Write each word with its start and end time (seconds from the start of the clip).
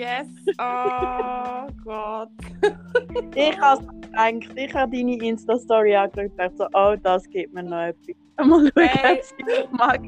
yes. 0.00 0.26
Oh 0.58 1.68
Gott. 1.84 2.30
Ich 3.34 3.58
habe 3.60 3.86
gedacht, 3.86 4.56
ich 4.56 4.74
habe 4.74 4.96
deine 4.96 5.16
Insta-Story 5.16 5.94
angeschaut 5.94 6.30
und 6.30 6.38
dachte 6.38 6.56
so, 6.56 6.66
oh, 6.72 6.96
das 7.02 7.28
gibt 7.28 7.52
mir 7.54 7.62
noch 7.62 7.82
etwas. 7.82 8.16
Mal 8.38 8.70
schauen, 8.74 8.88
Hey. 8.88 9.20
mag. 9.70 10.00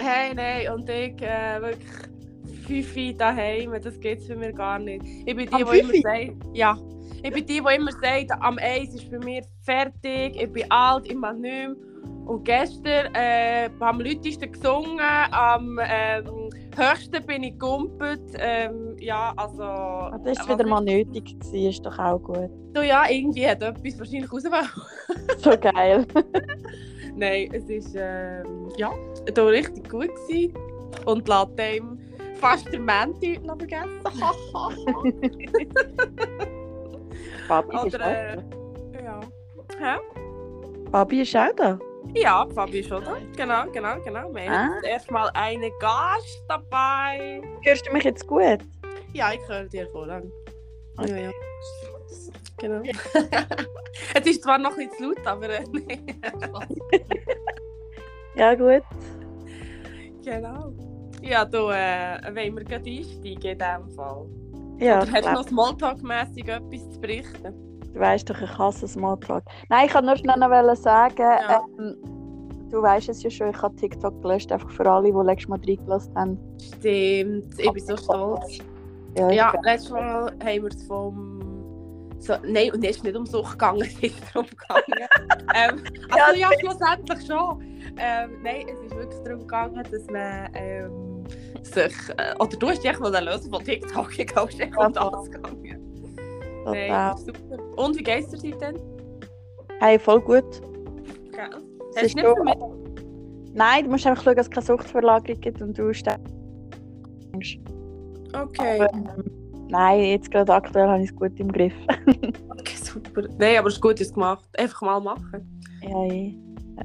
Hey, 0.00 0.34
nein, 0.34 0.72
und 0.72 0.88
ich 0.88 1.20
äh, 1.22 1.60
wirklich 1.60 1.86
Fifi 2.66 3.14
daheim, 3.14 3.72
das 3.82 3.98
geht's 4.00 4.26
für 4.26 4.36
mich 4.36 4.54
gar 4.54 4.78
nicht. 4.78 5.04
Ich 5.26 5.36
bin 5.36 5.48
die, 5.48 5.64
die 5.64 5.78
immer 5.78 5.94
sagt, 6.02 6.32
ja. 6.54 6.78
Ich 7.24 7.32
bin 7.32 7.46
die, 7.46 7.60
die 7.60 7.74
immer 7.76 7.92
sagt, 7.92 8.30
am 8.40 8.58
Eis 8.60 8.94
ist 8.94 9.10
bei 9.10 9.18
mir 9.18 9.42
fertig, 9.64 10.40
ich 10.40 10.52
bin 10.52 10.70
alt, 10.70 11.06
ich 11.08 11.16
mache 11.16 11.34
nicht 11.34 11.52
mehr. 11.52 11.74
Und 12.26 12.44
gestern 12.44 13.14
äh, 13.14 13.68
am 13.80 14.00
lautesten 14.00 14.50
gesungen, 14.50 15.00
am 15.00 15.78
ähm, 15.82 16.41
höchsten 16.76 17.24
bin 17.26 17.42
ich 17.42 17.52
gegumpelt. 17.52 18.20
Ähm, 18.38 18.96
ja, 18.98 19.32
also... 19.36 19.62
Ah, 19.62 20.18
Das 20.24 20.38
war 20.48 20.58
wieder 20.58 20.68
mal 20.68 20.80
nötig, 20.82 21.38
gewesen, 21.38 21.68
ist 21.68 21.84
doch 21.86 21.98
auch 21.98 22.18
gut. 22.18 22.50
So, 22.74 22.82
ja, 22.82 23.04
irgendwie 23.08 23.46
hat 23.46 23.62
etwas 23.62 23.98
wahrscheinlich 23.98 24.32
rausgewählt. 24.32 24.70
So 25.38 25.50
geil. 25.58 26.06
Nein, 27.16 27.50
es 27.52 27.68
ist 27.68 27.94
ähm, 27.98 28.68
ja, 28.76 28.90
da 29.34 29.44
richtig 29.46 29.88
gut 29.90 30.08
gewesen. 30.26 30.54
Und 31.04 31.28
lässt 31.28 31.58
dem 31.58 31.98
fast 32.34 32.72
den 32.72 32.84
Menti 32.84 33.38
noch 33.42 33.56
vergessen. 33.58 34.00
Fabi 37.48 37.76
ist 37.76 37.94
Oder, 37.94 38.04
auch 38.04 38.10
äh, 38.10 38.36
da. 38.92 39.00
ja. 39.02 39.20
Hä? 39.78 39.98
Fabi 40.90 41.22
ist 41.22 41.36
auch 41.36 41.54
da. 41.56 41.78
Ja, 42.14 42.46
Fabi 42.54 42.82
da. 42.82 43.16
Genau, 43.36 43.64
genau, 43.72 43.96
genau. 44.04 44.34
Wir 44.34 44.50
Ah. 44.50 44.68
haben 44.68 44.84
erstmal 44.84 45.30
einen 45.34 45.70
Gast 45.80 46.42
dabei. 46.48 47.40
Hörst 47.62 47.86
du 47.86 47.92
mich 47.92 48.04
jetzt 48.04 48.26
gut? 48.26 48.58
Ja, 49.12 49.32
ich 49.32 49.40
höre 49.48 49.64
dir 49.64 49.86
voran. 49.88 50.30
Ja, 50.98 51.02
Okay. 51.04 51.24
ja. 51.24 51.30
Genau. 52.58 52.82
es 54.14 54.26
ist 54.26 54.42
zwar 54.42 54.58
noch 54.58 54.76
bisschen 54.76 54.90
zu 54.92 55.04
laut, 55.04 55.26
aber 55.26 55.48
äh, 55.48 55.64
Ja, 58.36 58.54
gut. 58.54 58.82
genau. 60.24 60.72
Ja, 61.22 61.44
da 61.44 62.18
äh, 62.18 62.34
wollen 62.34 62.56
wir 62.56 62.64
gleich 62.64 62.98
einsteigen 62.98 63.24
in 63.24 63.40
diesem 63.58 63.90
Fall. 63.96 64.26
Ja, 64.78 65.02
Oder 65.02 65.12
hast 65.12 65.26
du 65.26 65.32
noch 65.32 65.48
Smalltalk-mässig 65.48 66.48
etwas 66.48 66.90
zu 66.90 67.00
berichten? 67.00 67.54
Du 67.92 68.00
weißt 68.00 68.28
doch, 68.30 68.40
ich 68.40 68.58
hasse 68.58 68.88
Smalltalk. 68.88 69.44
Nein, 69.68 69.86
ich 69.86 69.94
wollte 69.94 70.06
nur 70.06 70.16
schnell 70.16 70.36
noch 70.38 70.76
sagen, 70.76 71.16
Ja. 71.18 71.62
ähm, 71.78 71.96
du 72.70 72.82
weißt 72.82 73.08
es 73.10 73.22
ja 73.22 73.30
schon, 73.30 73.50
ich 73.50 73.62
habe 73.62 73.74
TikTok 73.76 74.20
gelöscht, 74.22 74.50
einfach 74.50 74.70
für 74.70 74.90
alle, 74.90 75.12
die 75.12 75.18
letztes 75.26 75.48
Mal 75.48 75.60
reingelassen 75.66 76.14
haben. 76.16 76.38
Stimmt, 76.58 77.58
ich 77.58 77.70
bin 77.72 77.84
so 77.84 77.96
stolz. 77.96 78.58
Ja, 79.16 79.30
Ja, 79.30 79.52
letztes 79.62 79.90
Mal 79.90 80.32
haben 80.42 80.62
wir 80.62 80.64
es 80.68 80.82
vom. 80.84 81.38
So, 82.18 82.34
nein, 82.46 82.70
und 82.72 82.84
es 82.84 82.96
ist 82.98 83.04
nicht 83.04 83.16
um 83.16 83.26
Sucht 83.26 83.52
gegangen, 83.52 83.82
es 83.82 83.98
ist 84.00 84.14
darum 84.32 84.48
gegangen. 84.48 85.08
ähm, 85.54 85.82
also 86.10 86.38
ja, 86.40 86.48
schlussendlich 86.60 87.26
schon. 87.26 87.60
Ähm, 87.98 88.40
nein, 88.42 88.66
es 88.72 88.78
ist 88.86 88.96
wirklich 88.96 89.20
darum 89.24 89.40
gegangen, 89.40 89.82
dass 89.90 90.06
man 90.06 90.48
ähm, 90.54 91.24
sich. 91.62 91.92
Äh, 92.16 92.34
oder 92.38 92.56
du 92.56 92.68
hast 92.68 92.82
dich 92.84 92.98
mal 93.00 93.24
lösen 93.24 93.50
von 93.50 93.62
TikTok, 93.64 94.16
ich 94.18 94.26
glaube, 94.28 94.50
es 94.52 94.58
ist 94.60 94.76
um 94.78 94.92
das 94.92 95.30
gegangen. 95.30 95.71
Nein, 96.64 96.88
total. 96.88 97.10
das 97.10 97.20
ist 97.20 97.26
super. 97.26 97.76
Und 97.76 97.98
wie 97.98 98.02
geht's 98.02 98.28
dir 98.30 98.38
seitdem? 98.38 98.80
Hey, 99.80 99.98
voll 99.98 100.20
gut. 100.20 100.44
Es 101.94 101.96
Hast 101.96 102.06
ist 102.06 102.18
du 102.18 102.22
nicht 102.22 102.58
vermisst? 102.58 102.82
Nein, 103.54 103.84
du 103.84 103.90
musst 103.90 104.06
einfach 104.06 104.22
schauen, 104.22 104.36
dass 104.36 104.46
es 104.46 104.50
keine 104.50 104.66
Suchtverlagerung 104.66 105.40
gibt 105.40 105.60
und 105.60 105.76
du 105.76 105.92
steigst. 105.92 106.32
Okay. 108.32 108.80
Aber, 108.80 108.94
ähm, 108.94 109.42
Nein, 109.68 110.04
jetzt 110.04 110.30
gerade 110.30 110.52
aktuell 110.52 110.86
habe 110.86 111.02
ich 111.02 111.10
es 111.10 111.16
gut 111.16 111.38
im 111.40 111.50
Griff. 111.50 111.74
okay, 112.50 112.76
super. 112.76 113.22
Nein, 113.38 113.58
aber 113.58 113.68
es 113.68 113.74
ist 113.74 113.80
gut, 113.80 114.00
es 114.00 114.12
gemacht 114.12 114.48
Einfach 114.58 114.82
mal 114.82 115.00
machen. 115.00 115.62
ja, 115.82 116.04
eh. 116.04 116.36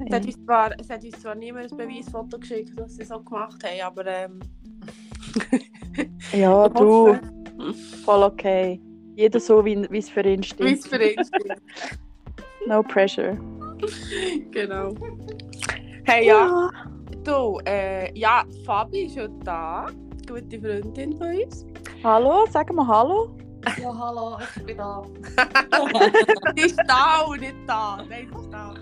Es 0.06 0.14
hat, 0.14 0.24
uns 0.26 0.44
zwar, 0.44 0.80
es 0.80 0.90
hat 0.90 1.04
uns 1.04 1.20
zwar 1.20 1.34
niemand 1.34 1.70
ein 1.72 1.76
Beweisfoto 1.76 2.38
geschickt, 2.38 2.78
dass 2.78 2.96
sie 2.96 3.04
so 3.04 3.20
gemacht 3.20 3.62
haben, 3.64 3.80
aber 3.82 4.06
ähm, 4.06 4.40
ja, 6.32 6.68
du, 6.68 7.18
voll 8.04 8.22
okay. 8.22 8.80
Jeder 9.18 9.40
so, 9.40 9.64
wie 9.64 9.84
wie 9.90 9.98
es 9.98 10.08
für 10.08 10.20
ihn 10.20 10.42
wie 10.42 10.46
stimmt. 10.46 10.78
es 10.78 10.86
für 10.86 11.02
ihn 11.02 11.24
stimmt. 11.24 11.60
No 12.68 12.84
pressure. 12.84 13.36
genau. 14.52 14.94
Hey, 16.04 16.28
ja, 16.28 16.70
du, 17.24 17.58
äh, 17.66 18.16
ja, 18.16 18.44
Fabi 18.64 19.06
ist 19.06 19.18
schon 19.18 19.40
da, 19.40 19.86
gute 20.28 20.60
Freundin 20.60 21.16
von 21.16 21.34
uns. 21.34 21.66
Hallo, 22.04 22.46
sag 22.48 22.72
mal 22.72 22.86
Hallo. 22.86 23.36
Ja, 23.82 23.92
hallo, 23.98 24.38
ich 24.56 24.64
bin 24.64 24.76
da. 24.76 25.02
Sie 26.56 26.62
ist 26.62 26.80
da 26.86 27.22
und 27.22 27.40
nicht 27.40 27.56
da. 27.66 28.04
Nein, 28.08 28.30
sie 28.32 28.40
ist 28.40 28.52
da. 28.52 28.74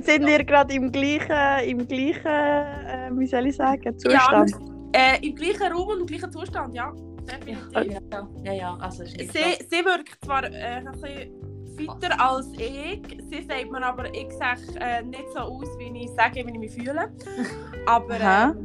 Sind 0.00 0.26
wir 0.26 0.42
gerade 0.44 0.72
im 0.72 0.90
gleichen, 0.92 1.68
im 1.68 1.86
gleichen 1.86 2.26
äh, 2.26 3.10
wie 3.12 3.26
soll 3.26 3.48
ich 3.48 3.56
sagen, 3.56 3.98
Zustand? 3.98 4.50
Ja, 4.50 5.14
äh, 5.14 5.26
im 5.26 5.34
gleichen 5.34 5.70
Raum 5.70 5.88
und 5.88 6.00
im 6.00 6.06
gleichen 6.06 6.32
Zustand, 6.32 6.74
ja. 6.74 6.90
Definitiv. 7.26 8.00
Ja, 8.10 8.28
ja, 8.44 8.52
ja, 8.52 8.76
also 8.80 9.04
Sie, 9.04 9.26
sie 9.26 9.84
wirkt 9.84 10.24
zwar 10.24 10.44
äh, 10.44 10.78
ein 10.78 10.92
bisschen 10.92 11.54
fitter 11.76 12.20
als 12.20 12.48
ich. 12.56 13.02
Sie 13.30 13.42
sagt 13.42 13.70
mir 13.70 13.84
aber, 13.84 14.12
ich 14.14 14.30
sehe 14.32 14.80
äh, 14.80 15.02
nicht 15.02 15.30
so 15.32 15.40
aus, 15.40 15.68
wie 15.78 16.04
ich 16.04 16.10
sage, 16.10 16.46
wie 16.46 16.52
ich 16.52 16.58
mich 16.58 16.72
fühle. 16.72 17.12
Aber 17.86 18.20
ähm, 18.20 18.64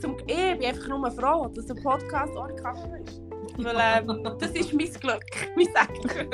zum, 0.00 0.16
ich 0.26 0.58
bin 0.58 0.64
einfach 0.64 0.88
nur 0.88 1.10
froh, 1.10 1.48
dass 1.48 1.66
der 1.66 1.74
Podcast 1.74 2.34
ohne 2.36 2.54
Kaffee 2.56 3.02
ist. 3.04 3.20
Weil 3.58 3.76
ähm, 4.08 4.38
das 4.38 4.50
ist 4.52 4.72
mein 4.72 4.90
Glück, 4.92 5.24
mein 5.56 5.66
Segen. 5.66 6.30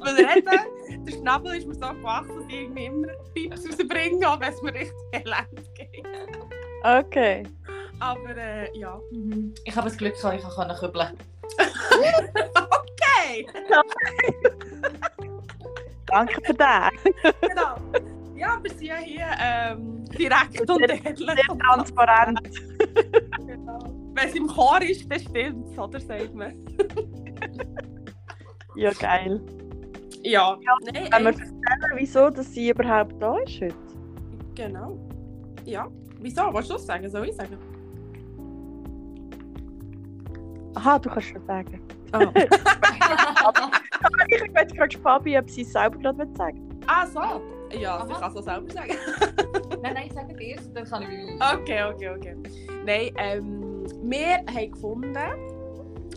Weil 0.00 0.14
reden, 0.14 1.04
der 1.06 1.12
Schnabel 1.12 1.56
ist 1.56 1.66
mir 1.66 1.74
so 1.74 1.80
gewachsen, 1.80 2.36
dass 2.36 2.46
ich 2.48 2.54
irgendwie 2.54 2.84
immer 2.86 3.08
Pipes 3.34 3.68
rausbringe, 3.68 4.28
auch 4.28 4.40
wenn 4.40 4.52
es 4.52 4.62
mir 4.62 4.74
richtig 4.74 4.94
elend 5.12 5.74
geht. 5.74 6.06
Okay. 6.84 7.44
Aber 8.02 8.36
äh, 8.36 8.76
ja. 8.76 9.00
Mhm. 9.12 9.54
Ich 9.64 9.76
habe 9.76 9.88
das 9.88 9.96
Glück, 9.96 10.14
dass 10.20 10.34
ich 10.34 10.42
kann 10.42 10.76
kübeln 10.76 11.16
Okay! 12.80 13.46
Danke 16.06 16.40
für 16.44 16.54
das. 16.54 16.90
genau. 17.40 17.76
Ja, 18.34 18.58
wir 18.60 18.70
sind 18.70 18.82
ja 18.82 18.96
hier 18.96 19.26
ähm, 19.40 20.04
direkt 20.06 20.68
und 20.68 20.80
ehrlich. 20.80 21.16
Sehr 21.16 21.58
transparent. 21.60 22.40
Genau. 23.46 23.78
Wenn 24.14 24.28
es 24.28 24.34
im 24.34 24.48
Chor 24.48 24.82
ist, 24.82 25.08
dann 25.08 25.20
stimmt 25.20 25.68
es, 25.68 25.78
oder 25.78 26.00
sagt 26.00 26.34
man? 26.34 26.52
Ja, 28.74 28.90
geil. 28.94 29.40
Ja. 30.24 30.58
Nein, 30.92 31.08
Wenn 31.12 31.22
wir 31.22 31.30
erzählen, 31.30 31.52
wieso 31.94 32.30
dass 32.30 32.52
sie 32.52 32.70
überhaupt 32.70 33.14
da 33.22 33.38
ist 33.38 33.60
heute? 33.60 33.74
genau. 34.56 34.98
Ja. 35.64 35.86
Wieso? 36.18 36.52
Willst 36.52 36.70
du 36.70 36.74
das 36.74 36.86
sagen? 36.86 37.08
Soll 37.08 37.28
ich 37.28 37.36
sagen? 37.36 37.56
Aha, 40.76 40.98
du 40.98 41.08
kannst 41.08 41.28
schon 41.28 41.46
sagen. 41.46 41.80
Oh. 42.14 42.32
Ich 44.28 44.40
habe 44.40 44.52
jetzt 44.56 44.74
gerade 44.74 44.98
Fabi, 44.98 45.38
ob 45.38 45.48
sie 45.48 45.62
es 45.62 45.72
selber 45.72 45.98
gerade 45.98 46.28
sagen 46.36 46.72
ah, 46.86 47.06
so. 47.06 47.20
Ja, 47.78 48.04
sie 48.06 48.12
Aha. 48.12 48.20
kann 48.20 48.30
es 48.30 48.36
auch 48.36 48.42
selber 48.42 48.72
sagen. 48.72 48.94
Nein, 49.82 49.94
nein, 49.94 50.10
sag 50.14 50.28
dir 50.28 50.40
erst, 50.40 50.76
dann 50.76 50.84
kann 50.84 51.02
ich 51.02 51.08
mich... 51.08 51.40
Okay, 51.40 51.82
okay, 51.84 52.10
okay. 52.10 52.36
Nein, 52.84 53.10
ähm, 53.16 53.84
wir 54.02 54.36
haben 54.54 54.70
gefunden, 54.72 55.16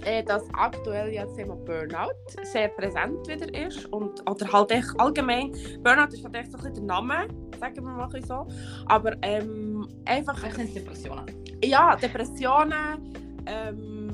äh, 0.04 0.24
dass 0.24 0.44
aktuell 0.54 1.14
ja 1.14 1.24
das 1.24 1.34
Thema 1.36 1.56
Burnout 1.56 2.12
sehr 2.44 2.68
präsent 2.70 3.28
wieder 3.28 3.54
ist. 3.68 3.86
Und, 3.86 4.30
oder 4.30 4.52
halt 4.52 4.72
echt 4.72 4.90
allgemein, 4.98 5.54
Burnout 5.82 6.14
ist 6.14 6.24
halt 6.24 6.36
echt 6.36 6.52
so 6.52 6.58
ein 6.58 6.64
bisschen 6.66 6.88
der 6.88 6.96
Name, 6.96 7.28
sagen 7.60 7.76
wir 7.78 7.84
mal 7.84 8.04
ein 8.04 8.10
bisschen 8.10 8.28
so. 8.28 8.48
Aber 8.88 9.14
ähm, 9.22 9.88
einfach, 10.06 10.44
Ich 10.46 10.54
sind 10.54 10.76
Depressionen. 10.76 11.26
ja, 11.64 11.96
Depressionen, 11.96 13.14
ähm, 13.46 14.05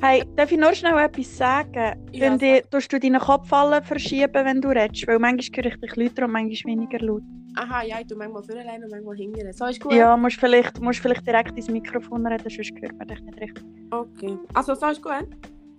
Hey, 0.00 0.22
darf 0.36 0.52
ich 0.52 0.58
nur 0.58 0.74
schnell 0.74 0.96
etwas 0.98 1.36
sagen? 1.38 1.96
Ja, 2.12 2.28
Dann 2.28 2.38
die, 2.38 2.62
tust 2.70 2.92
du 2.92 3.00
deinen 3.00 3.18
Kopf 3.20 3.50
alle 3.52 3.82
verschieben, 3.82 4.44
wenn 4.44 4.60
du 4.60 4.68
redest? 4.68 5.06
Weil 5.06 5.18
manchmal 5.18 5.64
höre 5.64 5.72
ich 5.72 5.80
dich 5.80 5.96
lauter 5.96 6.24
und 6.26 6.32
manchmal 6.32 6.72
weniger 6.72 6.98
laut. 7.00 7.22
aha, 7.56 7.82
ja, 7.82 8.00
ich 8.00 8.06
tue 8.06 8.16
manchmal 8.18 8.42
vorne 8.42 8.60
und 8.84 8.90
manchmal 8.90 9.16
hinten. 9.16 9.52
So 9.52 9.64
ist 9.64 9.80
gut. 9.80 9.94
Ja, 9.94 10.16
musst 10.16 10.38
vielleicht, 10.38 10.78
musst 10.80 11.00
vielleicht 11.00 11.26
direkt 11.26 11.56
ins 11.56 11.68
Mikrofon 11.68 12.26
reden, 12.26 12.50
sonst 12.50 12.72
hört 12.80 12.98
man 12.98 13.08
dich 13.08 13.20
nicht 13.22 13.40
richtig. 13.40 13.64
Okay. 13.90 14.36
Also, 14.52 14.74
so 14.74 14.86
ist 14.86 15.02
gut. 15.02 15.26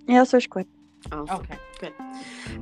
Ja, 0.08 0.26
so 0.26 0.38
ist 0.38 0.50
gut. 0.50 0.66
Also. 1.12 1.34
Okay. 1.36 1.92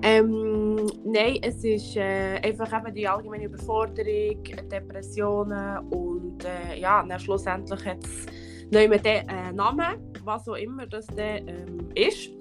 Ähm, 0.04 0.76
nein, 1.06 1.38
es 1.42 1.64
ist 1.64 1.96
äh, 1.96 2.38
einfach 2.44 2.72
eben 2.78 2.94
die 2.94 3.08
allgemeine 3.08 3.46
Überforderung, 3.46 4.44
Depressionen 4.70 5.78
und 5.90 6.44
äh, 6.44 6.78
ja, 6.78 7.02
dann 7.02 7.18
schlussendlich 7.20 7.86
hat 7.86 8.04
es 8.04 8.26
nicht 8.72 8.90
mehr 8.90 9.00
den 9.00 9.30
äh, 9.30 9.52
Namen, 9.54 10.14
was 10.24 10.48
auch 10.48 10.56
immer 10.56 10.86
das 10.88 11.08
dann, 11.08 11.48
ähm, 11.48 11.90
ist. 11.96 12.32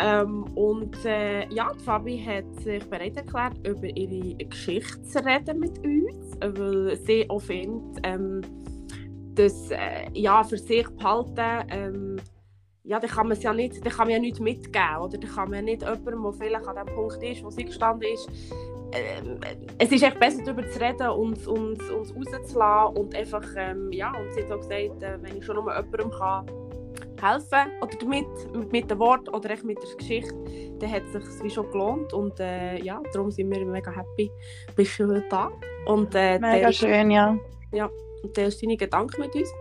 Ähm, 0.00 0.44
und 0.54 1.04
äh, 1.04 1.48
ja, 1.52 1.72
Fabi 1.84 2.22
hat 2.24 2.62
sich 2.62 2.84
bereit 2.84 3.16
erklärt, 3.16 3.54
über 3.66 3.84
ihre 3.84 4.44
Geschichte 4.44 5.02
zu 5.02 5.24
reden 5.24 5.58
mit 5.58 5.76
uns, 5.84 6.36
weil 6.40 6.96
sie 6.96 7.28
auch 7.28 7.40
findet, 7.40 8.00
ähm, 8.04 8.40
dass 9.34 9.70
äh, 9.72 10.08
ja, 10.14 10.44
für 10.44 10.58
sich 10.58 10.88
behalten, 10.90 11.68
ähm, 11.70 12.16
ja, 12.84 13.00
dann 13.00 13.10
kann 13.10 13.26
man 13.28 13.36
es 13.36 13.42
ja 13.42 13.52
nicht, 13.52 13.84
dann 13.84 13.92
kann 13.92 14.06
man 14.06 14.14
ja 14.14 14.18
nichts 14.20 14.40
mitgeben, 14.40 14.98
oder 15.00 15.18
dann 15.18 15.30
kann 15.30 15.50
man 15.50 15.64
nicht 15.64 15.82
jemandem, 15.82 16.22
der 16.22 16.32
vielleicht 16.32 16.66
an 16.66 16.76
dem 16.76 16.94
Punkt 16.94 17.22
ist, 17.22 17.44
wo 17.44 17.50
sie 17.50 17.64
gestanden 17.64 18.08
ist, 18.14 18.30
es 19.78 19.92
ist 19.92 20.02
echt 20.02 20.18
besser 20.18 20.42
darüber 20.44 20.68
zu 20.68 20.80
reden 20.80 21.08
und 21.08 21.46
uns, 21.46 21.90
uns 21.90 22.14
rauszulassen 22.14 22.96
und 22.96 23.14
einfach, 23.14 23.44
ähm, 23.56 23.90
ja, 23.92 24.12
und 24.12 24.32
sie 24.32 24.42
hat 24.42 24.52
auch 24.52 24.56
gesagt, 24.56 25.02
äh, 25.02 25.18
wenn 25.20 25.36
ich 25.36 25.44
schon 25.44 25.56
nur 25.56 25.74
jemandem 25.74 26.10
kann 26.10 26.46
helfen 27.20 27.72
oder 27.82 27.96
damit, 27.98 28.26
mit, 28.54 28.72
mit 28.72 28.90
dem 28.90 28.98
Wort 28.98 29.28
oder 29.34 29.50
echt 29.50 29.64
mit 29.64 29.78
der 29.78 29.96
Geschichte, 29.96 30.34
dann 30.78 30.90
hat 30.90 31.02
es 31.12 31.24
sich 31.24 31.44
wie 31.44 31.50
schon 31.50 31.70
gelohnt 31.70 32.12
und 32.12 32.38
äh, 32.40 32.78
ja, 32.82 33.00
darum 33.12 33.30
sind 33.30 33.50
wir 33.50 33.64
mega 33.66 33.90
happy, 33.90 34.30
bist 34.76 34.98
du 34.98 35.08
heute 35.08 35.26
da 35.28 35.50
und 35.86 36.14
äh, 36.14 36.38
Mega 36.38 36.72
schön, 36.72 37.10
ja. 37.10 37.36
und 38.22 38.34
teilst 38.34 38.62
deine 38.62 38.76
Gedanken 38.76 39.20
mit 39.20 39.34
uns. 39.34 39.52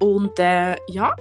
Und 0.00 0.38
äh, 0.38 0.76
ja, 0.88 1.14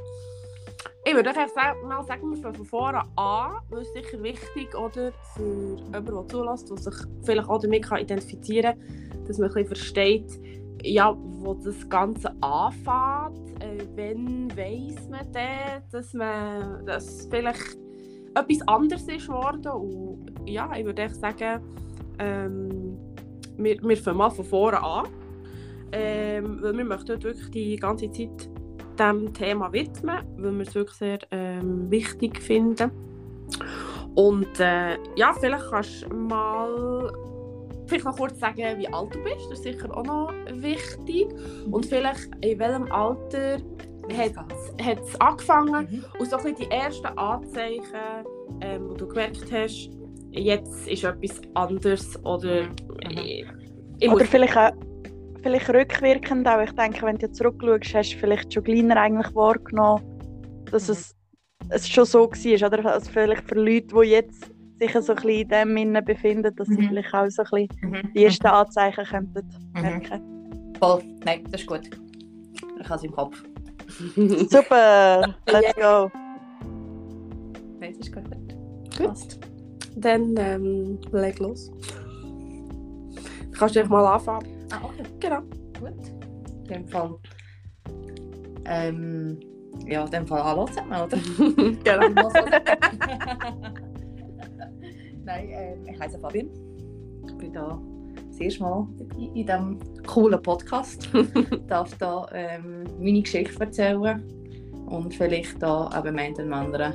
ich 1.08 1.16
würde 1.16 1.32
sa- 1.34 1.76
mal 1.88 2.04
sagen, 2.04 2.30
wir 2.30 2.38
fangen 2.38 2.56
von 2.56 2.66
vorne 2.66 3.02
an, 3.16 3.52
weil 3.70 3.82
es 3.82 3.94
sicher 3.94 4.22
wichtig 4.22 4.76
oder 4.76 5.12
für 5.36 5.76
jemanden, 5.78 6.06
der 6.06 6.28
zulässt, 6.28 6.70
der 6.70 6.78
sich 6.78 6.94
vielleicht 7.24 7.50
auch 7.50 7.62
damit 7.62 7.84
kann 7.86 8.00
identifizieren 8.00 8.78
kann, 8.78 9.26
dass 9.26 9.38
man 9.38 9.48
ein 9.50 9.54
bisschen 9.54 9.68
versteht, 9.68 10.40
ja, 10.84 11.16
wo 11.40 11.54
das 11.54 11.88
Ganze 11.90 12.30
anfängt, 12.42 13.64
äh, 13.64 13.86
wenn 13.96 14.50
weiss 14.58 15.08
man 15.10 15.32
denn, 15.32 15.82
dass 15.92 16.14
man 16.14 16.86
dass 16.86 17.28
vielleicht 17.30 17.78
etwas 18.36 18.68
anderes 18.68 19.08
ist 19.08 19.28
geworden 19.28 19.68
und 19.72 20.32
ja, 20.46 20.70
ich 20.76 20.86
würde 20.86 21.04
euch 21.04 21.16
sagen, 21.16 21.62
ähm, 22.20 22.98
wir, 23.58 23.82
wir 23.82 23.98
fangen 23.98 24.18
mal 24.18 24.30
von 24.30 24.46
vorne 24.46 24.84
an. 24.84 25.08
Ähm, 25.94 26.62
weil 26.62 26.78
wir 26.78 26.84
möchten 26.84 27.14
heute 27.14 27.24
wirklich 27.24 27.50
die 27.52 27.78
ganze 27.78 28.12
Zeit 28.12 28.50
diesem 28.98 29.34
Thema 29.34 29.72
widmen, 29.72 30.20
weil 30.38 30.54
wir 30.54 30.68
es 30.68 30.76
wirklich 30.76 30.98
sehr 30.98 31.20
ähm, 31.32 31.90
wichtig 31.90 32.42
finden. 32.42 32.92
Und 34.16 34.60
äh, 34.60 34.98
ja, 35.16 35.34
vielleicht 35.40 35.70
kannst 35.70 36.04
du 36.10 36.16
mal 36.16 37.14
vielleicht 37.88 38.06
noch 38.06 38.18
kurz 38.18 38.40
sagen, 38.40 38.58
wie 38.78 38.88
alt 38.88 39.14
du 39.16 39.24
bist. 39.24 39.50
Das 39.50 39.60
ist 39.60 39.64
sicher 39.64 39.96
auch 39.96 40.04
noch 40.04 40.34
wichtig. 40.52 41.28
Und 41.72 41.86
vielleicht 41.86 42.28
in 42.42 42.60
welchem 42.60 42.92
Alter 42.92 43.58
hat 44.12 45.00
es 45.02 45.22
angefangen 45.22 45.88
Mhm. 45.90 46.06
und 46.20 46.30
so 46.30 46.38
ein 46.38 46.56
die 46.56 46.70
ersten 46.72 47.08
Anzeichen, 47.18 47.82
ähm, 48.62 48.90
wo 48.90 48.94
du 48.94 49.08
gemerkt 49.08 49.52
hast, 49.52 49.90
jetzt 50.32 50.88
ist 50.88 51.04
etwas 51.04 51.42
anders 51.54 52.26
oder 52.26 52.64
Mhm. 52.64 53.18
ich, 53.18 53.46
ich 54.00 54.12
Oder 54.12 54.26
vielleicht 54.26 54.58
auch 54.58 54.72
vielleicht 55.48 55.70
rückwirkend 55.70 56.48
auch. 56.48 56.62
Ich 56.62 56.72
denke, 56.72 57.06
wenn 57.06 57.18
du 57.18 57.32
zurückschaust, 57.32 57.96
hast 57.96 58.14
du 58.14 58.18
vielleicht 58.18 58.54
schon 58.54 58.64
kleiner 58.64 58.98
eigentlich 58.98 59.34
wahrgenommen, 59.34 60.04
dass 60.72 60.88
Mhm. 60.88 60.94
es, 60.94 61.16
es 61.70 61.90
schon 61.90 62.06
so 62.06 62.30
war. 62.30 62.68
Oder 62.80 62.94
also 62.94 63.10
vielleicht 63.12 63.44
für 63.48 63.56
Leute, 63.56 63.88
die 63.88 64.10
jetzt 64.10 64.52
sich 64.80 64.92
so 64.92 65.14
ein 65.14 65.16
bisschen 65.16 65.30
in 65.30 65.48
dem 65.50 65.78
Innen 65.78 66.04
befinden, 66.06 66.54
dass 66.56 66.68
sie 66.68 66.82
Mhm. 66.82 66.88
vielleicht 66.90 67.14
auch 67.14 67.30
so 67.30 67.44
ein 67.44 67.68
bisschen 67.68 67.92
Mhm. 67.92 68.14
die 68.14 68.26
ersten 68.26 68.48
Anzeichen 68.48 69.06
könnten 69.06 69.72
Mhm. 69.76 69.82
merken. 69.82 70.74
Voll. 70.80 71.02
Nein, 71.26 71.44
das 71.50 71.62
ist 71.62 71.68
gut. 71.68 71.82
Ich 72.80 72.86
habe 72.90 72.96
es 72.96 73.04
im 73.04 73.12
Kopf. 73.12 73.44
Super, 74.52 75.34
let's 75.48 75.74
go. 75.76 76.12
Nein, 77.80 77.94
das 77.98 78.08
ist 78.08 78.14
gut. 78.14 78.24
Gut. 78.98 79.08
Passt. 79.08 79.40
Dann 79.96 80.36
ähm, 80.38 81.00
leg 81.12 81.40
los. 81.40 81.72
Kannst 83.58 83.76
du 83.76 83.80
dich 83.80 83.90
mal 83.90 84.06
anfangen? 84.06 84.46
Ah, 84.72 84.82
okay. 84.84 85.04
Genau. 85.20 85.42
Gut. 85.80 85.94
In 86.64 86.66
dem 86.66 86.88
Fall. 86.88 87.16
Ähm, 88.66 89.40
ja, 89.86 90.04
in 90.04 90.12
dem 90.12 90.28
Fall 90.28 90.44
Hallo 90.44 90.66
zusammen, 90.66 90.92
oder? 90.92 91.18
genau. 91.84 92.30
Ich? 92.30 92.34
Nein, 95.24 95.50
ähm, 95.50 95.88
ich 95.88 95.98
heiße 96.00 96.20
Fabian. 96.20 96.50
Ich 97.28 97.38
bin 97.38 97.54
da 97.54 97.80
das 98.28 98.40
erste 98.40 98.64
Mal 98.64 98.88
in 99.18 99.34
diesem 99.34 99.80
coolen 100.06 100.42
Podcast. 100.42 101.10
Ich 101.14 101.60
darf 101.68 101.94
da 101.98 102.26
ähm, 102.34 102.86
meine 103.00 103.22
Geschichte 103.22 103.60
erzählen 103.60 104.24
und 104.88 105.14
vielleicht 105.14 105.62
da 105.62 105.90
eben 105.98 106.16
dem 106.36 106.54
einen 106.54 106.70
oder 106.70 106.86
anderen 106.86 106.94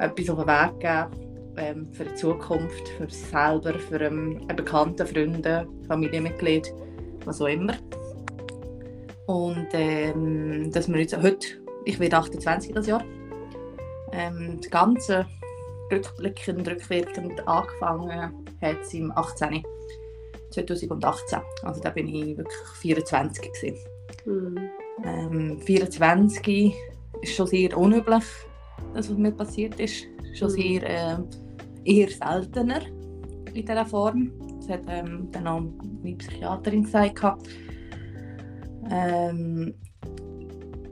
etwas 0.00 0.30
auf 0.30 0.38
den 0.38 0.46
Weg 0.46 0.80
geben 0.80 1.23
ähm, 1.56 1.92
für 1.92 2.04
die 2.04 2.14
Zukunft, 2.14 2.88
für 2.96 3.08
sich 3.08 3.26
selber, 3.26 3.74
für 3.78 4.00
ähm, 4.00 4.40
einen 4.48 4.56
Bekannten, 4.56 5.06
Freunde, 5.06 5.66
Familienmitglied, 5.88 6.72
was 7.24 7.40
auch 7.40 7.46
immer. 7.46 7.74
Und 9.26 9.68
ähm, 9.72 10.70
dass 10.72 10.88
wir 10.88 11.00
jetzt 11.00 11.16
heute, 11.16 11.46
ich 11.84 11.98
werde 11.98 12.16
28 12.16 12.72
das 12.72 12.86
Jahr, 12.86 13.02
ähm, 14.12 14.58
das 14.60 14.70
Ganze 14.70 15.26
rückblickend, 15.90 16.68
rückwirkend 16.68 17.46
angefangen 17.46 18.44
hat 18.60 18.80
es 18.82 18.94
im 18.94 19.12
18. 19.12 19.62
2018. 20.50 21.40
Also 21.62 21.80
da 21.80 21.90
bin 21.90 22.08
ich 22.08 22.36
wirklich 22.36 22.68
24 22.80 23.52
gewesen. 23.52 23.78
Hm. 24.24 24.58
Ähm, 25.04 25.60
24 25.60 26.74
ist 27.22 27.34
schon 27.34 27.46
sehr 27.46 27.76
unüblich, 27.76 28.24
das 28.94 29.10
was 29.10 29.16
mir 29.16 29.32
passiert 29.32 29.78
ist. 29.80 30.06
Schon 30.34 30.48
Mhm. 30.48 30.52
sehr 30.52 30.82
ähm, 30.84 31.28
eher 31.84 32.08
seltener 32.08 32.80
in 33.52 33.54
dieser 33.54 33.86
Form. 33.86 34.32
Das 34.58 34.68
hat 34.68 34.82
ähm, 34.88 35.28
dann 35.32 35.46
auch 35.46 35.62
meine 36.02 36.16
Psychiaterin 36.16 36.84
gesagt. 36.84 37.22
Ähm, 38.90 39.74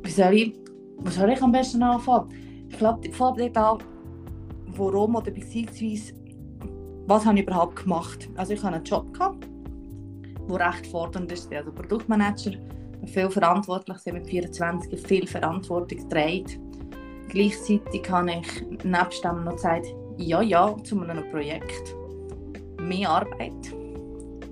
wie 0.02 0.10
soll 0.10 0.34
ich, 0.34 0.54
wo 0.98 1.10
soll 1.10 1.30
ich 1.30 1.42
am 1.42 1.52
besten 1.52 1.82
anfangen? 1.82 2.28
Ich 2.68 2.78
glaube, 2.78 3.06
ich 3.06 3.14
fange 3.14 3.50
dort 3.50 3.56
an, 3.56 3.86
warum 4.76 5.16
oder 5.16 5.30
beziehungsweise 5.30 6.14
was 7.06 7.26
habe 7.26 7.38
ich 7.38 7.46
überhaupt 7.46 7.76
gemacht. 7.76 8.28
Also 8.36 8.54
ich 8.54 8.62
hatte 8.62 8.76
einen 8.76 8.84
Job, 8.84 9.12
gehabt, 9.12 9.46
der 10.48 10.68
recht 10.68 10.86
fordernd 10.86 11.30
ist, 11.32 11.52
also 11.52 11.72
Produktmanager 11.72 12.52
viel 13.06 13.30
verantwortlich 13.30 13.98
sind 13.98 14.14
mit 14.14 14.26
24, 14.28 15.00
viel 15.06 15.26
Verantwortung 15.26 16.08
trägt. 16.08 16.58
Gleichzeitig 17.28 18.08
habe 18.10 18.32
ich 18.32 18.84
nebst 18.84 19.24
dem 19.24 19.44
noch 19.44 19.54
gesagt, 19.56 19.86
ja, 20.22 20.42
ja, 20.42 20.76
zu 20.84 21.00
einem 21.00 21.30
Projekt. 21.30 21.94
Mehr 22.80 23.10
Arbeit. 23.10 23.74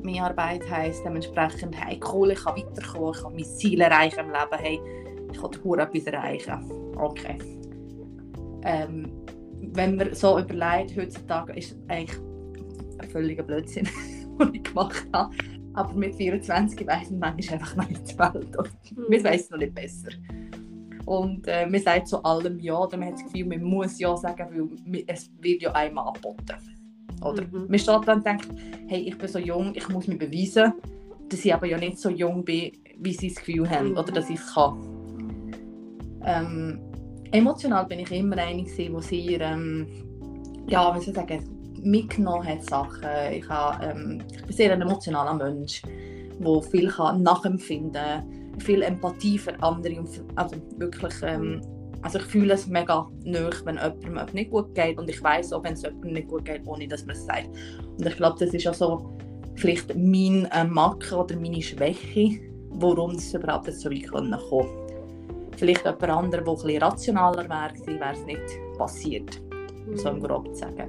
Mehr 0.03 0.25
Arbeit 0.25 0.69
heisst 0.71 1.05
dementsprechend, 1.05 1.77
hey, 1.79 2.01
cool, 2.13 2.31
ich 2.31 2.43
kann 2.43 2.57
weiterkommen, 2.57 3.13
ich 3.15 3.23
kann 3.23 3.35
mein 3.35 3.45
Ziel 3.45 3.81
erreichen 3.81 4.21
im 4.21 4.27
Leben, 4.29 4.59
hey, 4.59 4.81
ich 5.33 5.41
kann 5.41 5.79
etwas 5.79 6.05
erreichen. 6.05 6.71
Okay. 6.97 7.39
Ähm, 8.63 9.11
wenn 9.73 9.97
man 9.97 10.15
so 10.15 10.39
überlegt, 10.39 10.97
heutzutage 10.97 11.53
ist 11.55 11.73
es 11.73 11.79
eigentlich 11.89 12.19
ein 12.99 13.09
völliger 13.09 13.43
Blödsinn, 13.43 13.89
was 14.39 14.49
ich 14.53 14.63
gemacht 14.63 15.07
habe. 15.13 15.35
Aber 15.75 15.93
mit 15.95 16.15
24 16.17 16.87
weiss 16.87 17.11
man 17.11 17.21
manchmal 17.21 17.59
einfach 17.59 17.77
noch 17.77 17.89
nicht 17.89 18.11
die 18.11 18.19
Welt. 18.19 18.57
Und 18.57 18.71
wir 18.97 19.09
wissen 19.09 19.27
es 19.27 19.51
noch 19.51 19.59
nicht 19.59 19.75
besser. 19.75 20.09
Und 21.07 21.47
äh, 21.49 21.67
man 21.67 21.81
sagt 21.81 22.09
zu 22.09 22.23
allem 22.23 22.59
Ja, 22.61 22.79
oder 22.79 22.97
man 22.97 23.09
hat 23.09 23.15
das 23.15 23.25
Gefühl, 23.25 23.47
man 23.47 23.63
muss 23.63 23.99
Ja 23.99 24.17
sagen, 24.17 24.47
weil 24.87 25.05
es 25.07 25.31
wird 25.41 25.63
ja 25.63 25.73
einmal 25.73 26.09
angeboten. 26.09 26.57
Oder 27.23 27.43
Mhm. 27.43 27.67
man 27.69 27.79
steht 27.79 28.07
dann 28.07 28.19
und 28.19 28.27
denkt, 28.27 28.49
hey, 28.89 29.01
ich 29.01 29.19
bin 29.19 29.29
so 29.29 29.39
jung, 29.39 29.73
ich 29.75 29.89
muss 29.89 30.07
mich 30.07 30.19
beweisen, 30.19 30.73
dass 31.29 31.45
ich 31.45 31.53
aber 31.55 31.67
ja 31.67 31.79
nicht 31.79 31.99
so 31.99 32.11
jung 32.11 32.45
bin, 32.45 32.73
wie 32.99 33.13
sie 33.13 33.29
das 33.29 33.37
Gefühl 33.37 33.69
haben 33.69 33.91
Mhm. 33.91 33.99
oder 33.99 34.13
dass 34.13 34.31
ich 34.31 34.39
es 34.39 34.55
kann. 34.55 34.77
Ähm, 36.25 36.81
emotional 37.33 37.87
bin 37.87 38.01
ich 38.01 38.11
immer 38.13 38.37
eine, 38.37 38.63
die 38.65 38.69
sehr, 39.01 39.41
ähm, 39.41 39.87
ja, 40.69 40.95
wie 40.95 41.01
soll 41.01 41.09
ich 41.11 41.15
sagen, 41.15 41.45
mitgenommen 41.83 42.47
hat 42.47 42.63
Sachen. 42.65 43.09
Ich, 43.33 43.49
habe, 43.49 43.85
ähm, 43.85 44.23
ich 44.33 44.43
bin 44.43 44.57
sehr 44.57 44.73
ein 44.73 44.83
emotionaler 44.83 45.35
Mensch, 45.35 45.83
der 46.39 46.63
viel 46.63 46.89
kann 46.89 47.23
nachempfinden 47.23 47.93
kann, 47.93 48.40
viel 48.61 48.83
Empathie 48.83 49.39
für 49.39 49.61
andere 49.63 49.99
und 49.99 50.09
für, 50.09 50.25
also 50.37 50.57
wirklich, 50.77 51.15
ähm, 51.23 51.61
also 52.03 52.19
ich 52.19 52.25
fühle 52.25 52.55
es 52.55 52.67
mega 52.67 53.09
nöch, 53.25 53.65
wenn 53.65 53.79
jemandem 54.03 54.35
nicht 54.35 54.51
gut 54.51 54.75
geht 54.75 54.99
und 54.99 55.09
ich 55.09 55.23
weiß 55.23 55.53
auch, 55.53 55.63
wenn 55.65 55.75
es 55.75 55.83
jemandem 55.83 56.13
nicht 56.15 56.29
gut 56.29 56.45
geht, 56.45 56.67
ohne 56.67 56.89
dass 56.89 57.05
man 57.05 57.17
es 57.17 57.27
sagt. 57.27 57.49
Und 57.99 58.07
ich 58.07 58.17
glaube, 58.17 58.37
das 58.39 58.55
ist 58.55 58.67
auch 58.67 58.75
so 58.75 59.19
vielleicht 59.57 59.95
mein 59.95 60.47
äh, 60.53 60.65
Macken 60.65 61.19
oder 61.19 61.37
meine 61.37 61.61
Schwäche, 61.61 62.41
warum 62.71 63.13
es 63.13 63.35
überhaupt 63.35 63.67
jetzt 63.67 63.81
so 63.81 63.91
weit 63.91 64.09
kommen 64.09 64.39
konnte. 64.49 64.71
Vielleicht 65.57 65.85
jemand 65.85 66.05
anderer, 66.05 66.43
der 66.43 66.53
ein 66.53 66.55
bisschen 66.55 66.83
rationaler 66.83 67.49
wäre, 67.49 68.01
wäre 68.01 68.15
es 68.15 68.25
nicht 68.25 68.79
passiert 68.79 69.41
so 69.97 70.09
im 70.09 70.21
Grob 70.21 70.49
zu 70.49 70.55
sagen. 70.55 70.89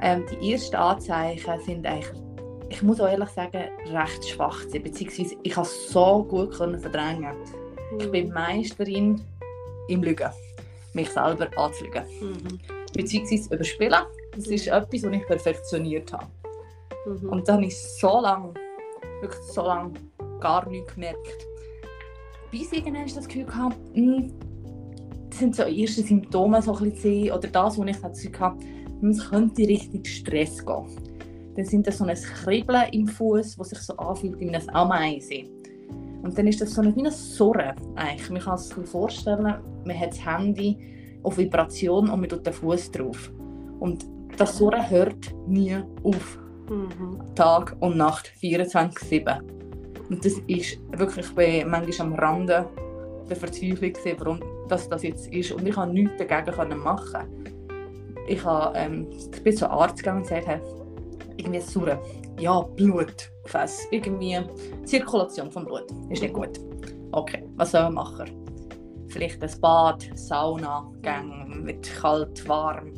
Ähm, 0.00 0.24
die 0.30 0.52
ersten 0.52 0.76
Anzeichen 0.76 1.60
sind 1.64 1.86
eigentlich, 1.86 2.10
ich 2.70 2.82
muss 2.82 3.00
auch 3.00 3.08
ehrlich 3.08 3.28
sagen, 3.30 3.64
recht 3.86 4.28
schwach 4.28 4.60
gewesen, 4.66 4.82
beziehungsweise 4.82 5.36
ich 5.42 5.54
konnte 5.54 5.70
es 5.70 5.90
so 5.90 6.24
gut 6.24 6.52
können 6.56 6.78
verdrängen. 6.78 7.34
Ich 7.98 8.10
bin 8.10 8.30
Meisterin 8.32 9.20
im 9.88 10.02
Lügen, 10.02 10.30
mich 10.92 11.08
selber 11.10 11.48
anzulügen, 11.56 12.04
Mhm. 12.20 12.58
beziehungsweise 12.94 13.54
überspielen. 13.54 13.94
Das 14.34 14.46
ist 14.46 14.66
etwas, 14.66 15.02
was 15.02 15.12
ich 15.12 15.26
perfektioniert 15.26 16.12
habe. 16.12 16.26
Mhm. 17.06 17.28
Und 17.30 17.48
dann 17.48 17.56
habe 17.56 17.66
ich 17.66 17.78
so 17.78 18.20
lange, 18.20 18.52
wirklich 19.20 19.42
so 19.44 19.62
lange 19.62 19.94
gar 20.40 20.68
nichts 20.68 20.94
gemerkt. 20.94 21.46
Bis 22.50 22.72
ich 22.72 22.78
irgendwann 22.78 23.06
das 23.14 23.26
Gefühl 23.26 23.46
hatte, 23.54 23.76
hm, 23.94 24.32
das 25.30 25.38
sind 25.38 25.56
so 25.56 25.62
erste 25.64 26.02
Symptome, 26.02 26.62
so 26.62 26.74
ein 26.76 26.90
bisschen, 26.90 27.32
oder 27.32 27.48
das, 27.48 27.78
wo 27.78 27.84
ich 27.84 27.96
das 27.96 28.22
Gefühl 28.22 28.40
habe, 28.40 28.58
hm, 29.00 29.10
es 29.10 29.30
könnte 29.30 29.62
richtig 29.62 30.06
Stress 30.08 30.64
gehen. 30.64 30.86
Dann 31.58 31.66
sind 31.66 31.88
das 31.88 31.98
so 31.98 32.04
ein 32.04 32.14
Kribbeln 32.14 32.84
im 32.92 33.08
Fuß, 33.08 33.56
das 33.56 33.70
sich 33.70 33.80
so 33.80 33.96
anfühlt 33.96 34.38
wie 34.38 34.48
ein 34.48 34.70
Ameise. 34.76 35.42
Und 36.22 36.38
dann 36.38 36.46
ist 36.46 36.60
das 36.60 36.72
so 36.72 36.82
eine, 36.82 36.94
wie 36.94 37.00
eine 37.00 37.10
Sorre 37.10 37.74
eigentlich. 37.96 38.30
Man 38.30 38.40
kann 38.40 38.54
es 38.54 38.68
sich 38.68 38.86
vorstellen, 38.86 39.42
man 39.84 40.00
hat 40.00 40.10
das 40.10 40.24
Handy 40.24 40.78
auf 41.24 41.36
Vibration 41.36 42.10
und 42.10 42.20
man 42.20 42.28
tut 42.28 42.46
den 42.46 42.52
Fuß 42.52 42.92
drauf. 42.92 43.32
Und 43.80 44.06
das 44.36 44.56
Surren 44.56 44.88
hört 44.88 45.34
nie 45.48 45.74
auf. 46.04 46.38
Mhm. 46.70 47.34
Tag 47.34 47.74
und 47.80 47.96
Nacht, 47.96 48.30
24-7. 48.40 49.40
Und 50.10 50.24
das 50.24 50.34
ist 50.46 50.78
wirklich, 50.96 51.26
ich 51.26 51.34
bin 51.34 51.70
manchmal 51.70 52.06
am 52.06 52.14
Rande 52.14 52.68
der 53.28 53.36
Verzweiflung, 53.36 53.94
gewesen, 53.94 54.16
warum 54.20 54.40
das, 54.68 54.88
das 54.88 55.02
jetzt 55.02 55.26
ist. 55.32 55.50
Und 55.50 55.66
ich 55.66 55.74
konnte 55.74 55.92
nichts 55.92 56.12
dagegen 56.18 56.78
machen. 56.78 57.26
Ich, 58.28 58.44
habe, 58.44 58.78
ähm, 58.78 59.08
ich 59.10 59.42
bin 59.42 59.56
zum 59.56 59.72
Arzt 59.72 59.96
gegangen 59.96 60.18
und 60.18 60.28
gesagt, 60.28 60.46
irgendwie 61.38 61.60
Surren. 61.60 61.98
Ja, 62.38 62.60
Blut, 62.60 63.30
Gefäß, 63.44 63.88
irgendwie 63.90 64.38
Zirkulation 64.84 65.50
vom 65.50 65.64
Blut. 65.64 65.86
Ist 66.10 66.22
nicht 66.22 66.34
gut. 66.34 66.60
Okay, 67.12 67.48
was 67.56 67.70
soll 67.70 67.82
man 67.84 67.94
machen? 67.94 68.44
Vielleicht 69.08 69.42
ein 69.42 69.60
Bad, 69.60 70.06
Sauna, 70.14 70.90
Gang 71.02 71.64
mit 71.64 71.90
kalt, 71.94 72.46
warm, 72.46 72.92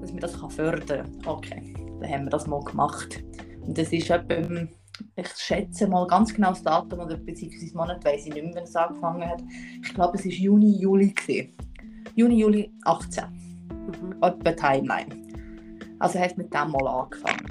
dass 0.00 0.10
man 0.12 0.20
das 0.20 0.38
kann 0.38 0.50
fördern 0.50 1.06
kann. 1.22 1.26
Okay, 1.26 1.74
dann 2.00 2.10
haben 2.10 2.24
wir 2.24 2.30
das 2.30 2.46
mal 2.46 2.60
gemacht. 2.60 3.24
Und 3.62 3.78
das 3.78 3.92
ist 3.92 4.10
etwa, 4.10 4.68
ich 5.16 5.28
schätze 5.36 5.88
mal 5.88 6.06
ganz 6.06 6.34
genau 6.34 6.50
das 6.50 6.62
Datum 6.62 7.00
oder 7.00 7.16
beziehungsweise 7.16 7.76
Monat, 7.76 8.04
weiß 8.04 8.26
ich 8.26 8.34
nicht 8.34 8.44
mehr, 8.44 8.54
wenn 8.54 8.64
es 8.64 8.76
angefangen 8.76 9.28
hat. 9.28 9.42
Ich 9.82 9.94
glaube, 9.94 10.18
es 10.18 10.24
war 10.24 10.32
Juni, 10.32 10.78
Juli. 10.78 11.12
Gewesen. 11.12 11.56
Juni, 12.14 12.38
Juli 12.38 12.72
18. 12.84 13.24
Mhm. 13.70 14.22
Etwa 14.22 14.52
Timeline. 14.52 15.26
Also 15.98 16.18
hat 16.18 16.36
mit 16.36 16.52
dem 16.52 16.70
mal 16.70 16.86
angefangen. 16.86 17.46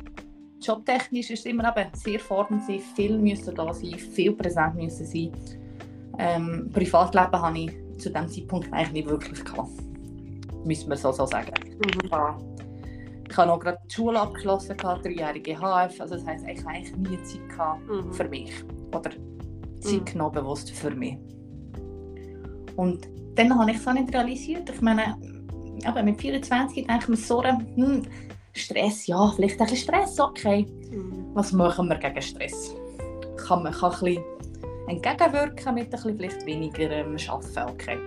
Jobtechnisch 0.65 1.29
ist 1.31 1.39
es 1.39 1.45
immer 1.45 1.75
eben 1.75 1.89
sehr 1.93 2.19
fordernd, 2.19 2.63
viel 2.95 3.17
müssen 3.17 3.55
da 3.55 3.73
sein, 3.73 3.93
viel 3.93 4.31
präsent 4.33 4.75
müssen 4.75 5.05
sein. 5.05 5.31
Ähm, 6.17 6.69
Privatleben 6.73 7.41
habe 7.41 7.57
ich 7.59 7.71
zu 7.97 8.09
diesem 8.09 8.27
Zeitpunkt 8.27 8.71
eigentlich 8.73 8.91
nicht 8.91 9.09
wirklich 9.09 9.43
gehabt. 9.43 9.69
Müssen 10.65 10.89
wir 10.89 10.97
so, 10.97 11.11
so 11.11 11.25
sagen. 11.25 11.53
Mhm. 11.77 12.09
Ich 13.27 13.37
habe 13.37 13.47
noch 13.49 13.59
gerade 13.59 13.77
die 13.89 13.93
Schule 13.93 14.19
abgeschlossen, 14.19 14.77
gehabt, 14.77 15.05
dreijährige 15.05 15.55
HF. 15.57 15.99
Also 15.99 16.15
das 16.15 16.25
heisst, 16.25 16.45
ich 16.47 16.59
habe 16.59 16.69
eigentlich 16.69 16.95
nie 16.95 17.21
Zeit 17.23 17.49
gehabt 17.49 17.87
Mhm. 17.87 18.13
für 18.13 18.29
mich. 18.29 18.51
Oder 18.93 19.11
Zeit 19.81 20.01
Mhm. 20.01 20.05
genommen 20.05 20.35
bewusst 20.35 20.71
für 20.71 20.91
mich. 20.91 21.17
Und 22.75 23.07
dann 23.35 23.57
habe 23.57 23.71
ich 23.71 23.77
es 23.77 23.87
auch 23.87 23.93
nicht 23.93 24.13
realisiert. 24.13 24.69
Ich 24.69 24.81
meine, 24.81 25.17
aber 25.85 26.03
mit 26.03 26.19
24 26.19 26.87
denke 26.87 27.03
ich 27.03 27.07
mir 27.09 27.17
so, 27.17 27.43
hm, 27.43 28.03
Stress, 28.55 29.07
ja, 29.07 29.31
vielleicht 29.35 29.59
ein 29.59 29.67
bisschen 29.67 29.83
Stress, 29.83 30.19
okay. 30.19 30.65
Mhm. 30.91 31.25
Was 31.33 31.51
machen 31.51 31.89
wir 31.89 31.97
gegen 31.97 32.21
Stress? 32.21 32.75
Kann 33.47 33.63
man 33.63 33.73
kann 33.73 33.91
ein 33.91 33.99
bisschen 33.99 34.23
entgegenwirken 34.87 35.75
mit 35.75 35.85
ein 35.85 35.89
bisschen 35.89 36.17
vielleicht 36.17 36.45
weniger 36.45 36.89
ähm, 36.89 37.17
arbeiten, 37.27 37.69
okay. 37.69 37.97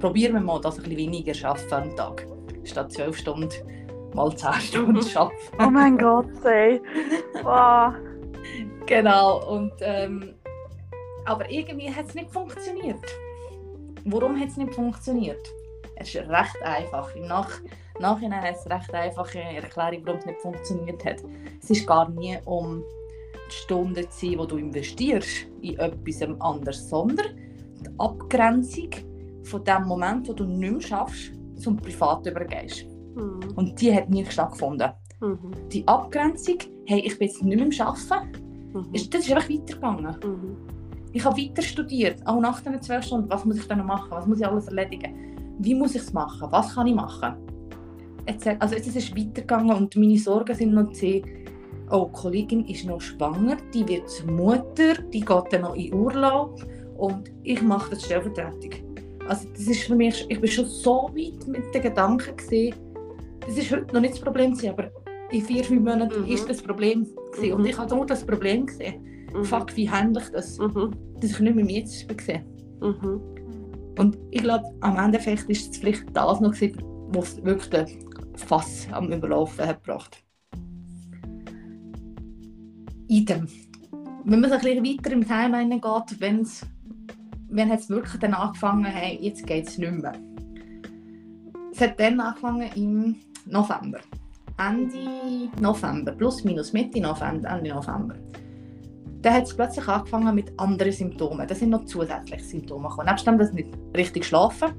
Probieren 0.00 0.34
wir 0.34 0.40
mal, 0.40 0.60
dass 0.60 0.78
ein 0.78 0.84
bisschen 0.84 0.98
weniger 0.98 1.48
arbeiten 1.48 1.74
am 1.74 1.96
Tag. 1.96 2.26
Statt 2.64 2.92
12 2.92 3.16
Stunden 3.16 3.48
mal 4.14 4.34
10 4.34 4.52
Stunden 4.60 5.16
arbeiten. 5.16 5.36
Oh 5.60 5.70
mein 5.70 5.98
Gott, 5.98 6.44
ey. 6.44 6.80
Wow. 7.42 7.94
Genau, 8.86 9.50
und 9.50 9.72
ähm, 9.80 10.34
aber 11.26 11.50
irgendwie 11.50 11.92
hat 11.92 12.08
es 12.08 12.14
nicht 12.14 12.30
funktioniert. 12.30 13.04
Warum 14.04 14.38
hat 14.38 14.48
es 14.48 14.56
nicht 14.56 14.74
funktioniert? 14.74 15.46
Es 15.96 16.14
ist 16.14 16.28
recht 16.28 16.62
einfach. 16.62 17.14
Im 17.16 17.26
Nach 17.26 17.50
Nachhinein 18.00 18.42
hat 18.42 18.56
es 18.56 18.66
recht 18.70 18.92
einfache 18.92 19.38
Erklärung, 19.38 20.02
warum 20.04 20.18
es 20.18 20.26
nicht 20.26 20.40
funktioniert 20.40 21.04
hat. 21.04 21.22
Es 21.62 21.70
ist 21.70 21.86
gar 21.86 22.08
nie 22.10 22.36
um 22.44 22.82
die 23.48 23.54
Stunden 23.54 24.10
zu 24.10 24.26
sein, 24.26 24.38
die 24.38 24.46
du 24.46 24.56
investierst 24.56 25.46
in 25.60 25.78
etwas 25.78 26.22
anderes, 26.40 26.88
sondern 26.88 27.26
die 27.80 27.90
Abgrenzung 27.98 28.90
von 29.44 29.64
dem 29.64 29.84
Moment, 29.84 30.28
wo 30.28 30.32
du 30.32 30.44
nicht 30.44 30.72
mehr 30.72 30.80
schaffst, 30.80 31.32
zum 31.56 31.76
Privat 31.76 32.26
übergehst. 32.26 32.86
Mhm. 33.14 33.40
Und 33.54 33.80
die 33.80 33.94
hat 33.94 34.08
nie 34.08 34.24
stattgefunden. 34.24 34.90
Mhm. 35.20 35.52
Die 35.70 35.86
Abgrenzung, 35.86 36.58
hey, 36.86 37.00
ich 37.00 37.18
bin 37.18 37.28
jetzt 37.28 37.42
nicht 37.42 37.56
mehr 37.78 37.86
am 37.86 37.94
Arbeiten, 37.94 38.44
Mhm. 38.74 38.88
ist, 38.92 39.14
das 39.14 39.22
ist 39.26 39.32
einfach 39.32 39.48
weitergegangen. 39.48 40.16
Mhm. 40.24 40.56
Ich 41.12 41.24
habe 41.24 41.40
weiter 41.40 41.62
studiert, 41.62 42.26
auch 42.26 42.40
nach 42.40 42.60
den 42.60 42.82
zwölf 42.82 43.04
Stunden. 43.04 43.30
Was 43.30 43.44
muss 43.44 43.58
ich 43.58 43.68
dann 43.68 43.78
noch 43.78 43.84
machen? 43.86 44.10
Was 44.10 44.26
muss 44.26 44.40
ich 44.40 44.46
alles 44.46 44.66
erledigen? 44.66 45.14
Wie 45.60 45.74
muss 45.74 45.94
ich 45.94 46.02
es 46.02 46.12
machen? 46.12 46.48
Was 46.50 46.74
kann 46.74 46.88
ich 46.88 46.94
machen? 46.94 47.36
Etc. 48.26 48.56
Also 48.58 48.76
es 48.76 48.86
ist 48.94 49.16
weitergegangen 49.16 49.76
und 49.76 49.96
meine 49.96 50.18
Sorgen 50.18 50.54
sind 50.54 50.74
noch 50.74 50.92
zu 50.92 51.22
oh, 51.90 52.06
die 52.06 52.12
Kollegin 52.20 52.64
ist 52.66 52.86
noch 52.86 53.00
schwanger, 53.00 53.56
die 53.72 53.86
wird 53.86 54.08
zur 54.08 54.30
Mutter, 54.30 54.94
die 55.12 55.20
geht 55.20 55.44
dann 55.52 55.62
noch 55.62 55.74
in 55.76 55.92
Urlaub 55.92 56.64
und 56.96 57.30
ich 57.42 57.60
mache 57.62 57.90
das 57.90 58.04
Stellvertretung. 58.04 58.70
Also 59.28 59.48
das 59.52 59.62
ist 59.66 59.82
für 59.84 59.94
mich, 59.94 60.24
ich 60.28 60.40
bin 60.40 60.50
schon 60.50 60.66
so 60.66 61.10
weit 61.14 61.46
mit 61.46 61.74
den 61.74 61.82
Gedanken 61.82 62.36
gesehen. 62.36 62.74
Das 63.46 63.56
ist 63.56 63.70
heute 63.70 63.92
noch 63.94 64.00
nicht 64.00 64.14
das 64.14 64.20
Problem 64.20 64.52
gewesen, 64.52 64.70
aber 64.70 64.90
in 65.30 65.42
vier, 65.42 65.64
fünf 65.64 65.82
Monaten 65.82 66.22
Mhm. 66.22 66.28
ist 66.30 66.48
das 66.48 66.62
Problem 66.62 67.06
gewesen. 67.32 67.52
und 67.54 67.60
Mhm. 67.62 67.66
ich 67.66 67.78
habe 67.78 67.94
nur 67.94 68.06
das 68.06 68.24
Problem 68.24 68.66
gesehen. 68.66 69.02
Mhm. 69.34 69.44
Fuck, 69.44 69.76
wie 69.76 69.88
handle 69.90 70.22
ich 70.22 70.30
das? 70.30 70.58
Mhm. 70.58 70.90
dass 71.20 71.30
ich 71.30 71.40
nicht 71.40 71.54
mehr 71.56 71.64
mit 71.64 71.76
jetzt 71.76 72.08
war. 72.08 72.88
Mhm. 72.88 73.20
Und 73.98 74.18
ich 74.30 74.42
glaube, 74.42 74.64
am 74.80 74.96
Endeffekt 74.96 75.48
ist 75.48 75.70
es 75.70 75.78
vielleicht 75.78 76.04
das 76.12 76.40
noch, 76.40 76.52
gewesen, 76.52 76.82
was 77.12 77.42
wirklich 77.44 77.70
den 77.70 77.86
Fass 78.36 78.88
am 78.92 79.12
Überlaufen 79.12 79.66
hat 79.66 79.84
gebracht. 79.84 80.22
Idem. 83.08 83.48
Wenn 84.24 84.40
man 84.40 84.50
so 84.50 84.56
ein 84.56 84.62
bisschen 84.62 84.84
weiter 84.84 85.12
im 85.12 85.26
Timeline 85.26 85.80
geht, 85.80 86.20
wenn's, 86.20 86.66
wenn 87.48 87.70
es 87.70 87.90
wirklich 87.90 88.20
dann 88.20 88.34
angefangen 88.34 88.86
hey, 88.86 89.18
jetzt 89.20 89.46
geht 89.46 89.68
es 89.68 89.78
nicht 89.78 89.92
mehr. 89.92 90.12
Es 91.72 91.80
hat 91.80 92.00
dann 92.00 92.20
angefangen 92.20 92.70
im 92.74 93.16
November. 93.46 93.98
Ende 94.58 95.50
November, 95.60 96.12
plus 96.12 96.44
minus 96.44 96.72
Mitte 96.72 97.00
November, 97.00 97.50
Ende 97.50 97.74
November. 97.74 98.14
Dann 99.20 99.34
hat 99.34 99.44
es 99.44 99.56
plötzlich 99.56 99.88
angefangen 99.88 100.34
mit 100.34 100.58
anderen 100.58 100.92
Symptomen. 100.92 101.48
Das 101.48 101.58
sind 101.58 101.70
noch 101.70 101.84
zusätzliche 101.86 102.44
Symptome 102.44 102.88
gekommen. 102.88 103.08
Nebst 103.08 103.26
dem, 103.26 103.38
dass 103.38 103.48
ich 103.48 103.54
nicht 103.54 103.78
richtig 103.96 104.26
schlafen 104.26 104.72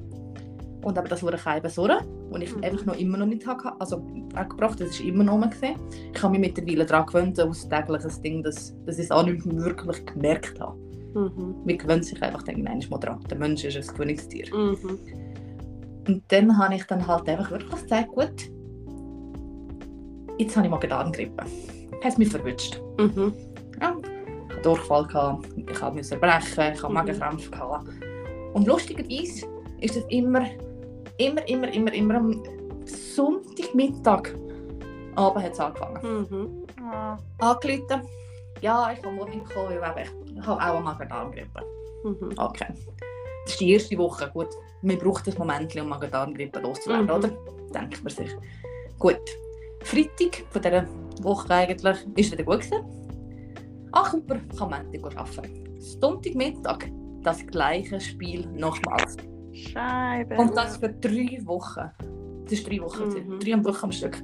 und 0.86 0.96
aber 0.96 1.08
das 1.08 1.20
wurde 1.22 1.36
keine 1.36 1.68
Sorge, 1.68 1.98
und 2.30 2.40
ich 2.42 2.54
Mhm. 2.54 2.62
einfach 2.62 2.86
noch 2.86 2.96
immer 2.96 3.18
noch 3.18 3.26
nicht 3.26 3.44
hatte, 3.44 3.72
also 3.80 4.06
weggebracht, 4.34 4.80
das 4.80 4.90
ist 4.90 5.00
immer 5.00 5.24
noch 5.24 5.36
mal 5.36 5.50
gesehen. 5.50 5.74
Ich 6.14 6.22
habe 6.22 6.38
mich 6.38 6.40
mittlerweile 6.40 6.86
daran 6.86 7.06
gewöhnt, 7.06 7.40
aus 7.40 7.68
tägliches 7.68 8.20
Ding, 8.22 8.42
dass, 8.42 8.72
dass 8.86 8.98
ich 8.98 9.06
es 9.06 9.10
auch 9.10 9.24
nicht 9.24 9.44
wirklich 9.44 10.06
gemerkt 10.06 10.60
habe. 10.60 10.78
Mhm. 11.14 11.56
Man 11.64 11.78
gewöhnt 11.78 12.04
sich 12.04 12.22
einfach 12.22 12.46
irgendwann 12.46 12.84
mal 12.88 12.98
dran. 12.98 13.18
Der 13.28 13.36
Mensch 13.36 13.64
ist 13.64 13.76
ein 13.76 13.86
Gewöhnungstier. 13.94 14.46
Mhm. 14.54 14.98
Und 16.06 16.22
dann 16.28 16.56
habe 16.56 16.74
ich 16.76 16.84
dann 16.84 17.04
halt 17.04 17.28
einfach 17.28 17.50
wirklich 17.50 17.82
gesagt, 17.82 18.08
gut, 18.12 18.50
jetzt 20.38 20.56
habe 20.56 20.66
ich 20.66 20.70
Magen-Darm-Grippe. 20.70 21.42
Hat 21.42 22.12
es 22.12 22.18
mich 22.18 22.28
verwünscht. 22.28 22.80
Mhm. 22.98 23.32
Ja, 23.80 23.96
ich 24.48 24.54
hatte 24.54 24.62
Durchfall, 24.62 25.06
gehabt, 25.06 25.48
ich 25.56 25.94
müssen 25.94 26.20
brechen, 26.20 26.72
ich 26.74 26.82
habe 26.82 26.88
Mhm. 26.88 26.94
Magenkrämpfe. 26.94 27.50
Gehabt. 27.50 27.88
Und 28.54 28.66
lustigerweise 28.68 29.46
ist 29.80 29.96
es 29.96 30.04
immer, 30.10 30.44
immer, 31.18 31.46
immer, 31.48 31.72
immer, 31.72 31.92
immer 31.92 32.14
am 32.16 32.42
Sonntagmittag 32.84 34.34
Abend 35.16 35.44
hat 35.44 35.52
es 35.52 35.60
angefangen. 35.60 36.26
Mhm. 36.30 36.66
Ah. 36.84 37.16
Angerufen, 37.38 38.02
ja, 38.60 38.92
ich 38.92 39.00
kann 39.02 39.16
morgen 39.16 39.42
kommen, 39.44 39.80
weil 39.80 40.04
ich, 40.04 40.46
habe 40.46 40.60
auch 40.60 40.74
eine 40.74 40.80
Magen-Darm-Grippe. 40.80 41.62
Mhm. 42.04 42.32
Okay. 42.36 42.66
Das 43.44 43.52
ist 43.52 43.60
die 43.60 43.72
erste 43.72 43.96
Woche. 43.98 44.30
Gut, 44.32 44.48
man 44.82 44.98
braucht 44.98 45.26
ein 45.26 45.34
Moment, 45.38 45.74
um 45.76 45.88
Magen-Darm-Grippe 45.88 46.60
loszuwerden, 46.60 47.06
Mhm. 47.06 47.10
oder? 47.12 47.28
Denkt 47.72 48.04
man 48.04 48.12
sich. 48.12 48.30
Gut. 48.98 49.20
Freitag 49.82 50.44
von 50.50 50.62
dieser 50.62 50.86
Woche 51.22 51.54
eigentlich 51.54 51.96
ist 52.16 52.32
wieder 52.32 52.44
gut 52.44 52.60
gewesen. 52.60 52.84
Ach, 53.92 54.12
super, 54.12 54.36
kann 54.58 54.70
man 54.70 54.86
arbeiten. 55.16 55.80
Sonntagmittag 55.80 56.90
das 57.22 57.46
gleiche 57.46 58.00
Spiel 58.00 58.46
nochmals. 58.48 59.16
Scheibe. 59.56 60.36
Und 60.36 60.56
das 60.56 60.76
für 60.76 60.88
drei 60.90 61.38
Wochen. 61.44 61.90
Das 62.44 62.52
ist 62.52 62.68
drei 62.68 62.80
Wochen. 62.80 63.08
Mhm. 63.08 63.38
Drei 63.40 63.64
Wochen 63.64 63.84
am 63.84 63.92
Stück. 63.92 64.22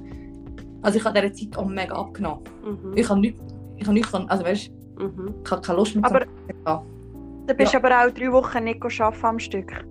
Also 0.81 0.97
ich 0.99 1.05
habe 1.05 1.19
dieser 1.19 1.33
Zeit 1.33 1.57
auch 1.57 1.67
mega 1.67 1.95
abgenommen. 1.95 2.43
Mhm. 2.63 2.93
Ich 2.97 3.09
habe 3.09 3.19
nichts, 3.19 3.41
ich 3.77 3.83
habe 3.85 3.93
nichts, 3.93 4.13
also 4.13 4.43
weißt, 4.43 4.71
Mhm. 4.99 5.33
ich 5.43 5.51
habe 5.51 5.61
keine 5.61 5.77
Lust 5.79 5.95
mehr 5.95 6.05
Aber- 6.05 6.21
zu. 6.21 6.85
Du 7.47 7.53
bist 7.55 7.75
aber 7.75 7.89
auch 7.89 8.09
drei 8.11 8.31
Wochen 8.31 8.63
nicht 8.63 8.81
arbeiten 8.83 9.25
am 9.25 9.39
Stück. 9.39 9.85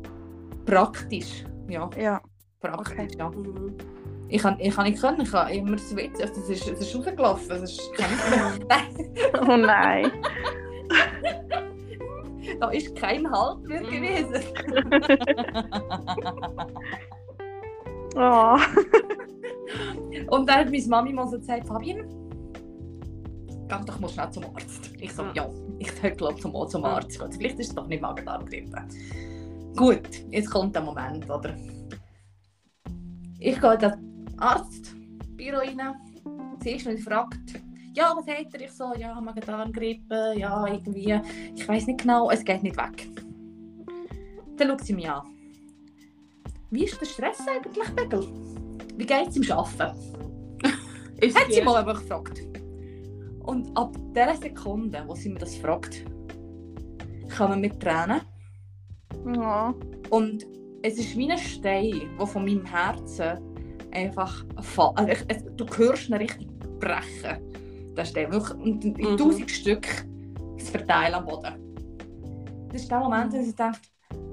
Praktisch, 0.65 1.45
ja. 1.69 1.91
Ja. 1.99 2.21
Praktisch, 2.61 3.15
ja. 3.19 3.29
Mhm. 3.31 3.75
Ich 4.29 4.41
kann, 4.41 4.57
ich 4.61 4.75
kann 4.75 4.85
nicht 4.87 5.01
können, 5.03 5.21
ich 5.21 5.33
habe 5.33 5.53
immer 5.53 5.73
das 5.73 5.93
also 5.95 6.41
es 6.41 6.49
ist, 6.49 6.69
es 6.69 6.81
ist 6.81 6.97
rausgelaufen, 6.97 7.51
es 7.57 7.63
ist, 7.63 7.81
ich 7.93 7.99
kann 7.99 8.11
nicht 8.55 8.69
mehr. 8.69 9.43
Oh 9.43 9.57
nein. 9.57 10.11
da 12.63 12.71
ist 12.71 12.95
kein 12.95 13.29
Halt 13.29 13.65
mehr 13.65 13.83
Mhm. 13.83 13.91
gewesen. 13.91 14.41
Oh. 18.15 18.59
Und 20.29 20.47
dann 20.47 20.57
hat 20.59 20.71
meine 20.71 20.87
Mami 20.87 21.15
mal 21.15 21.27
so 21.29 21.39
gesagt, 21.39 21.67
Fabian, 21.67 22.07
geh 23.47 23.85
doch 23.87 23.99
mal 24.01 24.09
schnell 24.11 24.31
zum 24.31 24.45
Arzt. 24.55 24.91
Ich 25.01 25.15
so, 25.15 25.23
Ja. 25.23 25.33
ja, 25.35 25.51
ich 25.79 26.17
glaube 26.19 26.39
zum, 26.39 26.53
zum 26.69 26.83
Ja. 26.83 26.89
Arzt 26.97 27.19
gehen. 27.19 27.33
Vielleicht 27.33 27.59
ist 27.59 27.69
es 27.71 27.75
doch 27.75 27.87
nicht 27.87 28.03
Magen-Darm-Grippe. 28.03 28.83
Gut, 29.75 30.03
jetzt 30.29 30.51
kommt 30.51 30.75
der 30.75 30.83
Moment, 30.83 31.25
oder? 31.31 31.57
Ich 33.39 33.59
gehe 33.59 33.73
in 33.73 33.81
das 33.81 33.95
Arztbüro 34.37 35.57
rein, 35.57 35.81
sie 36.63 36.73
ist 36.73 36.87
und 36.87 37.01
fragt, 37.01 37.63
ja, 37.95 38.15
was 38.17 38.27
hat 38.27 38.55
er? 38.55 38.61
Ich 38.61 38.73
so, 38.73 38.95
ja, 38.97 39.21
Magen-Darm-Grippe, 39.21 40.35
ja, 40.37 40.67
irgendwie, 40.67 41.21
ich 41.55 41.69
weiß 41.69 41.87
nicht 41.87 42.01
genau, 42.01 42.31
es 42.31 42.45
geht 42.45 42.63
nicht 42.63 42.77
weg. 42.77 43.09
Dann 44.57 44.69
schaut 44.69 44.85
sie 44.85 44.95
mich 44.95 45.09
an. 45.09 45.27
Wie 46.71 46.85
ist 46.85 47.01
der 47.01 47.07
Stress 47.07 47.47
eigentlich, 47.47 47.89
Begel? 47.91 48.27
Wie 48.97 49.07
geht 49.07 49.29
es 49.29 49.37
im 49.37 49.51
Arbeiten? 49.53 49.99
Ist 51.21 51.39
Hat 51.39 51.53
sie 51.53 51.63
mal 51.63 51.77
einfach 51.77 52.01
gefragt. 52.01 52.43
Und 53.45 53.77
ab 53.77 53.95
der 54.15 54.35
Sekunde, 54.37 55.05
wo 55.07 55.15
sie 55.15 55.31
mir 55.31 55.39
das 55.39 55.57
fragt, 55.57 56.05
kann 57.29 57.51
man 57.51 57.61
mit 57.61 57.81
Tränen. 57.81 58.23
Ja. 59.35 59.75
Und 60.11 60.47
es 60.83 60.99
ist 60.99 61.17
wie 61.17 61.31
ein 61.31 61.39
Stein, 61.39 62.11
der 62.19 62.27
von 62.27 62.45
meinem 62.45 62.65
Herzen 62.65 63.39
einfach 63.93 64.45
fällt. 64.61 65.31
Also 65.31 65.51
du 65.57 65.67
hörst 65.77 66.09
ihn 66.09 66.15
richtig 66.15 66.49
brechen. 66.81 67.52
Der 67.97 68.05
Stein. 68.05 68.33
Wirklich, 68.33 68.59
und 68.59 68.85
in 68.85 69.13
Mhm. 69.13 69.17
tausend 69.17 69.51
Stück 69.51 69.87
das 70.59 70.71
Verteilen 70.71 71.15
am 71.15 71.27
Boden. 71.27 71.55
Das 72.73 72.83
ist 72.83 72.91
der 72.91 73.01
Moment, 73.01 73.33
wo 73.33 73.37
ich 73.37 73.55
dachte, 73.55 73.81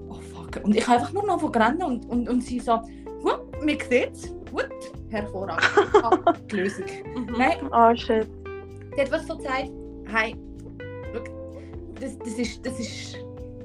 oh 0.09 0.13
fuck. 0.15 0.61
Und 0.63 0.75
ich 0.75 0.87
habe 0.87 0.99
einfach 0.99 1.11
nur 1.13 1.25
noch 1.25 1.39
von 1.41 1.53
rennen 1.53 1.81
und, 1.83 2.05
und, 2.05 2.29
und 2.29 2.41
sie 2.41 2.59
so, 2.59 2.79
gut, 3.21 3.41
mir 3.63 3.77
sieht's. 3.89 4.33
Gut, 4.51 4.69
hervorragend. 5.09 5.63
Habe 6.03 6.33
die 6.51 6.55
Lösung. 6.55 6.85
Mhm. 7.15 7.33
Nein, 7.37 7.57
Oh 7.71 7.93
shit. 7.95 8.27
Sie 8.95 9.01
hat 9.01 9.11
was 9.11 9.27
so 9.27 9.35
gesagt, 9.37 9.69
hey, 10.07 10.35
schau, 11.13 11.23
das, 11.99 12.17
das, 12.19 12.33
ist, 12.39 12.65
das, 12.65 12.79
ist, 12.79 13.17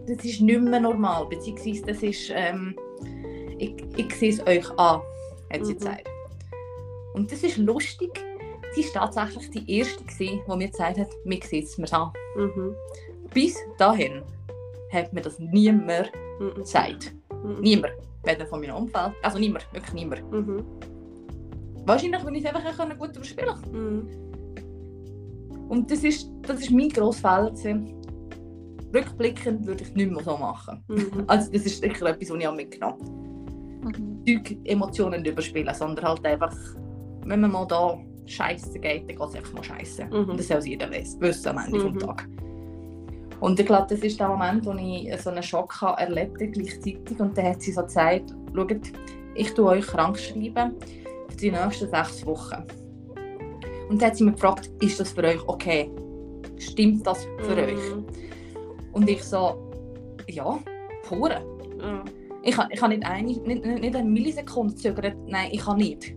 das 0.06 0.24
ist 0.24 0.40
nicht 0.42 0.60
mehr 0.60 0.80
normal, 0.80 1.26
beziehungsweise 1.26 1.82
das 1.86 2.02
ist, 2.02 2.30
ähm, 2.34 2.74
ich, 3.58 3.74
ich 3.96 4.14
sehe 4.14 4.30
es 4.30 4.46
euch 4.46 4.68
an, 4.78 5.00
hat 5.52 5.64
sie 5.64 5.72
Mhm. 5.72 5.78
gesagt. 5.78 6.08
Und 7.14 7.30
das 7.32 7.42
ist 7.44 7.56
lustig, 7.58 8.10
sie 8.74 8.94
war 8.94 9.10
tatsächlich 9.10 9.50
die 9.50 9.78
Erste, 9.78 10.04
gewesen, 10.04 10.40
die 10.50 10.56
mir 10.56 10.68
gesagt 10.68 10.98
hat, 10.98 11.08
mir 11.24 11.40
sieht 11.42 11.64
es 11.64 11.78
mir 11.78 11.92
an. 11.92 12.10
Mhm. 12.36 12.74
Bis 13.32 13.56
dahin 13.78 14.22
hat 14.92 15.12
mir 15.12 15.22
das 15.22 15.38
niemand 15.38 16.12
Mhm. 16.40 16.54
gesagt. 16.54 17.14
Mhm. 17.44 17.60
Niemand. 17.60 17.94
Weder 18.24 18.46
von 18.46 18.60
meinem 18.60 18.76
Umfeld, 18.76 19.12
also 19.22 19.38
niemand, 19.38 19.66
wirklich 19.72 19.92
niemand. 19.92 20.32
Mhm. 20.32 20.64
Wahrscheinlich, 21.86 22.24
wenn 22.24 22.34
ich 22.34 22.44
es 22.44 22.54
einfach 22.54 22.78
ein 22.78 22.98
gut 22.98 23.14
überspielen 23.16 23.54
konnte. 23.54 23.70
Mhm. 23.70 24.08
Und 25.68 25.90
das 25.90 26.04
ist, 26.04 26.30
das 26.42 26.60
ist 26.60 26.70
mein 26.70 26.88
grosser 26.88 27.52
Fehler. 27.56 27.80
Rückblickend 28.94 29.66
würde 29.66 29.82
ich 29.82 29.88
es 29.90 29.94
nicht 29.94 30.10
mehr 30.10 30.22
so 30.22 30.36
machen. 30.36 30.82
Mhm. 30.88 31.24
Also 31.26 31.50
das 31.52 31.66
ist 31.66 31.82
sicher 31.82 32.06
etwas, 32.06 32.30
was 32.30 32.38
ich 32.38 32.48
auch 32.48 32.54
mitgenommen 32.54 33.00
habe. 33.82 34.00
Mhm. 34.00 34.64
Emotionen 34.64 35.22
nicht 35.22 35.32
überspielen, 35.32 35.74
sondern 35.74 36.06
halt 36.06 36.24
einfach, 36.24 36.56
wenn 37.24 37.40
man 37.40 37.50
mal 37.52 37.66
da 37.66 37.98
scheiße 38.26 38.78
geht, 38.78 39.08
dann 39.08 39.16
geht 39.16 39.20
es 39.20 39.34
einfach 39.34 39.52
mal 39.52 39.64
scheiße. 39.64 40.04
Mhm. 40.06 40.30
Und 40.30 40.38
das 40.38 40.48
soll 40.48 40.64
jeder 40.64 40.90
wissen, 40.90 41.48
am 41.48 41.58
Ende 41.58 41.78
Mhm. 41.78 41.94
des 41.94 42.02
Tages. 42.04 42.26
Und 43.40 43.60
ich 43.60 43.66
glaube, 43.66 43.86
das 43.90 44.00
ist 44.00 44.18
der 44.18 44.28
Moment, 44.28 44.64
wo 44.64 44.72
ich 44.72 45.20
so 45.20 45.30
einen 45.30 45.42
Schock 45.42 45.80
habe 45.80 46.00
erlebt 46.00 46.40
habe, 46.40 46.48
gleichzeitig. 46.48 47.18
Und 47.18 47.36
dann 47.36 47.46
hat 47.46 47.60
sie 47.60 47.72
so 47.72 47.82
gesagt, 47.82 48.34
schaut, 48.54 48.76
ich 49.34 49.52
tue 49.52 49.66
euch 49.66 49.86
krank 49.86 50.18
schreiben 50.18 50.72
für 51.28 51.36
die 51.36 51.50
nächsten 51.50 51.90
sechs 51.90 52.24
Wochen. 52.24 52.62
Und 53.90 54.00
dann 54.00 54.08
hat 54.08 54.16
sie 54.16 54.24
mich 54.24 54.34
gefragt, 54.34 54.70
ist 54.80 54.98
das 54.98 55.12
für 55.12 55.24
euch 55.24 55.46
okay? 55.46 55.90
Stimmt 56.58 57.06
das 57.06 57.26
für 57.38 57.56
euch? 57.56 57.74
Mhm. 57.74 58.06
Und 58.92 59.10
ich 59.10 59.22
so, 59.22 59.70
ja, 60.28 60.58
pure. 61.02 61.44
Ja. 61.80 62.04
Ich 62.44 62.56
habe 62.56 62.72
ich 62.72 62.80
ha 62.80 62.88
nicht, 62.88 63.04
eine, 63.04 63.26
nicht, 63.26 63.46
nicht 63.46 63.96
eine 63.96 64.08
Millisekunde 64.08 64.74
gezögert, 64.74 65.16
nein, 65.26 65.48
ich 65.50 65.60
kann 65.60 65.78
nicht. 65.78 66.14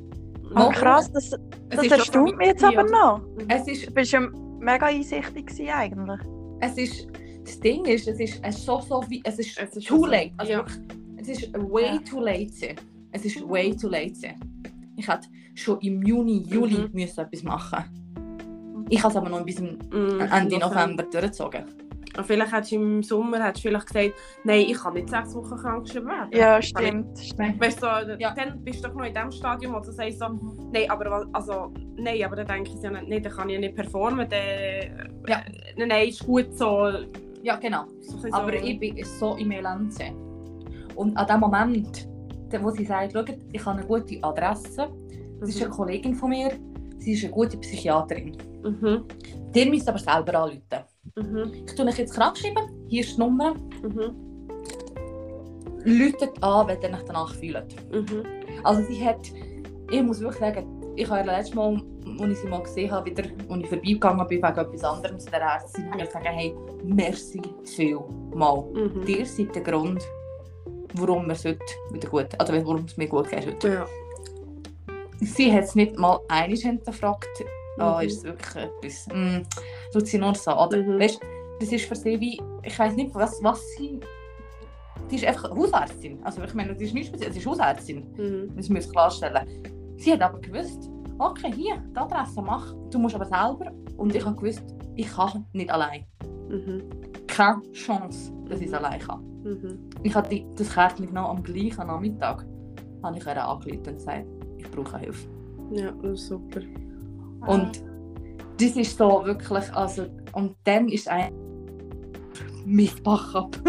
Oh, 0.55 0.69
krass, 0.69 1.11
das, 1.11 1.31
das 1.69 1.85
erstaunt 1.87 2.37
mich 2.37 2.47
jetzt 2.47 2.63
aber 2.63 2.83
noch. 2.83 3.21
Es 3.47 3.67
ist, 3.67 3.87
Du 3.87 3.93
bist 3.93 4.11
ja 4.11 4.21
mega 4.59 4.85
einsichtig 4.87 5.47
gewesen, 5.47 5.69
eigentlich. 5.69 6.19
es 6.61 6.77
ist, 6.77 7.07
das 7.43 7.59
Ding 7.59 7.85
ist, 7.85 8.07
es 8.07 8.19
ist 8.19 8.39
es 8.43 8.65
so, 8.65 8.79
so 8.81 9.03
wie, 9.09 9.21
es 9.23 9.39
ist, 9.39 9.57
Es 9.59 9.75
ist 9.75 9.87
too 9.87 9.95
also- 10.03 10.07
late. 10.07 10.31
Also 10.37 10.51
ja. 10.51 10.57
wirklich, 10.59 10.77
es 11.17 11.27
ist 11.29 11.53
way 11.53 11.85
Ja. 11.95 11.99
too 12.09 12.19
late. 12.21 12.75
Es 13.11 13.25
ist 13.25 13.47
way 13.49 13.75
too 13.75 13.87
late. 13.89 14.13
Ich 14.95 15.07
hätte 15.07 15.27
schon 15.55 15.79
im 15.81 16.01
Juni, 16.03 16.43
Juli 16.47 16.77
Mhm. 16.77 16.89
müssen 16.93 17.19
etwas 17.19 17.43
machen. 17.43 17.83
Ich 18.89 18.99
habe 19.03 19.11
es 19.11 19.17
aber 19.17 19.29
noch 19.29 19.43
bis 19.43 19.55
zum 19.57 19.77
Mhm. 19.91 20.19
Ende 20.31 20.57
November 20.59 21.03
durchgezogen. 21.03 21.65
Und 22.17 22.25
Vielleicht 22.25 22.51
hättest 22.51 22.71
du 22.71 22.75
im 22.77 23.03
Sommer 23.03 23.43
hättest 23.43 23.63
du 23.65 23.69
vielleicht 23.69 23.87
gesagt, 23.87 24.13
nein, 24.43 24.61
ich 24.67 24.77
kann 24.77 24.93
nicht 24.93 25.09
sechs 25.09 25.35
Wochen 25.35 25.55
krank 25.55 25.83
geschrieben 25.85 26.07
werden. 26.07 26.29
Ja, 26.31 26.61
stimmt. 26.61 27.19
stimmt. 27.19 27.61
Weißt 27.61 27.81
du, 27.81 27.85
so, 27.85 28.11
Ja. 28.17 28.33
dann 28.35 28.63
bist 28.63 28.83
du 28.83 28.87
doch 28.87 28.95
noch 28.95 29.05
in 29.05 29.13
dem 29.13 29.31
Stadium, 29.31 29.73
wo 29.75 29.79
du 29.79 29.91
sagst, 29.91 30.19
so, 30.19 30.25
nein, 30.73 30.89
aber, 30.89 31.27
also, 31.33 31.71
nein, 31.95 32.23
aber 32.23 32.37
dann 32.37 32.47
denke 32.47 32.71
ich 32.75 32.81
ja 32.81 32.89
nicht, 32.89 33.07
nein, 33.07 33.21
dann 33.23 33.31
kann 33.31 33.49
ich 33.49 33.53
ja 33.55 33.59
nicht 33.61 33.75
performen. 33.75 34.27
Dann, 34.29 35.19
Ja. 35.27 35.41
äh, 35.75 35.85
nein, 35.85 36.07
ist 36.09 36.25
gut 36.25 36.57
so. 36.57 36.89
Ja, 37.43 37.55
genau. 37.57 37.85
so, 38.01 38.15
bisschen 38.15 38.33
Aber 38.33 38.51
so. 38.57 38.65
ich 38.65 38.79
bin 38.79 39.03
so 39.05 39.35
im 39.35 39.51
Elend. 39.51 39.93
Und 40.95 41.15
an 41.15 41.27
dem 41.27 41.39
Moment, 41.39 42.07
wo 42.61 42.71
sie 42.71 42.85
sagt, 42.85 43.13
schaut, 43.13 43.29
ich 43.53 43.63
habe 43.65 43.77
eine 43.77 43.87
gute 43.87 44.17
Adresse, 44.23 44.89
das 45.39 45.49
ist 45.49 45.61
eine 45.61 45.69
Kollegin 45.69 46.15
von 46.15 46.29
mir, 46.31 46.51
sie 46.97 47.13
ist 47.13 47.23
eine 47.23 47.31
gute 47.31 47.57
Psychiaterin. 47.57 48.35
Mhm. 48.63 49.05
Ihr 49.53 49.69
müsst 49.69 49.87
aber 49.87 49.99
selber 49.99 50.33
anrufen. 50.39 50.61
Mhm. 51.15 51.51
Ich 51.65 51.75
tue 51.75 51.85
euch 51.85 51.97
jetzt 51.97 52.15
schreiben, 52.15 52.69
hier 52.87 53.01
ist 53.01 53.15
die 53.15 53.19
Nummer, 53.19 53.53
Mhm. 53.83 54.15
läutet 55.85 56.43
an, 56.43 56.67
wenn 56.67 56.81
ihr 56.81 56.89
euch 56.97 57.03
danach 57.05 57.33
fühlt. 57.35 57.75
Mhm. 57.91 58.23
Also 58.63 58.81
sie 58.83 59.05
hat, 59.05 59.31
ich 59.91 60.01
muss 60.03 60.19
wirklich 60.19 60.39
sagen, 60.39 60.93
ich 60.95 61.07
habe 61.09 61.19
ja 61.27 61.37
letztes 61.37 61.55
Mal, 61.55 61.81
als 62.19 62.31
ich 62.31 62.37
sie 62.39 62.47
mal 62.47 62.63
gesehen 62.63 62.91
habe, 62.91 63.05
wieder, 63.09 63.23
als 63.49 63.61
ich 63.61 63.67
vorbeigegangen 63.69 64.27
bin 64.27 64.41
wegen 64.41 64.57
etwas 64.57 64.83
anderem 64.83 65.19
zu 65.19 65.29
der 65.29 65.41
Ärztin, 65.41 65.89
habe 65.91 65.99
ich 66.01 66.05
gesagt, 66.07 66.25
hey, 66.27 66.55
merci 66.83 67.41
viel 67.63 67.99
mal. 68.33 68.63
Mhm. 68.73 69.03
Ihr 69.07 69.25
seid 69.25 69.53
der 69.55 69.61
Grund, 69.63 70.01
warum 70.95 71.29
es 71.29 71.45
heute 71.45 71.59
wieder 71.91 72.09
gut, 72.09 72.27
also 72.39 72.53
warum 72.53 72.85
es 72.85 72.97
mir 72.97 73.07
gut 73.07 73.29
geht 73.29 73.45
heute. 73.45 73.67
Ja. 73.69 73.85
Sie 75.21 75.51
hat 75.51 75.63
es 75.65 75.75
nicht 75.75 75.97
mal 75.97 76.19
einmal 76.27 76.57
hinterfragt, 76.57 77.27
oh, 77.79 77.99
ist 77.99 78.17
es 78.17 78.23
wirklich 78.23 78.55
etwas, 78.63 79.07
mm, 79.13 79.41
tut 79.93 80.07
sie 80.07 80.17
nur 80.17 80.35
so, 80.35 80.51
oder? 80.51 80.77
Mhm. 80.83 80.99
Weißt, 80.99 81.19
das 81.59 81.71
ist 81.71 81.85
für 81.85 81.95
sie 81.95 82.19
wie, 82.19 82.39
ich 82.63 82.77
weiß 82.77 82.95
nicht, 82.95 83.13
was, 83.15 83.41
was 83.43 83.61
sie, 83.77 83.99
die 85.09 85.15
ist 85.15 85.25
einfach 85.25 85.49
Hausärztin, 85.51 86.19
also 86.23 86.43
ich 86.43 86.53
meine, 86.53 86.75
die 86.75 86.85
ist 86.85 86.93
nicht 86.93 87.07
speziell, 87.07 87.31
sie 87.31 87.39
ist 87.39 87.45
Hausärztin, 87.47 88.05
Mhm. 88.17 88.55
das 88.55 88.69
müssen 88.69 88.85
wir 88.87 88.91
klarstellen. 88.91 89.47
Sie 89.97 90.11
hat 90.13 90.21
aber 90.21 90.39
gewusst, 90.39 90.89
okay, 91.17 91.51
hier, 91.53 91.75
die 91.91 91.97
Adresse 91.97 92.41
mach, 92.41 92.73
du 92.91 92.99
musst 92.99 93.15
aber 93.15 93.25
selber, 93.25 93.71
und 93.97 94.13
ich 94.15 94.23
habe 94.25 94.35
gewusst, 94.35 94.63
ich 94.95 95.07
kann 95.11 95.45
nicht 95.53 95.69
allein. 95.71 96.05
Mhm. 96.49 96.83
Keine 97.27 97.61
Chance, 97.73 98.31
dass 98.47 98.59
ich 98.59 98.67
es 98.67 98.71
Mhm. 98.71 98.77
allein 98.77 98.99
kann. 98.99 99.23
Mhm. 99.43 99.89
Ich 100.03 100.13
habe 100.15 100.27
die, 100.29 100.45
das 100.55 100.71
Kärtchen 100.73 101.07
genau 101.07 101.29
am 101.29 101.41
gleichen 101.43 101.87
Nachmittag 101.87 102.45
habe 103.03 103.17
ich 103.17 103.25
ihr 103.25 103.47
angerufen 103.47 103.77
und 103.87 103.93
gesagt, 103.97 104.25
ich 104.57 104.69
brauche 104.71 104.97
Hilfe. 104.99 105.27
Ja, 105.71 105.93
super. 106.15 106.61
Und 107.47 107.83
das 108.59 108.75
ist 108.75 108.97
so 108.97 109.23
wirklich, 109.25 109.73
also, 109.73 110.05
und 110.33 110.55
dann 110.63 110.87
ist 110.89 111.07
ein 111.07 111.33
mein 112.65 112.89
Backup. 113.03 113.57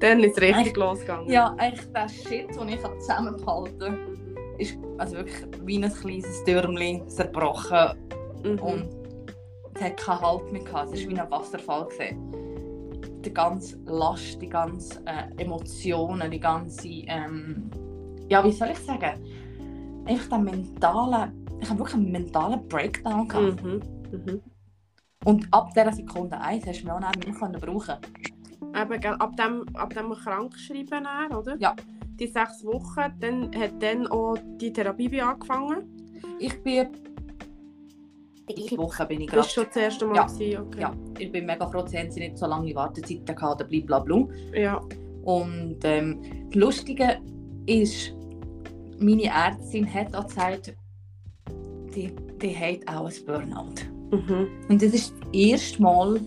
Dann 0.00 0.20
ist 0.22 0.36
es 0.36 0.42
richtig 0.42 0.66
Echt? 0.68 0.76
losgegangen. 0.76 1.28
ja, 1.30 1.54
eigentlich 1.58 1.92
der 1.92 2.08
Shit, 2.08 2.54
den 2.54 2.68
ich 2.68 2.78
zusammengehalten 3.00 3.82
habe, 3.82 3.98
ist 4.58 4.78
also 4.98 5.16
wirklich 5.16 5.44
wie 5.64 5.82
ein 5.82 5.92
kleines 5.92 6.44
Türmchen 6.44 7.08
zerbrochen 7.08 7.98
Mhm. 8.44 8.58
und 8.60 8.88
es 9.74 9.82
hat 9.82 9.96
keinen 9.96 10.20
Halt 10.20 10.52
mehr 10.52 10.62
gehabt. 10.62 10.94
Es 10.94 11.04
war 11.04 11.10
wie 11.10 11.18
ein 11.18 11.30
Wasserfall. 11.30 11.86
Gewesen. 11.88 13.22
Die 13.24 13.34
ganze 13.34 13.76
Last, 13.86 14.40
die 14.40 14.48
ganzen 14.48 15.04
äh, 15.06 15.42
Emotionen, 15.42 16.30
die 16.30 16.38
ganze, 16.38 16.86
ähm, 16.88 17.68
ja, 18.28 18.44
wie 18.44 18.52
soll 18.52 18.68
ich 18.70 18.78
sagen, 18.78 19.20
einfach 20.08 20.28
der 20.28 20.38
mentale, 20.38 21.32
ich 21.60 21.68
habe 21.68 21.78
wirklich 21.80 21.96
einen 21.96 22.12
mentalen 22.12 22.68
Breakdown 22.68 23.28
gehabt. 23.28 23.62
Mhm. 23.64 23.82
Mhm. 24.12 24.40
Und 25.24 25.48
ab 25.50 25.70
dieser 25.74 25.92
Sekunde 25.92 26.40
1 26.40 26.66
hast 26.66 26.80
du 26.80 26.84
mich 26.84 26.92
auch 26.92 27.00
nicht 27.00 27.26
mehr 27.26 27.34
können 27.34 27.60
brauchen 27.60 27.96
Eben, 28.74 29.00
gell, 29.00 29.14
ab 29.14 29.36
dem, 29.36 29.64
ab 29.74 29.94
dem 29.94 30.10
Krankschreiben, 30.12 31.04
dann, 31.04 31.32
oder? 31.32 31.56
Ja. 31.58 31.74
Die 32.20 32.26
sechs 32.26 32.64
Wochen, 32.64 33.12
dann 33.20 33.50
hat 33.56 33.80
dann 33.82 34.06
auch 34.08 34.36
die 34.60 34.72
Therapie 34.72 35.08
bei 35.08 35.22
angefangen. 35.22 35.84
Ich 36.38 36.62
bin 36.62 36.88
diese 38.56 38.78
Woche 38.78 39.04
bin 39.06 39.20
ich 39.20 39.30
Das 39.30 39.34
gerade. 39.34 39.46
war 39.46 39.50
schon 39.50 39.64
das 39.66 39.76
erste 39.76 40.06
Mal. 40.06 40.16
Ja. 40.16 40.26
gewesen, 40.26 40.62
Okay. 40.62 40.80
Ja, 40.80 40.94
ich 41.18 41.30
bin 41.32 41.46
mega 41.46 41.66
froh, 41.68 41.82
dass 41.82 41.90
sie 41.90 42.20
nicht 42.20 42.38
so 42.38 42.46
lange 42.46 42.74
Wartezeiten 42.74 43.24
gehabt 43.26 43.60
oder 43.60 43.64
blablabla. 43.64 44.26
ja. 44.54 44.80
Und 45.24 45.78
ähm, 45.84 46.20
das 46.46 46.54
Lustige 46.54 47.20
ist, 47.66 48.14
meine 49.00 49.24
Ärztin 49.24 49.92
hat 49.92 50.14
auch 50.14 50.26
gesagt, 50.26 50.74
die, 51.94 52.12
die 52.40 52.56
hat 52.56 52.86
auch 52.88 53.06
ein 53.06 53.14
Burnout. 53.26 53.74
Mhm. 54.10 54.46
Und 54.68 54.82
das 54.82 54.92
ist 54.94 55.12
das 55.20 55.28
erste 55.32 55.82
Mal, 55.82 56.20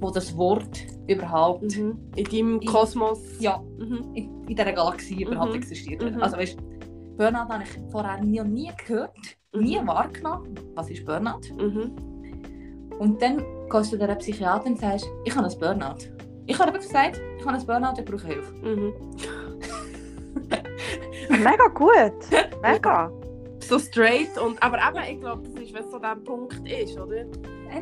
wo 0.00 0.10
das 0.10 0.36
Wort 0.36 0.78
überhaupt 1.06 1.76
Mhm. 1.76 1.98
In 2.16 2.24
deinem 2.24 2.60
Kosmos. 2.60 3.18
ja, 3.40 3.62
Mhm. 3.78 4.04
in, 4.14 4.42
in 4.42 4.46
dieser 4.56 4.72
Galaxie 4.72 5.22
überhaupt 5.24 5.50
Mhm. 5.52 5.58
existiert. 5.58 6.02
Mhm. 6.02 6.22
Also 6.22 6.36
weißt, 6.36 6.58
Burnout 7.16 7.48
habe 7.48 7.62
ich 7.64 7.92
vorher 7.92 8.22
nie, 8.22 8.40
nie 8.42 8.70
gehört, 8.86 9.16
nie 9.54 9.78
Mhm. 9.78 9.86
wahrgenommen. 9.86 10.54
Was 10.74 10.90
ist 10.90 11.04
Burnout? 11.04 11.40
Und 12.98 13.20
dann 13.22 13.38
gehst 13.70 13.92
du 13.92 13.96
zu 13.98 14.02
einer 14.04 14.14
Psychiaterin 14.16 14.72
und 14.74 14.80
sagst, 14.80 15.06
ich 15.24 15.34
habe 15.34 15.46
ein 15.48 15.58
Burnout. 15.58 15.98
Ich 16.46 16.58
habe 16.58 16.72
gesagt, 16.78 17.20
ich 17.38 17.44
habe 17.46 17.56
ein 17.58 17.66
Burnout, 17.66 17.98
ich 17.98 18.04
brauche 18.04 18.26
Hilfe. 18.26 18.54
Mega 21.30 21.68
gut. 21.72 22.12
Mega. 22.62 23.10
So 23.60 23.78
straight. 23.78 24.36
Und, 24.38 24.62
aber 24.62 24.78
eben, 24.78 25.14
ich 25.14 25.20
glaube, 25.20 25.42
das 25.48 25.62
ist, 25.62 25.72
wenn 25.74 25.84
es 25.84 25.90
so 25.90 25.98
der 25.98 26.16
Punkt 26.16 26.68
ist, 26.68 26.98
oder? 26.98 27.24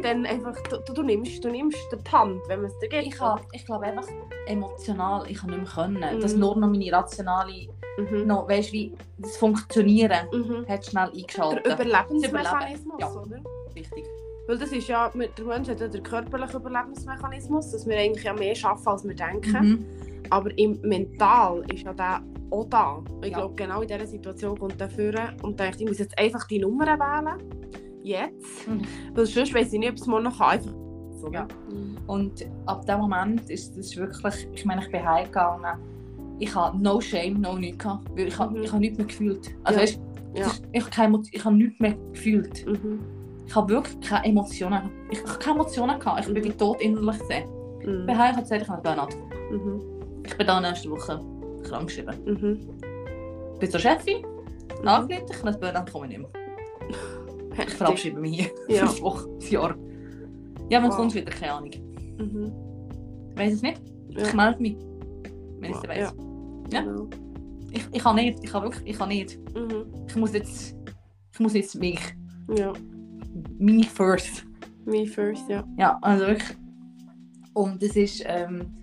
Dann 0.03 0.25
einfach, 0.25 0.55
du, 0.71 0.93
du, 0.95 1.03
nimmst, 1.03 1.45
du 1.45 1.51
nimmst 1.51 1.77
die 1.93 2.11
Hand, 2.11 2.41
wenn 2.49 2.63
man 2.63 2.71
es 2.71 2.79
dir 2.79 2.89
gibt. 2.89 3.03
Ich, 3.09 3.15
ich 3.53 3.67
glaube 3.67 3.85
einfach 3.85 4.07
emotional, 4.47 5.25
ich 5.29 5.43
habe 5.43 5.53
nicht 5.53 5.63
mehr 5.77 5.85
können. 5.85 6.21
Das 6.21 6.35
Mhm. 6.35 6.41
nur 6.41 6.57
noch 6.57 6.69
meine 6.69 6.91
rationale, 6.93 7.69
Mhm. 7.99 8.27
noch, 8.27 8.49
weißt, 8.49 8.73
wie 8.73 8.95
das 9.19 9.37
Funktionieren 9.37 10.27
Mhm. 10.33 10.67
hat 10.67 10.87
schnell 10.87 11.11
Der 11.11 11.21
eingeschaltet. 11.21 11.67
Überlebensmechanismus, 11.67 13.01
Ja. 13.01 13.11
oder? 13.13 13.37
Wichtig. 13.75 14.05
Weil 14.47 14.59
das 14.59 14.73
ist 14.73 14.89
ja, 14.89 15.11
der 15.11 15.45
Mensch 15.45 15.69
hat 15.69 15.81
ja 15.81 15.89
den 15.89 16.03
körperlichen 16.03 16.61
Überlebensmechanismus, 16.61 17.71
dass 17.71 17.87
wir 17.87 17.97
eigentlich 17.99 18.25
ja 18.25 18.33
mehr 18.33 18.55
schaffen, 18.55 18.89
als 18.89 19.05
wir 19.05 19.15
denken. 19.15 19.53
Mhm. 19.63 19.87
Aber 20.31 20.57
im 20.59 20.81
Mental 20.83 21.63
ist 21.73 21.83
ja 21.85 21.93
der 21.93 22.23
auch 22.53 22.67
da. 22.69 22.93
Und 22.97 23.25
Ich 23.25 23.31
Ja. 23.33 23.39
glaube, 23.39 23.55
genau 23.55 23.81
in 23.83 23.89
dieser 23.89 24.07
Situation 24.07 24.59
kommt 24.59 24.81
er 24.81 24.89
führen 24.91 25.37
und 25.43 25.59
denkt, 25.59 25.81
ich 25.81 25.87
muss 25.89 25.99
jetzt 25.99 26.17
einfach 26.19 26.47
die 26.47 26.59
Nummer 26.59 26.87
wählen. 26.87 27.39
Jetzt. 28.03 28.69
Mhm. 28.69 28.83
Weil 29.15 29.27
sonst 29.27 29.55
weiß 29.55 29.73
ich 29.73 29.79
nicht, 29.79 29.91
ob 29.91 29.97
es 29.97 30.07
morgen 30.07 30.25
noch. 30.25 30.41
Einfach 30.41 30.73
so. 31.21 31.31
Ja. 31.33 31.47
Mhm. 31.71 31.97
Und 32.07 32.47
ab 32.67 32.85
dem 32.87 32.99
Moment 33.01 33.49
ist 33.49 33.77
das 33.77 33.97
wirklich, 33.97 34.49
ich 34.53 34.65
meine, 34.65 34.83
ich 34.83 34.91
bin 34.91 35.05
heimgegangen. 35.05 35.79
Ich 36.39 36.53
habe 36.55 36.77
no 36.83 37.01
shame, 37.01 37.41
no 37.41 37.57
nichts 37.57 37.79
gehabt, 37.79 38.09
weil 38.17 38.27
ich, 38.29 38.39
habe 38.39 38.57
Mhm. 38.57 38.63
ich 38.65 38.71
habe 38.73 38.81
nichts 38.81 38.99
mehr 38.99 39.07
gefühlt. 39.07 39.55
Also 39.63 39.79
Ja. 39.79 39.83
weißt, 39.85 40.01
Ja. 40.35 40.47
ist- 40.47 40.63
ich, 40.73 40.99
habe 40.99 41.23
ich 41.31 41.45
habe 41.45 41.55
nichts 41.57 41.79
mehr 41.81 41.95
gefühlt. 42.13 42.67
Mhm. 42.67 43.01
Ich 43.47 43.55
habe 43.55 43.69
wirklich 43.73 44.01
keine 44.01 44.25
Emotionen. 44.27 44.91
Ich 45.11 45.23
habe 45.23 45.39
keine 45.39 45.57
Emotionen 45.61 45.99
gehabt. 46.01 46.21
Ich 46.27 46.33
bin 46.33 46.43
Mhm. 46.43 46.47
wie 46.49 46.53
tot 46.53 46.81
innerlich 46.81 47.19
gesehen. 47.21 47.45
Ich 47.81 47.87
bin 47.87 48.05
Mhm. 48.07 48.19
heim, 48.19 48.31
ich 48.31 48.37
habe 48.37 48.43
gesagt, 48.43 48.63
ich 48.63 48.69
habe 48.69 48.89
einen 48.91 48.97
Burnout. 49.09 49.17
Mhm. 49.53 49.81
Ich 50.25 50.37
bin 50.37 50.47
da 50.47 50.61
nächste 50.61 50.91
Woche 50.91 51.21
krank 51.63 51.87
geschrieben. 51.89 52.15
Mhm. 52.25 53.59
Bin 53.59 53.71
zur 53.71 53.81
Chefin, 53.81 54.25
ich 54.83 54.87
habe 54.89 55.15
ein 55.15 55.61
Burnout 55.61 55.91
komme 55.93 56.07
ich 56.07 56.19
nicht 56.19 56.21
mehr. 56.21 56.31
Ich 57.67 57.75
verabschiede 57.75 58.19
mich 58.19 58.41
hier. 58.41 58.77
Ja. 58.77 58.87
Fünf 58.87 59.03
Wochen, 59.03 59.31
ein 59.41 59.51
Jahr. 59.51 59.77
Ja, 60.71 60.79
es 60.81 60.89
Wow. 60.91 60.97
kommt 60.97 61.15
wieder, 61.15 61.31
keine 61.31 61.53
Ahnung. 61.53 61.71
Mhm. 62.19 62.53
Ich 63.33 63.39
weiß 63.39 63.53
es 63.55 63.63
nicht. 63.63 63.81
Ja. 64.11 64.23
Ich 64.27 64.35
melde 64.35 64.63
mich, 64.63 64.77
wenn 65.61 65.71
ich 65.71 65.77
es 65.77 65.83
Ja. 65.83 65.89
weiss. 65.89 66.15
Ja. 66.73 66.81
Genau. 66.83 67.09
Ich, 67.71 67.83
ich 67.93 68.03
kann 68.03 68.17
nicht, 68.17 68.39
ich 68.43 68.51
kann 68.51 68.63
wirklich, 68.63 68.83
ich 68.87 68.99
kann 68.99 69.09
nicht. 69.09 69.39
Mhm. 69.55 69.85
Ich 70.09 70.17
muss 70.17 70.33
jetzt, 70.33 70.75
ich 71.33 71.41
muss 71.41 71.55
jetzt 71.55 71.75
mich, 71.79 72.01
Ja. 72.57 72.73
me 73.59 73.83
first. 73.85 74.45
Me 74.85 75.07
first, 75.07 75.49
ja. 75.49 75.63
Ja, 75.79 75.99
also 76.03 76.27
wirklich. 76.27 76.57
Und 77.55 77.83
es 77.83 77.95
ist, 77.97 78.23
ähm, 78.27 78.75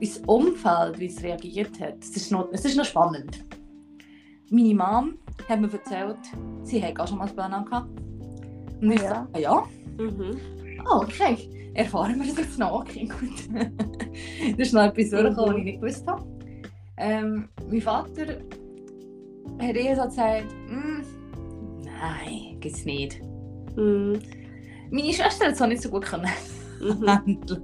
das 0.00 0.18
Umfeld, 0.26 0.98
wie 0.98 1.06
es 1.06 1.22
reagiert 1.22 1.78
hat, 1.80 1.96
es 2.02 2.16
ist 2.16 2.30
noch, 2.32 2.48
es 2.52 2.64
ist 2.64 2.76
noch 2.76 2.84
spannend. 2.84 3.44
Meine 4.50 4.74
Mom 4.74 5.14
hat 5.48 5.60
mir 5.60 5.72
erzählt, 5.72 6.16
sie 6.62 6.82
hat 6.82 6.98
auch 7.00 7.08
schon 7.08 7.18
mal 7.18 7.28
Burnout 7.28 7.64
gehabt. 7.64 7.88
Und 8.80 8.92
ich 8.92 9.00
Ja. 9.02 9.26
so, 9.32 9.38
ah 9.38 9.38
ja, 9.38 9.64
Mhm. 9.98 10.36
ah, 10.84 10.98
okay, 10.98 11.70
erfahren 11.74 12.20
wir 12.20 12.26
das 12.28 12.38
jetzt 12.38 12.58
noch, 12.58 12.80
okay, 12.80 13.06
gut. 13.06 13.48
das 14.58 14.68
ist 14.68 14.72
noch 14.74 14.82
etwas 14.82 15.10
vorgekommen, 15.10 15.52
was 15.52 15.58
ich 15.58 15.64
nicht 15.64 15.80
gewusst 15.80 16.06
habe. 16.06 16.24
Ähm, 16.96 17.48
mein 17.70 17.80
Vater 17.80 18.26
hat 19.60 19.76
eher 19.76 19.96
so 19.96 20.04
gesagt, 20.04 20.46
«Mm, 20.68 21.02
nein, 21.84 22.60
gibt's 22.60 22.84
nicht. 22.84 23.20
Mhm. 23.76 24.18
Meine 24.90 25.12
Schwester 25.12 25.46
hat 25.46 25.54
es 25.54 25.62
auch 25.62 25.66
nicht 25.66 25.82
so 25.82 25.88
gut 25.90 26.04
können 26.04 26.28
Mhm. 26.80 27.06
handeln. 27.08 27.62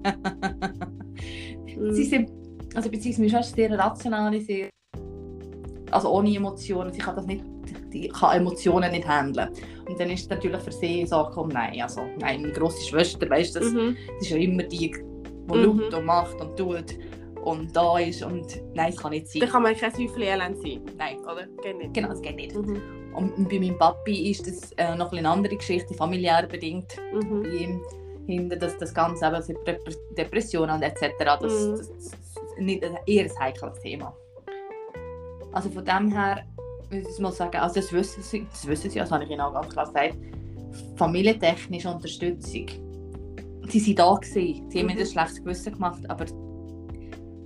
Mhm. 1.81 1.93
Sie 1.93 2.05
sind, 2.05 2.31
also 2.75 2.91
beziehungsweise 2.91 3.39
ist 3.41 3.55
sehr 3.57 3.79
rational, 3.79 4.39
sehr, 4.41 4.69
also 5.91 6.11
ohne 6.11 6.35
Emotionen. 6.35 6.93
Sie 6.93 6.99
kann 7.01 7.17
das 7.17 7.27
nicht, 7.27 7.45
die 7.93 8.09
kann 8.09 8.37
Emotionen 8.39 8.91
nicht 8.93 9.07
handeln. 9.09 9.49
Und 9.89 9.99
dann 9.99 10.11
ist 10.11 10.23
es 10.23 10.29
natürlich 10.29 10.61
für 10.63 10.73
sie 10.73 11.05
so 11.07 11.25
gekommen, 11.25 11.51
nein, 11.53 11.81
also 11.83 12.03
nein, 12.19 12.43
meine 12.43 12.53
grosse 12.53 12.87
Schwester, 12.87 13.29
weißt 13.29 13.57
du, 13.57 13.61
das, 13.61 13.73
Mhm. 13.73 13.97
das 14.15 14.23
ist 14.27 14.31
ja 14.31 14.37
immer 14.37 14.63
die, 14.65 14.91
die 14.91 15.57
Mhm. 15.57 15.81
und 15.93 16.05
macht 16.05 16.41
und 16.41 16.57
tut 16.57 16.85
und 17.45 17.75
da 17.75 17.99
ist 17.99 18.23
und 18.23 18.63
nein, 18.75 18.91
es 18.91 18.97
kann 18.99 19.11
nicht 19.11 19.27
sein. 19.29 19.41
Dann 19.41 19.49
kann 19.51 19.63
man 19.63 19.75
kein 19.75 19.93
Häufchen 19.93 20.23
Elend 20.23 20.59
sein, 20.63 20.81
Nein, 20.99 21.19
oder? 21.21 21.47
Geht 21.63 21.79
nicht. 21.79 21.95
genau, 21.95 22.09
das 22.09 22.23
geht 22.23 22.37
nicht. 22.37 22.55
Mhm. 22.55 22.81
Und 23.15 23.49
bei 23.49 23.59
meinem 23.59 23.77
Papi 23.77 24.31
ist 24.31 24.47
das 24.47 24.71
äh, 24.77 24.95
noch 24.95 25.11
eine 25.13 25.29
andere 25.29 25.57
Geschichte, 25.57 25.93
familiär 25.95 26.47
bedingt. 26.47 26.95
Mhm. 27.13 27.43
bei 27.43 27.49
ihm 27.49 27.81
hinter 28.31 28.57
das, 28.57 28.77
das 28.79 28.93
Ganze 28.95 29.27
eben 29.27 29.43
so 29.43 29.53
Dep- 29.65 29.97
Depressionen 30.17 30.77
und 30.77 30.83
etc. 30.83 31.03
Das, 31.19 31.41
Mhm. 31.43 31.71
das, 31.73 31.89
das, 31.89 32.11
das 32.35 32.59
nicht, 32.59 32.83
eher 33.07 33.25
ein 33.25 33.39
heikles 33.39 33.81
Thema. 33.81 34.15
Also 35.53 35.69
von 35.71 35.85
dem 35.85 36.13
her 36.13 36.45
würde 36.91 37.09
ich 37.09 37.19
mal 37.19 37.33
sagen, 37.33 37.57
also 37.57 37.77
das 37.77 37.93
wissen 37.93 38.23
sie, 38.23 38.47
das 38.51 38.67
wissen 38.67 38.91
sie, 38.91 38.99
das 38.99 39.11
habe 39.11 39.25
ich 39.25 39.31
ihnen 39.31 39.41
auch 39.41 39.53
ganz 39.53 39.69
klar 39.69 39.87
gesagt, 39.87 40.17
familientechnische 40.97 41.89
Unterstützung. 41.91 42.67
Sie 43.69 43.87
waren 43.87 43.97
da, 43.97 44.15
gewesen. 44.21 44.71
sie 44.71 44.79
haben 44.79 44.87
mir 44.87 44.95
Mhm. 44.95 44.99
das 44.99 45.13
schlechtes 45.13 45.39
Gewissen 45.43 45.73
gemacht, 45.73 46.09
aber 46.09 46.25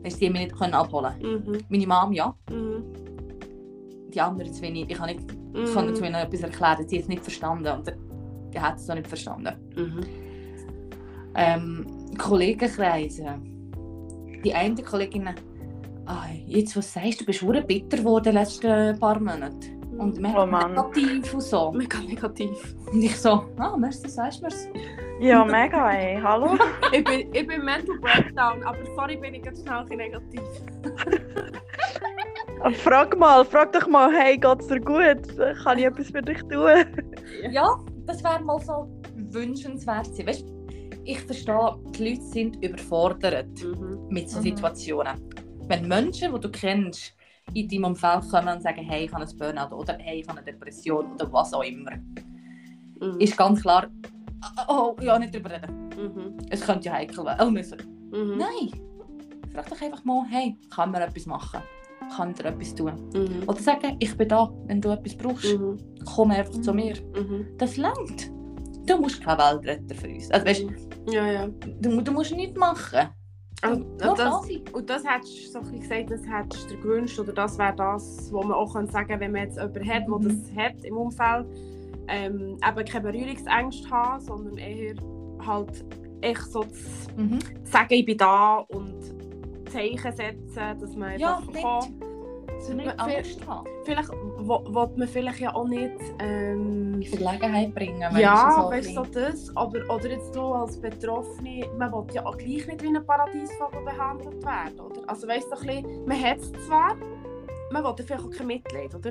weißt, 0.02 0.18
sie 0.18 0.26
haben 0.26 0.32
mich 0.32 0.42
nicht 0.44 0.56
können 0.58 0.74
abholen 0.74 1.12
Mhm. 1.20 1.58
Meine 1.68 1.86
Mom 1.86 2.12
ja, 2.12 2.34
Mhm. 2.50 2.84
die 4.12 4.20
anderen 4.20 4.52
zu 4.52 4.62
wenig. 4.62 4.86
Ich, 4.88 4.98
habe 4.98 5.12
nicht, 5.12 5.20
ich 5.30 5.60
Mhm. 5.70 5.74
kann 5.74 5.94
zu 5.94 6.04
ihnen 6.04 6.14
etwas 6.14 6.40
erklären, 6.40 6.88
sie 6.88 6.96
hat 6.96 7.02
es 7.02 7.08
nicht 7.08 7.22
verstanden 7.22 7.66
und 7.68 7.92
der 8.54 8.62
hat 8.62 8.76
es 8.78 8.88
auch 8.88 8.94
nicht 8.94 9.06
verstanden. 9.08 9.54
Mhm. 9.76 10.00
Ähm, 11.34 11.86
Kollegenkreise. 12.18 13.40
Die 14.44 14.54
eine 14.54 14.82
Kollegin, 14.82 15.28
ah, 16.06 16.26
jetzt 16.46 16.76
was 16.76 16.92
sagst 16.92 17.20
du, 17.20 17.24
bist 17.24 17.42
du 17.42 17.52
bitter 17.62 17.98
geworden 17.98 18.28
in 18.28 18.34
den 18.34 18.42
letzten 18.42 18.98
paar 18.98 19.18
Monaten. 19.18 19.74
Und 19.98 20.20
mega 20.20 20.42
Oh 20.42 20.46
negativ 20.46 21.34
und 21.34 21.40
so. 21.40 21.72
Mega 21.72 21.98
negativ. 22.00 22.74
Und 22.92 23.02
ich 23.02 23.16
so, 23.16 23.44
ah, 23.58 23.76
merci, 23.76 24.08
sagst 24.08 24.40
du 24.40 24.46
mir's. 24.46 24.68
Ja, 25.20 25.44
mega, 25.44 25.90
ey. 25.92 26.20
Hallo? 26.20 26.58
ich, 26.92 27.04
bin, 27.04 27.32
ich 27.32 27.46
bin 27.46 27.64
Mental 27.64 27.96
Breakdown, 28.00 28.62
aber 28.64 28.84
sorry, 28.96 29.16
bin 29.16 29.34
ich 29.34 29.44
jetzt 29.44 29.66
schnell 29.66 29.84
negativ. 29.84 30.42
Frag 32.82 33.16
mal, 33.18 33.44
frag 33.44 33.72
doch 33.72 33.86
mal, 33.86 34.10
hey, 34.12 34.36
geht's 34.38 34.66
dir 34.66 34.80
gut? 34.80 35.38
Kann 35.62 35.78
ich 35.78 35.84
etwas 35.84 36.10
für 36.10 36.22
dich 36.22 36.40
tun? 36.42 36.84
Ja, 37.50 37.78
das 38.06 38.24
wäre 38.24 38.40
mal 38.42 38.58
so 38.60 38.88
wünschenswert. 39.30 40.08
Weißt, 40.26 40.46
ich 41.04 41.20
verstehe, 41.20 41.76
die 41.96 42.08
Leute 42.10 42.22
sind 42.22 42.64
überfordert 42.64 43.48
Mhm. 43.62 44.06
mit 44.08 44.28
so 44.30 44.38
Mhm. 44.38 44.42
Situationen. 44.42 45.30
Wenn 45.68 45.88
Menschen, 45.88 46.32
die 46.34 46.40
du 46.40 46.50
kennst, 46.50 47.14
in 47.52 47.68
deinem 47.68 47.84
Umfeld 47.84 48.28
kommen 48.30 48.48
und 48.48 48.62
sagen, 48.62 48.82
hey, 48.82 49.04
ich 49.04 49.12
habe 49.12 49.24
ein 49.24 49.38
Burnout 49.38 49.74
oder 49.76 49.96
hey, 49.98 50.20
ich 50.20 50.28
habe 50.28 50.38
eine 50.38 50.46
Depression 50.50 51.12
oder 51.12 51.30
was 51.32 51.52
auch 51.52 51.62
immer, 51.62 51.92
Mhm. 53.00 53.20
ist 53.20 53.36
ganz 53.36 53.60
klar, 53.62 53.86
oh, 54.68 54.96
ja, 55.00 55.18
nicht 55.18 55.34
drüber 55.34 55.50
reden. 55.50 55.88
Mhm. 55.96 56.36
Es 56.50 56.60
könnte 56.62 56.86
ja 56.86 56.92
heikel 56.94 57.24
werden. 57.24 57.46
Oh, 57.46 57.50
müssen. 57.50 57.78
Mhm. 58.10 58.38
Nein! 58.38 58.80
Frag 59.52 59.68
doch 59.70 59.80
einfach 59.80 60.04
mal, 60.04 60.24
hey, 60.30 60.56
kann 60.74 60.90
man 60.90 61.02
etwas 61.02 61.26
machen? 61.26 61.60
Kann 62.16 62.30
ich 62.30 62.36
dir 62.36 62.46
etwas 62.46 62.74
tun? 62.74 62.92
Mhm. 63.14 63.48
Oder 63.48 63.60
sagen, 63.60 63.96
ich 63.98 64.16
bin 64.16 64.28
da, 64.28 64.50
wenn 64.66 64.80
du 64.80 64.90
etwas 64.90 65.16
brauchst, 65.16 65.58
Mhm. 65.58 65.78
komm 66.04 66.30
einfach 66.32 66.60
zu 66.60 66.72
mir. 66.74 66.94
Mhm. 67.16 67.46
Das 67.58 67.76
langt. 67.76 68.30
Du 68.86 68.98
musst 68.98 69.22
kein 69.22 69.38
Weltretter 69.38 69.94
für 69.94 70.08
uns. 70.08 70.30
Also, 70.30 70.46
weißt, 70.46 70.64
Ja, 71.10 71.26
ja. 71.26 71.48
du, 71.80 72.00
du 72.00 72.12
musst 72.12 72.34
nichts 72.34 72.58
machen. 72.58 73.08
Also, 73.62 73.84
das, 73.96 74.18
sein. 74.18 74.60
und 74.72 74.90
das 74.90 75.04
hättest 75.06 75.54
du 75.54 75.62
so 75.62 75.70
gesagt, 75.78 76.10
das 76.10 76.20
hättest 76.26 76.70
du 76.70 76.74
dir 76.76 76.82
gewünscht 76.82 77.18
oder 77.18 77.32
das 77.32 77.56
wäre 77.58 77.74
das, 77.74 78.30
was 78.30 78.44
man 78.44 78.52
auch 78.52 78.72
sagen 78.74 78.90
kann, 79.08 79.20
wenn 79.20 79.32
man 79.32 79.42
jetzt 79.44 79.56
jemanden 79.56 79.88
hat, 79.88 80.02
der 80.06 80.18
Mhm. 80.18 80.22
das 80.24 80.56
hat 80.56 80.84
im 80.84 80.96
Umfeld. 80.96 81.46
Ähm, 82.08 82.58
eben 82.68 82.84
keine 82.84 83.10
Berührungsängste 83.12 83.88
haben, 83.90 84.20
sondern 84.20 84.58
eher 84.58 84.94
halt 85.46 85.82
echt 86.20 86.42
so 86.52 86.60
zu 86.64 87.10
Mhm. 87.16 87.38
sagen, 87.62 87.94
ich 87.94 88.04
bin 88.04 88.18
da 88.18 88.58
und 88.58 88.94
Zeichen 89.70 90.12
setzen, 90.12 90.78
dass 90.78 90.94
man 90.96 91.18
Ja, 91.18 91.38
einfach 91.38 91.52
kann. 91.54 91.94
Nicht 92.72 92.86
Man- 92.86 92.98
Angst 93.00 93.46
haben. 93.46 93.66
Vielleicht 93.84 94.10
will 94.10 94.88
man 94.96 95.08
vielleicht 95.08 95.40
ja 95.40 95.54
auch 95.54 95.66
nicht. 95.68 95.92
Ähm, 96.20 97.02
In 97.02 97.18
Verlegenheit 97.18 97.74
bringen. 97.74 98.00
ja, 98.16 98.66
weißt 98.70 98.88
du, 98.90 98.94
so 98.94 99.02
das. 99.12 99.54
Aber, 99.56 99.78
oder 99.94 100.08
jetzt 100.10 100.34
du 100.34 100.40
als 100.40 100.80
Betroffene, 100.80 101.66
man 101.76 101.92
will 101.92 102.04
ja 102.14 102.24
auch 102.24 102.36
gleich 102.38 102.66
nicht 102.66 102.82
wie 102.82 102.88
ein 102.88 103.04
Paradiesvogel 103.06 103.82
behandelt 103.84 104.42
werden, 104.44 104.80
oder? 104.80 105.02
Also 105.08 105.28
weißt 105.28 105.46
du, 105.52 105.56
so 105.56 105.62
ein 105.68 105.82
bisschen, 105.82 106.06
man 106.06 106.22
hat 106.22 106.38
es 106.38 106.52
zwar, 106.66 106.96
man 107.70 107.84
will 107.84 107.94
vielleicht 108.04 108.24
auch 108.24 108.30
kein 108.30 108.46
Mitleid, 108.46 108.94
oder? 108.94 109.10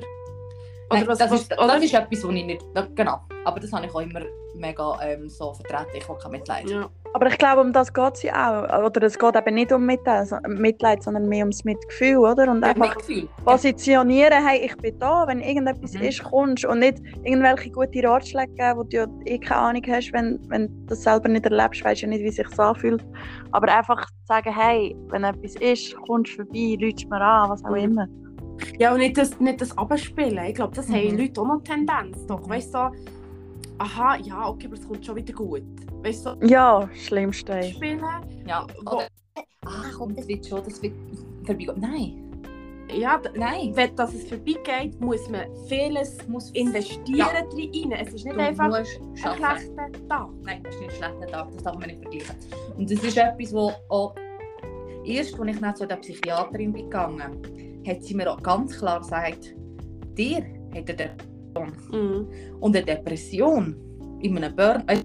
Nein, 0.90 1.06
was- 1.06 1.18
das, 1.18 1.30
was- 1.30 1.40
ist, 1.42 1.52
oder? 1.52 1.66
das 1.66 1.84
ist 1.84 1.94
etwas, 1.94 2.24
was 2.24 2.34
ich 2.34 2.44
nicht... 2.44 2.64
Genau. 2.94 3.20
Aber 3.44 3.60
das 3.60 3.72
habe 3.72 3.86
ich 3.86 3.94
auch 3.94 4.00
immer 4.00 4.20
mega 4.54 4.98
ähm, 5.02 5.28
so 5.28 5.52
vertreten. 5.54 5.90
Ich 5.96 6.08
will 6.08 6.16
kein 6.22 6.30
Mitleid. 6.32 6.68
Ja. 6.68 6.88
Aber 7.16 7.28
ich 7.28 7.38
glaube, 7.38 7.60
um 7.60 7.72
das 7.72 7.92
geht 7.92 8.14
es 8.14 8.22
ja 8.24 8.66
auch. 8.66 8.86
Oder 8.86 9.04
es 9.04 9.16
geht 9.16 9.36
eben 9.36 9.54
nicht 9.54 9.70
um 9.72 9.86
Mitleid, 9.86 10.26
so- 10.26 10.36
Mitleid 10.48 11.00
sondern 11.00 11.28
mehr 11.28 11.44
ums 11.44 11.64
Mitgefühl, 11.64 12.16
oder? 12.18 12.50
Und 12.50 12.60
Ja, 12.62 12.70
einfach 12.70 12.96
Mitgefühl. 12.96 13.28
positionieren, 13.44 14.44
hey, 14.44 14.58
ich 14.64 14.76
bin 14.78 14.98
da, 14.98 15.24
wenn 15.28 15.38
irgendetwas 15.40 15.92
Mhm. 15.94 16.02
ist, 16.02 16.24
kommst. 16.24 16.64
Und 16.64 16.80
nicht 16.80 16.98
irgendwelche 17.22 17.70
gute 17.70 18.02
Ratschläge 18.02 18.52
geben, 18.54 18.78
wo 18.78 18.82
du 18.82 18.96
ja 18.96 19.06
eh 19.26 19.38
keine 19.38 19.60
Ahnung 19.60 19.82
hast, 19.88 20.12
wenn, 20.12 20.40
wenn 20.48 20.66
du 20.66 20.86
das 20.88 21.04
selber 21.04 21.28
nicht 21.28 21.44
erlebst, 21.46 21.84
weißt 21.84 22.02
du 22.02 22.06
ja 22.06 22.10
nicht, 22.10 22.24
wie 22.24 22.30
sich 22.32 22.58
anfühlt. 22.58 23.04
Aber 23.52 23.72
einfach 23.72 24.08
sagen, 24.24 24.52
hey, 24.52 24.96
wenn 25.10 25.22
etwas 25.22 25.54
ist, 25.60 25.94
kommst 26.08 26.32
du 26.32 26.42
vorbei, 26.42 26.76
rutsch 26.82 27.06
mir 27.08 27.20
an, 27.20 27.48
was 27.50 27.64
auch 27.64 27.70
Mhm. 27.70 27.76
immer. 27.76 28.06
Ja, 28.78 28.92
und 28.92 28.98
nicht 28.98 29.16
das, 29.16 29.38
nicht 29.38 29.60
das 29.60 29.76
Abspielen. 29.78 30.44
Ich 30.46 30.54
glaube, 30.54 30.74
das 30.74 30.88
haben 30.88 31.12
Mhm. 31.12 31.18
Leute 31.18 31.40
auch 31.40 31.46
noch 31.46 31.62
Tendenz. 31.62 32.26
Doch, 32.26 32.48
weißt 32.48 32.74
du, 32.74 32.78
so, 32.78 32.90
aha, 33.78 34.16
ja, 34.16 34.48
okay, 34.48 34.66
aber 34.66 34.74
es 34.74 34.86
kommt 34.86 35.04
schon 35.04 35.16
wieder 35.16 35.32
gut. 35.32 35.62
Weißt 36.02 36.26
du, 36.26 36.30
so, 36.30 36.46
Ja, 36.46 36.88
schlimmste. 36.94 37.62
spielen, 37.62 38.00
Ja. 38.46 38.66
Oder, 38.82 39.06
ah, 39.66 39.84
komm, 39.96 40.14
das 40.14 40.28
wird 40.28 40.46
schon, 40.46 40.62
das 40.64 40.80
wird 40.82 40.94
vorbeigehen. 41.44 41.80
Nein, 41.80 42.20
ja, 42.96 43.20
nein. 43.34 43.72
wenn 43.74 43.96
dass 43.96 44.14
es 44.14 44.28
vorbeigeht, 44.28 45.00
muss 45.00 45.28
man 45.28 45.46
vieles 45.66 46.16
Muss 46.28 46.50
investieren 46.50 47.16
Ja. 47.16 47.26
rein. 47.26 47.92
Es 48.06 48.12
ist 48.14 48.24
nicht 48.24 48.36
Du 48.36 48.40
einfach 48.40 48.72
ein 48.72 48.84
schlechter 48.84 50.08
Tag. 50.08 50.28
Nein, 50.42 50.62
das 50.62 50.74
ist 50.74 50.80
nicht 50.80 50.90
ein 50.92 50.96
schlechter 50.96 51.26
Tag, 51.26 51.48
das 51.52 51.62
darf 51.62 51.78
man 51.78 51.88
nicht 51.88 52.00
vergleichen. 52.02 52.36
Und 52.76 52.90
das 52.90 53.02
ist 53.02 53.16
etwas, 53.16 53.52
wo 53.54 53.72
auch 53.88 54.14
erst, 55.04 55.38
als 55.40 55.50
ich 55.50 55.60
dann 55.60 55.76
zu 55.76 55.86
der 55.86 55.96
Psychiaterin 55.96 56.72
bin 56.72 56.84
gegangen 56.84 57.82
hat 57.86 58.02
sie 58.02 58.14
mir 58.14 58.30
auch 58.32 58.42
ganz 58.42 58.78
klar 58.78 59.00
gesagt, 59.00 59.54
dir 60.16 60.36
hat 60.38 60.44
eine 60.74 60.84
Depression. 60.84 61.33
Mhm. 61.60 62.26
Und 62.60 62.76
eine 62.76 62.84
Depression 62.84 63.76
in 64.20 64.36
einem 64.36 64.54
Burn 64.54 64.82
äh, 64.88 65.02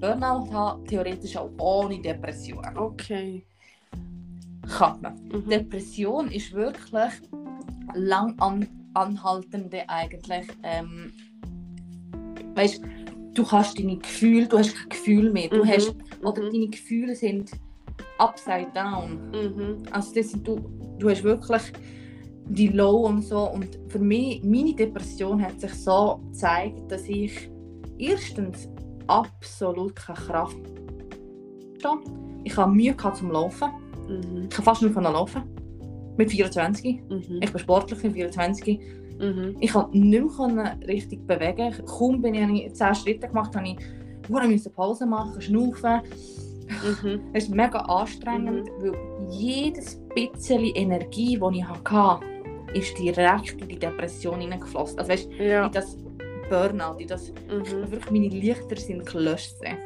Burnout 0.00 0.52
haben, 0.52 0.84
theoretisch 0.86 1.36
auch 1.36 1.50
ohne 1.58 2.00
Depression. 2.00 2.64
Okay. 2.76 3.44
Kann 4.68 5.00
man. 5.00 5.14
Mhm. 5.28 5.48
Depression 5.48 6.30
ist 6.30 6.52
wirklich 6.52 7.12
lang 7.94 8.34
an, 8.40 8.66
anhaltende 8.94 9.88
eigentlich. 9.88 10.46
Ähm, 10.62 11.12
weißt, 12.54 12.82
du 13.34 13.50
hast 13.50 13.78
deine 13.78 13.96
Gefühle, 13.98 14.46
du 14.46 14.58
hast 14.58 14.74
kein 14.74 14.88
Gefühl 14.88 15.32
mehr. 15.32 15.48
Du 15.48 15.64
Mhm. 15.64 15.68
hast, 15.68 15.94
oder 16.22 16.42
Mhm. 16.42 16.52
deine 16.52 16.68
Gefühle 16.68 17.14
sind 17.14 17.50
upside 18.18 18.68
down. 18.74 19.18
Mhm. 19.32 19.82
Also 19.90 20.14
das 20.14 20.30
sind, 20.30 20.46
du, 20.46 20.60
du 20.98 21.10
hast 21.10 21.22
wirklich 21.22 21.62
die 22.48 22.68
Low 22.68 23.06
und 23.06 23.22
so. 23.22 23.50
Und 23.50 23.78
für 23.88 23.98
mich, 23.98 24.42
meine 24.44 24.74
Depression 24.74 25.42
hat 25.42 25.60
sich 25.60 25.74
so 25.74 26.20
gezeigt, 26.28 26.90
dass 26.90 27.08
ich 27.08 27.50
erstens 27.98 28.68
absolut 29.06 29.96
keine 29.96 30.18
Kraft 30.18 30.56
hatte. 31.82 31.98
Ich 32.44 32.56
habe 32.56 32.72
Mühe 32.72 32.94
zum 33.14 33.30
Laufen. 33.30 33.70
Mhm. 34.08 34.42
Ich 34.42 34.50
kann 34.50 34.64
fast 34.64 34.82
nicht 34.82 34.94
laufen. 34.94 35.42
Mit 36.16 36.30
24. 36.30 37.02
Mhm. 37.08 37.40
Ich 37.42 37.50
bin 37.50 37.58
sportlich 37.58 38.02
mit 38.02 38.12
24. 38.12 38.80
Mhm. 39.18 39.56
Ich 39.60 39.72
konnte 39.72 39.98
nicht 39.98 40.38
mehr 40.38 40.78
richtig 40.86 41.26
bewegen. 41.26 41.74
Kaum 41.86 42.20
bin 42.20 42.34
ich, 42.34 42.42
habe 42.42 42.52
ich 42.52 42.74
10 42.74 42.94
Schritte 42.94 43.28
gemacht, 43.28 43.54
habe 43.56 43.68
ich 43.68 43.78
müssen 44.48 44.72
Pause 44.72 45.06
machen, 45.06 45.40
schnaufen. 45.40 46.00
Mhm. 47.02 47.20
Es 47.32 47.44
ist 47.44 47.54
mega 47.54 47.78
anstrengend, 47.80 48.70
weil 48.78 48.94
jedes 49.30 50.00
bisschen 50.14 50.64
Energie, 50.74 51.38
die 51.38 51.58
ich 51.58 51.64
hatte, 51.64 52.24
ist 52.74 52.98
direkt 52.98 53.60
in 53.60 53.68
die 53.68 53.78
Depression 53.78 54.40
hineingeflossen. 54.40 54.98
Also 54.98 55.10
weißt, 55.12 55.30
Ja. 55.38 55.66
in 55.66 55.72
das 55.72 55.96
Burnout, 56.50 56.98
in 56.98 57.08
das 57.08 57.32
Mhm. 57.48 57.90
wirklich 57.90 58.10
meine 58.10 58.28
Lichter 58.28 58.76
sind 58.76 59.06
gelöscht. 59.06 59.56
sind. 59.58 59.78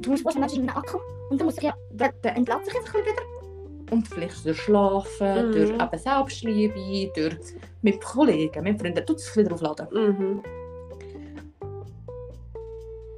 Du 0.00 0.10
musst 0.10 0.24
ist 0.24 0.56
in 0.56 0.60
einem 0.68 0.76
Akku 0.76 0.98
und 1.30 1.38
dann 1.40 1.46
musst 1.46 1.62
du 1.62 1.66
ja, 1.66 1.74
der, 1.90 2.12
entlädt 2.36 2.64
sich 2.64 2.74
einfach 2.74 2.94
wieder. 2.94 3.92
Und 3.92 4.06
vielleicht 4.08 4.44
durch 4.46 4.58
Schlafen, 4.60 5.48
Mhm. 5.48 5.52
durch 5.52 5.70
eben 5.70 5.98
Selbstliebe, 5.98 7.10
durch 7.14 7.36
mit 7.82 8.00
Kollegen, 8.02 8.62
mit 8.64 8.80
Freunden, 8.80 9.04
tut 9.04 9.16
es 9.16 9.36
wieder 9.36 9.52
aufladen. 9.52 9.88
Mhm. 9.92 10.42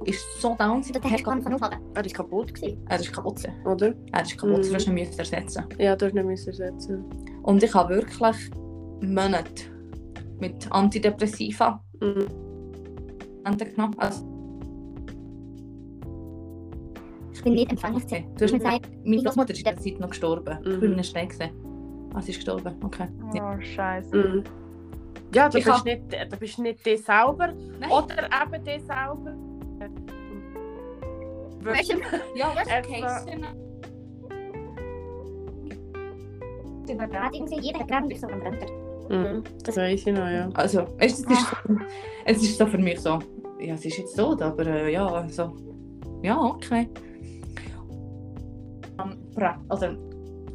Ist 0.05 0.41
so 0.41 0.55
down, 0.55 0.81
Der 0.81 1.01
hat 1.11 1.23
gar 1.23 1.35
nicht 1.35 1.47
aufladen. 1.47 1.79
Er 1.93 2.05
ist 2.05 2.13
kaputt 2.15 2.53
gewesen, 2.53 2.85
er 2.89 2.99
ist 2.99 3.11
kaputt. 3.13 3.37
gewesen. 3.37 3.53
oder? 3.65 3.93
Er 4.11 4.21
ist 4.21 4.37
kaputt, 4.37 4.57
Mhm. 4.59 4.61
du 4.63 4.73
musst 4.73 4.87
ihn 4.87 4.93
müssen 4.93 5.19
ersetzen. 5.19 5.63
Ja, 5.79 5.95
du 5.95 6.05
hast 6.05 6.13
nicht 6.13 6.25
müssen 6.25 6.49
ersetzen. 6.49 7.05
Und 7.43 7.63
ich 7.63 7.73
habe 7.73 7.95
wirklich 7.95 8.19
Monate 9.01 9.63
mit 10.39 10.71
Antidepressiva 10.71 11.81
Mhm. 12.01 12.27
genommen. 13.57 13.95
Also, 13.97 14.25
Ich 17.33 17.43
bin 17.43 17.53
nicht 17.55 17.71
empfänglich 17.71 18.03
okay. 18.05 18.25
du 18.37 18.43
hast 18.45 18.51
Man 18.51 18.61
mir 18.61 18.69
sagt, 18.71 18.89
meine 19.05 19.23
Großmutter 19.23 19.51
ist 19.53 19.59
in 19.59 19.63
der 19.65 19.77
Zeit 19.77 19.99
noch 19.99 20.09
gestorben. 20.09 20.57
Mhm. 20.63 20.71
Ich 20.71 20.79
bin 20.79 20.95
nicht 20.95 21.09
schnell 21.11 21.27
gesehen. 21.27 21.51
Ah, 22.13 22.21
sie 22.21 22.31
ist 22.31 22.37
gestorben. 22.37 22.75
Okay. 22.83 23.07
Ja. 23.33 23.55
Oh, 23.57 23.61
Scheiße. 23.61 24.15
Mhm. 24.15 24.43
Ja, 25.33 25.49
du 25.49 25.57
Ich 25.57 25.65
bist, 25.65 25.77
hab- 25.77 25.83
nicht, 25.85 26.01
du 26.31 26.37
bist 26.37 26.59
nicht 26.59 26.85
dich 26.85 27.03
selber 27.03 27.49
Nein. 27.79 27.89
oder 27.91 28.15
eben 28.27 28.63
dich 28.63 28.81
selber. 28.83 29.33
Du, 29.87 31.69
Ja, 32.35 32.53
die 36.87 36.93
Übertragung, 36.93 37.47
jeder 37.47 37.79
hat 37.79 37.87
Gräben 37.87 38.07
bis 38.07 38.21
so 38.21 38.27
am 38.27 38.39
Brenner. 38.39 38.83
Mhm. 39.09 39.43
Das 39.63 39.77
weiß 39.77 40.07
ich 40.07 40.13
noch, 40.13 40.29
ja. 40.29 40.49
Also, 40.53 40.85
es, 40.97 41.19
ist 41.19 41.27
so, 41.27 41.35
es 42.25 42.43
ist 42.43 42.57
so 42.57 42.65
für 42.65 42.77
mich 42.77 42.99
so, 42.99 43.19
ja, 43.59 43.73
es 43.73 43.85
ist 43.85 43.97
jetzt 43.97 44.15
tot, 44.15 44.41
aber 44.41 44.65
äh, 44.65 44.93
ja, 44.93 45.27
so, 45.29 45.55
ja, 46.21 46.39
okay. 46.39 46.87
Am, 48.97 49.17
also, 49.69 49.87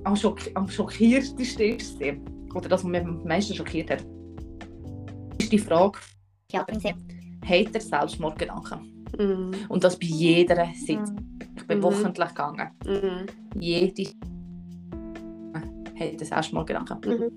am, 0.04 0.16
schock, 0.16 0.38
am 0.54 0.68
schockiertesten 0.68 1.76
ist 1.76 2.00
es, 2.00 2.16
oder 2.54 2.68
das, 2.68 2.84
was 2.84 2.90
mich 2.90 3.02
am 3.02 3.22
meisten 3.24 3.54
schockiert 3.54 3.90
hat, 3.90 4.04
ist 5.38 5.52
die 5.52 5.58
Frage, 5.58 5.98
Ja, 6.52 6.60
hat 6.60 7.74
er 7.74 7.80
Selbstmordgedanken? 7.80 8.97
Mhm. 9.18 9.50
Und 9.68 9.84
das 9.84 9.98
bei 9.98 10.06
jeder 10.06 10.66
Sitzung. 10.74 11.16
Ich 11.56 11.66
bin 11.66 11.78
Mhm. 11.78 11.82
wochentlich 11.82 12.28
gegangen. 12.28 12.68
Mhm. 12.86 13.60
Jede 13.60 14.10
hat 15.54 16.08
einen 16.10 16.18
Selbstmordgedanken. 16.18 16.98
Mhm. 17.04 17.30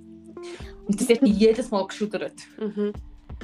Und 0.87 0.99
das 0.99 1.07
wird 1.09 1.21
mich 1.21 1.37
jedes 1.37 1.71
Mal 1.71 1.85
geschudert. 1.87 2.33
Mhm. 2.59 2.93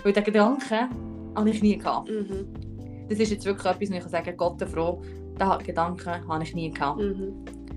Weil 0.03 0.13
den 0.13 0.23
Gedanken 0.23 0.89
habe 1.35 1.49
ich 1.49 1.61
nie 1.61 1.77
gehabt. 1.77 2.09
Mhm. 2.09 2.47
Das 3.09 3.19
ist 3.19 3.31
jetzt 3.31 3.45
wirklich 3.45 3.65
etwas, 3.65 3.89
wo 3.89 3.93
ich 3.95 3.99
kann 4.01 4.09
sagen 4.09 4.37
Gott 4.37 4.59
der 4.61 4.67
froh, 4.67 5.01
diesen 5.39 5.63
Gedanken 5.65 6.27
habe 6.27 6.43
ich 6.43 6.53
nie 6.55 6.71
gehabt. 6.71 6.99
Mhm. 7.01 7.33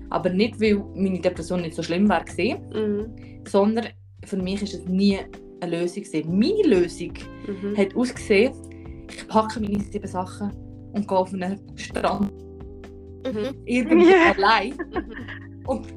Aber 0.09 0.29
nicht, 0.29 0.59
weil 0.59 0.83
meine 0.95 1.21
Depression 1.21 1.61
nicht 1.61 1.75
so 1.75 1.83
schlimm 1.83 2.09
war, 2.09 2.23
Mhm. 2.37 3.07
sondern 3.47 3.85
für 4.25 4.37
mich 4.37 4.61
ist 4.61 4.73
es 4.73 4.85
nie 4.85 5.19
eine 5.61 5.79
Lösung. 5.79 6.03
Gewesen. 6.03 6.37
Meine 6.37 6.63
Lösung 6.67 7.13
Mhm. 7.47 7.77
hat 7.77 7.95
ausgesehen, 7.95 8.53
ich 9.15 9.27
packe 9.27 9.59
meine 9.59 9.79
sieben 9.79 10.07
Sachen 10.07 10.51
und 10.93 11.07
gehe 11.07 11.17
auf 11.17 11.33
einen 11.33 11.59
Strand 11.75 12.31
Mhm. 13.25 13.55
irgendwie 13.65 14.09
Ja. 14.11 14.33
allein 14.35 14.71
Mhm. 14.71 15.67
und 15.67 15.87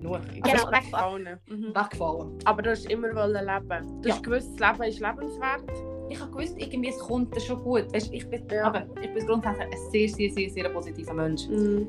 nur 0.00 0.20
Genau, 0.20 0.50
also 0.52 0.70
wegfallen. 0.70 1.28
Mhm. 1.48 1.74
weggefallen. 1.74 2.38
Aber 2.44 2.62
du 2.62 2.70
hast 2.70 2.86
immer 2.90 3.14
wollen 3.14 3.32
leben. 3.46 4.02
Du 4.02 4.08
Ja. 4.08 4.14
hast 4.14 4.22
gewusst, 4.22 4.50
das 4.60 4.78
Leben 4.78 4.88
ist 4.90 5.00
lebenswert. 5.00 5.64
Ich 6.10 6.20
habe 6.20 6.30
gewusst, 6.30 6.54
irgendwie 6.58 6.90
es 6.90 6.98
kommt 6.98 7.40
schon 7.42 7.62
gut. 7.64 7.92
Weißt, 7.92 8.12
ich, 8.12 8.28
bin, 8.28 8.42
Ja. 8.52 8.64
aber 8.66 8.84
ich 9.00 9.12
bin 9.12 9.26
grundsätzlich 9.26 9.64
ein 9.66 9.90
sehr, 9.90 10.08
sehr, 10.08 10.30
sehr, 10.30 10.50
sehr 10.50 10.68
positiver 10.68 11.14
Mensch. 11.14 11.48
Mhm. 11.48 11.88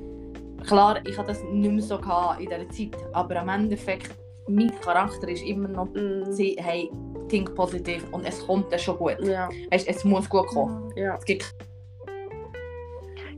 Klar, 0.66 1.06
ich 1.06 1.18
hatte 1.18 1.28
das 1.28 1.44
nicht 1.44 1.72
mehr 1.72 1.82
so 1.84 1.98
gehabt 2.00 2.40
in 2.42 2.48
dieser 2.50 2.70
Zeit, 2.70 2.98
aber 3.14 3.36
am 3.42 3.50
Endeffekt, 3.50 4.16
mein 4.48 4.72
Charakter 4.82 5.28
ist 5.28 5.44
immer 5.44 5.68
noch, 5.68 5.94
Mhm. 5.94 6.24
hey, 6.58 6.90
think 7.30 7.54
positiv 7.56 8.06
und 8.12 8.26
es 8.28 8.46
kommt 8.46 8.72
dann 8.72 8.80
schon 8.80 8.98
gut. 8.98 9.18
Ja, 9.22 9.50
Weißt, 9.72 9.88
es 9.88 10.04
muss 10.04 10.30
gut 10.30 10.48
kommen. 10.48 10.92
ja. 10.96 11.16
Es 11.16 11.26
gibt 11.26 11.54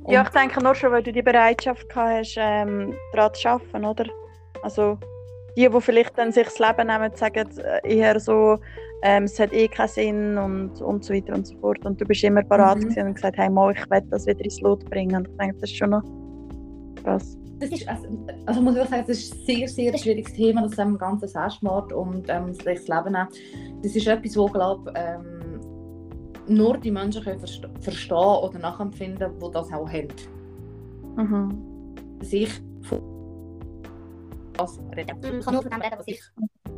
Ja, 0.07 0.23
ich 0.23 0.29
denke 0.29 0.63
nur 0.63 0.73
schon, 0.75 0.91
weil 0.91 1.03
du 1.03 1.11
die 1.11 1.21
Bereitschaft 1.21 1.87
gehabt 1.89 2.19
hast, 2.19 2.37
ähm, 2.39 2.93
daran 3.13 3.33
zu 3.33 3.49
arbeiten, 3.49 3.85
oder? 3.85 4.05
Also, 4.61 4.97
die, 5.57 5.67
die 5.69 5.81
vielleicht 5.81 6.17
dann 6.17 6.31
sich 6.31 6.45
das 6.45 6.59
Leben 6.59 6.87
nehmen, 6.87 7.11
sagen 7.15 7.49
eher 7.83 8.19
so, 8.19 8.57
ähm, 9.03 9.23
es 9.23 9.37
hat 9.39 9.51
eh 9.53 9.67
keinen 9.67 9.87
Sinn 9.89 10.37
und, 10.37 10.81
und 10.81 11.03
so 11.03 11.13
weiter 11.13 11.33
und 11.33 11.45
so 11.45 11.57
fort. 11.59 11.85
Und 11.85 11.99
du 11.99 12.05
bist 12.05 12.23
immer 12.23 12.41
bereit 12.43 12.77
Mhm. 12.77 13.07
und 13.07 13.13
gesagt, 13.15 13.37
hey, 13.37 13.49
mal, 13.49 13.73
ich 13.73 13.89
will 13.89 14.01
das 14.09 14.25
wieder 14.25 14.41
ins 14.43 14.59
Lot 14.61 14.85
bringen. 14.89 15.15
Und 15.17 15.27
ich 15.27 15.37
denke, 15.37 15.55
das 15.59 15.69
ist 15.69 15.77
schon 15.77 15.89
noch 15.89 16.03
krass. 17.03 17.37
Das 17.59 17.69
ist, 17.71 17.87
also, 17.87 18.07
also 18.45 18.61
muss 18.61 18.75
ich 18.75 18.83
sagen, 18.89 19.03
das 19.07 19.17
ist 19.17 19.33
ein 19.33 19.45
sehr, 19.45 19.67
sehr 19.67 19.97
schwieriges 19.97 20.33
Thema, 20.33 20.63
das 20.63 20.77
ähm, 20.77 20.97
ganze 20.97 21.27
Selbstmord 21.27 21.91
und 21.93 22.25
ähm, 22.29 22.47
das 22.53 22.87
Leben. 22.87 23.13
Das 23.83 23.95
ist 23.95 24.07
etwas, 24.07 24.37
wo, 24.37 24.45
glaube 24.47 24.91
ähm, 24.95 25.59
nur 26.47 26.77
die 26.77 26.91
Menschen 26.91 27.23
können 27.23 27.39
verste 27.39 27.69
verstehen 27.81 28.15
oder 28.17 28.59
nachempfinden, 28.59 29.31
die 29.39 29.51
das 29.51 29.71
auch 29.73 29.89
haben. 29.89 30.07
Mhm. 31.17 31.57
Sich 32.21 32.49
von 32.83 33.01
reden. 34.95 35.17
Ich 35.39 35.45
kann 35.45 35.53
nur 35.53 35.61
von 35.63 35.71
dem 35.71 35.81
reden, 35.81 35.95
was 35.97 36.07
ich 36.07 36.21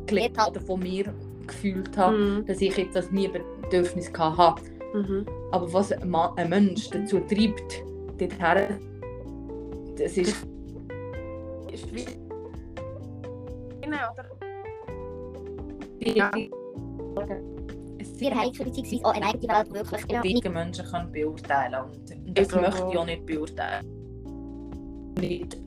gelebt 0.05 0.37
habe 0.37 0.51
oder 0.51 0.61
von 0.61 0.79
mir 0.79 1.13
gefühlt 1.47 1.97
habe, 1.97 2.17
Mhm. 2.17 2.45
dass 2.45 2.61
ich 2.61 2.75
jetzt 2.77 2.95
das 2.95 3.11
nie 3.11 3.27
Bedürfnis 3.27 4.11
hatte. 4.17 4.63
Mhm. 4.93 5.25
Aber 5.51 5.71
was 5.71 5.91
ein, 5.91 6.09
Ma- 6.09 6.33
ein 6.35 6.49
Mensch 6.49 6.89
dazu 6.89 7.19
treibt, 7.19 7.83
dorthin, 8.17 8.79
das 9.97 10.17
ist 10.17 10.35
Ist 11.83 11.95
wie. 11.95 12.05
Oder? 13.87 14.11
ja. 16.01 16.31
Wir 18.17 18.31
haben 18.35 18.51
beziehungsweise 18.51 19.05
auch 19.05 19.13
eine 19.13 19.25
eigene 19.27 19.47
Welt 19.53 19.73
wirklich 19.73 20.11
ja. 20.11 20.21
nicht 20.21 20.43
die 20.43 20.49
Menschen 20.49 20.85
können 20.85 21.11
beurteilen 21.11 21.75
und, 21.75 22.11
und 22.11 22.37
das 22.37 22.43
Ich 22.45 22.49
glaube 22.49 22.65
möchte 22.67 22.77
ich 22.77 22.83
auch. 22.97 23.01
auch 23.01 23.05
nicht 23.05 23.25
beurteilen. 23.25 23.85
Nicht 25.19 25.57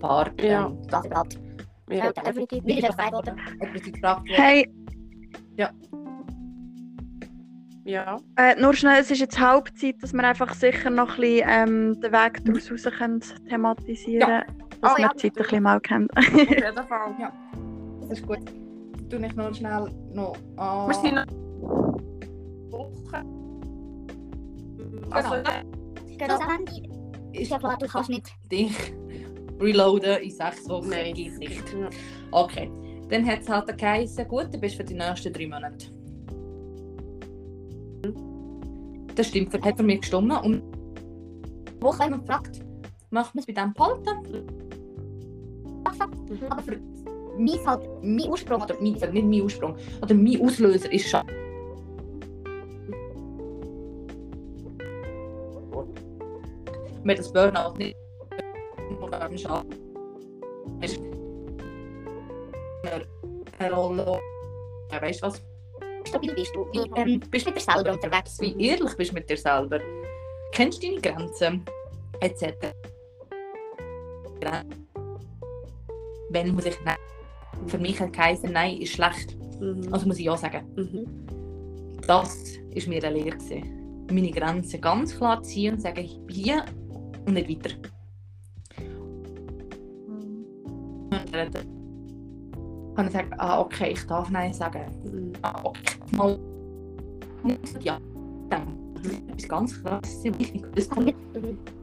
Part, 0.00 0.42
Ja. 0.42 0.66
ähm, 0.66 0.78
was 0.90 1.06
überhaupt. 1.06 1.38
Ja. 1.88 1.96
Ja, 1.96 2.12
definitiv. 2.12 2.64
Mir 2.64 2.78
ist 2.78 2.98
einfach 2.98 3.22
äh, 8.36 8.60
nur 8.60 8.74
schnell, 8.74 9.00
es 9.00 9.10
ist 9.10 9.20
jetzt 9.20 9.38
Hauptzeit, 9.38 10.02
dass 10.02 10.12
wir 10.12 10.24
einfach 10.24 10.54
sicher 10.54 10.90
noch 10.90 11.18
ein 11.18 11.20
bisschen 11.20 11.48
ähm, 11.48 12.00
den 12.00 12.12
Weg 12.12 12.44
daraus 12.44 12.70
raus 12.70 12.92
können 12.96 13.22
thematisieren 13.48 14.28
Ja. 14.28 14.44
Dass 14.80 14.92
Oh, 14.92 14.96
wir 14.96 15.04
ja, 15.04 15.10
die 15.14 15.18
Zeit 15.18 15.36
ein 15.36 15.42
bisschen 15.42 15.62
mal 15.62 15.80
kennen. 15.80 16.08
Auf 16.14 16.32
jeden 16.32 16.74
Fall. 16.88 17.32
Das 18.00 18.18
ist 18.18 18.26
gut. 18.26 18.38
Du 19.08 19.18
nicht 19.18 19.36
noch 19.36 19.54
schnell 19.54 19.90
noch 20.12 20.36
an... 20.56 20.88
Wir 20.88 20.94
sind 20.94 21.14
noch. 21.14 21.26
Woche. 22.70 23.24
Also, 25.10 25.34
Geht 26.06 26.28
das 26.28 26.40
am 26.40 26.50
Handy? 26.50 26.90
Ist 27.32 27.50
ja 27.50 27.58
klar, 27.58 27.76
du 27.78 27.86
kannst 27.86 28.10
nicht. 28.10 28.34
dich 28.50 28.94
reloaden 29.60 30.22
in 30.22 30.30
sechs 30.30 30.68
Wochen. 30.68 30.90
Nein. 30.90 31.12
Nicht. 31.12 31.72
Ja. 31.72 31.88
Okay. 32.30 32.70
Dann 33.08 33.26
hat 33.26 33.40
es 33.40 33.48
halt 33.48 33.76
geheißen, 33.78 34.26
gut, 34.28 34.52
du 34.52 34.58
bist 34.58 34.76
für 34.76 34.84
die 34.84 34.94
nächsten 34.94 35.32
drei 35.32 35.46
Monate. 35.46 35.86
Das 39.14 39.28
stimmt, 39.28 39.50
für- 39.52 39.60
hat 39.62 39.76
für 39.76 39.82
mich 39.82 40.00
gestimmt. 40.00 40.32
Und 40.44 40.62
Woche 41.80 41.98
haben 42.04 42.12
wir 42.12 42.18
gefragt. 42.18 42.60
macht 43.10 43.34
man 43.34 43.40
es 43.42 43.46
bei 43.46 43.52
diesem? 43.52 43.72
Mhm. 46.28 46.46
Aber 46.50 46.62
für 46.62 46.80
mein 47.38 47.66
halt, 47.66 47.88
mein 48.02 48.28
Ursprung 48.28 48.62
Oder 48.62 48.74
mein, 48.80 48.92
nicht 48.92 49.12
mein 49.26 49.42
Ursprung. 49.42 49.76
Oder 50.02 50.14
mein 50.14 50.40
Auslöser 50.40 50.92
ist 50.92 51.08
schon. 51.08 51.22
Wenn 57.04 57.16
das 57.16 57.32
Burnout 57.32 57.76
nicht 57.76 57.96
Schaffen 59.38 59.74
eine 63.58 63.74
Rolle. 63.74 64.18
Ja, 64.92 65.02
weißt 65.02 65.22
du 65.22 65.26
was? 65.26 65.42
Stabil 66.14 66.34
bist 66.34 66.54
du. 66.54 66.66
Wie 66.72 66.90
ähm, 67.00 67.20
bist 67.30 67.46
du 67.46 67.50
mit 67.50 67.58
dir 67.58 67.72
selber 67.72 67.92
unterwegs? 67.92 68.40
Wie 68.40 68.54
ehrlich 68.66 68.96
bist 68.96 69.10
du 69.10 69.14
mit 69.14 69.28
dir 69.28 69.36
selber? 69.36 69.80
Kennst 70.52 70.82
du 70.82 70.88
deine 70.88 71.00
Grenzen? 71.00 71.64
Etc. 72.20 72.54
Wenn 76.30 76.54
muss 76.54 76.66
ich 76.66 76.78
nein. 76.84 76.96
Für 77.66 77.78
mich 77.78 78.00
hat 78.00 78.12
geheißen, 78.12 78.52
nein 78.52 78.78
ist 78.78 78.92
schlecht. 78.92 79.36
Mhm. 79.60 79.88
Also 79.92 80.06
muss 80.06 80.18
ich 80.18 80.26
ja 80.26 80.36
sagen. 80.36 80.64
Mhm. 80.76 81.26
Das 82.06 82.58
war 82.58 82.88
mir 82.88 83.04
eine 83.04 83.16
Lehre. 83.16 83.36
gewesen. 83.36 84.06
Meine 84.10 84.30
Grenzen 84.30 84.80
ganz 84.80 85.16
klar 85.16 85.42
ziehen 85.42 85.74
und 85.74 85.80
sagen, 85.80 86.04
ich 86.04 86.18
bin 86.26 86.36
hier 86.36 86.64
und 87.26 87.34
nicht 87.34 87.48
weiter. 87.48 87.70
Und 91.10 91.73
dann 92.94 93.06
kann 93.06 93.06
ich 93.06 93.12
sagen, 93.12 93.34
ah, 93.38 93.60
okay, 93.60 93.92
ich 93.92 94.06
darf 94.06 94.30
Nein 94.30 94.52
sagen. 94.52 95.32
Ah, 95.42 95.60
okay, 95.64 95.96
mal 96.16 96.38
ja. 97.80 97.98
Dann 98.48 98.66
etwas 99.28 99.48
ganz 99.48 99.82
krasses. 99.82 100.22
Das 100.74 100.88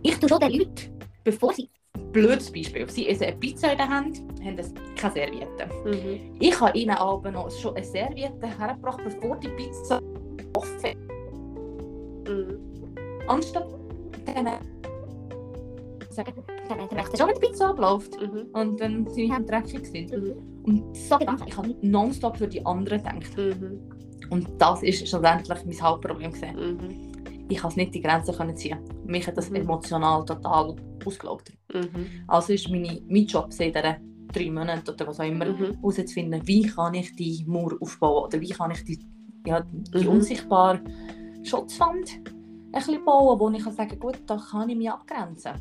Ich 0.01 0.17
tue 0.19 0.29
schon 0.29 0.39
den 0.39 0.51
Leuten, 0.53 0.99
bevor 1.23 1.53
sie. 1.53 1.69
blödes 2.11 2.51
Beispiel. 2.51 2.89
Sie 2.89 3.07
essen 3.07 3.25
eine 3.25 3.35
Pizza 3.35 3.71
in 3.71 3.77
der 3.77 3.89
Hand, 3.89 4.21
haben 4.43 4.57
das 4.57 4.73
keine 4.95 5.13
Serviette. 5.13 5.69
Mhm. 5.85 6.35
Ich 6.39 6.59
habe 6.59 6.77
ihnen 6.77 6.95
aber 6.95 7.31
noch 7.31 7.51
schon 7.51 7.75
eine 7.75 7.85
Serviette 7.85 8.47
hergebracht, 8.57 9.01
bevor 9.03 9.37
die 9.37 9.49
Pizza 9.49 10.01
offen 10.55 10.97
Mhm. 12.27 12.59
Anstatt 13.27 13.67
denen 14.27 14.57
sagen, 16.09 16.33
Dann 16.69 16.77
möchte 16.93 17.17
schon, 17.17 17.27
wenn 17.27 17.35
die 17.35 17.47
Pizza 17.47 17.69
abläuft. 17.69 18.19
Mhm. 18.19 18.47
Und 18.53 18.79
dann 18.79 19.07
sind 19.09 19.31
am 19.31 19.45
dreckig 19.45 19.85
sind. 19.85 20.11
Mhm. 20.11 20.50
Und 20.63 20.95
so 20.95 21.17
Gedanken. 21.17 21.45
ich 21.47 21.57
habe 21.57 21.75
nonstop 21.81 22.37
für 22.37 22.47
die 22.47 22.65
anderen 22.65 22.99
gedacht. 23.03 23.37
Mhm. 23.37 23.79
Und 24.29 24.47
das 24.59 24.83
ist 24.83 25.07
schlussendlich 25.07 25.65
mein 25.65 25.81
Hauptproblem. 25.81 26.31
Gewesen. 26.31 26.55
Mhm. 26.55 27.11
Ich 27.49 27.59
konnte 27.61 27.79
nicht 27.79 27.93
die 27.95 28.01
Grenzen 28.01 28.35
können 28.35 28.55
ziehen. 28.55 28.79
Mich 29.05 29.27
hat 29.27 29.37
das 29.37 29.49
Mhm. 29.49 29.57
emotional 29.57 30.23
total 30.25 30.75
ausgelaugt. 31.05 31.51
Mhm. 31.73 32.23
Also 32.27 32.53
ist 32.53 32.69
meine, 32.69 33.01
mein 33.09 33.25
Job 33.25 33.51
seit 33.51 33.75
diesen 33.75 34.27
drei 34.31 34.49
Monaten 34.49 34.89
oder 34.89 35.07
was 35.07 35.19
auch 35.19 35.25
immer, 35.25 35.45
Mhm. 35.45 35.75
herauszufinden, 35.81 36.41
wie 36.45 36.61
kann 36.63 36.93
ich 36.93 37.13
die 37.15 37.43
Mauer 37.47 37.73
aufbauen 37.81 38.25
oder 38.25 38.39
wie 38.39 38.49
kann 38.49 38.71
ich 38.71 38.83
die, 38.85 38.99
ja, 39.45 39.59
die 39.93 40.03
Mhm. 40.05 40.07
unsichtbare 40.09 40.79
Schutzwand 41.43 42.19
ein 42.23 42.71
bisschen 42.71 43.03
bauen, 43.03 43.39
wo 43.39 43.49
ich 43.49 43.63
kann 43.63 43.73
sagen 43.73 43.99
gut, 43.99 44.19
da 44.27 44.37
kann 44.37 44.69
ich 44.69 44.77
mich 44.77 44.89
abgrenzen. 44.89 45.51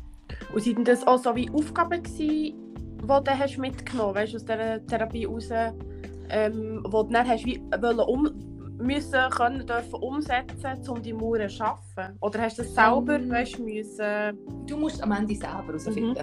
Und 0.53 0.61
sind 0.63 0.87
das 0.87 1.05
auch 1.05 1.17
so 1.17 1.35
wie 1.35 1.49
Aufgaben 1.51 2.01
gewesen, 2.01 2.53
die 3.01 3.23
du 3.23 3.39
hast 3.39 3.57
mitgenommen 3.57 4.15
hast, 4.15 4.35
aus 4.35 4.45
dieser 4.45 4.85
Therapie 4.85 5.25
raus, 5.25 5.49
ähm, 6.29 6.83
wo 6.87 7.03
du 7.03 7.11
dann 7.11 7.27
hast 7.27 7.45
wie 7.45 7.61
um 8.07 8.29
müssen 8.77 9.29
können 9.31 9.65
dürfen 9.65 9.93
umsetzen, 9.93 10.89
um 10.89 11.01
die 11.01 11.13
Mauern 11.13 11.47
zu 11.49 11.57
schaffen? 11.57 12.17
Oder 12.19 12.41
hast 12.41 12.57
du 12.57 12.63
das 12.63 12.73
selber 12.73 13.15
Ähm. 13.15 13.29
weißt, 13.29 13.59
müssen? 13.59 14.37
Du 14.67 14.77
musst 14.77 15.03
am 15.03 15.11
Ende 15.11 15.35
selber 15.35 15.63
herausfinden. 15.67 16.15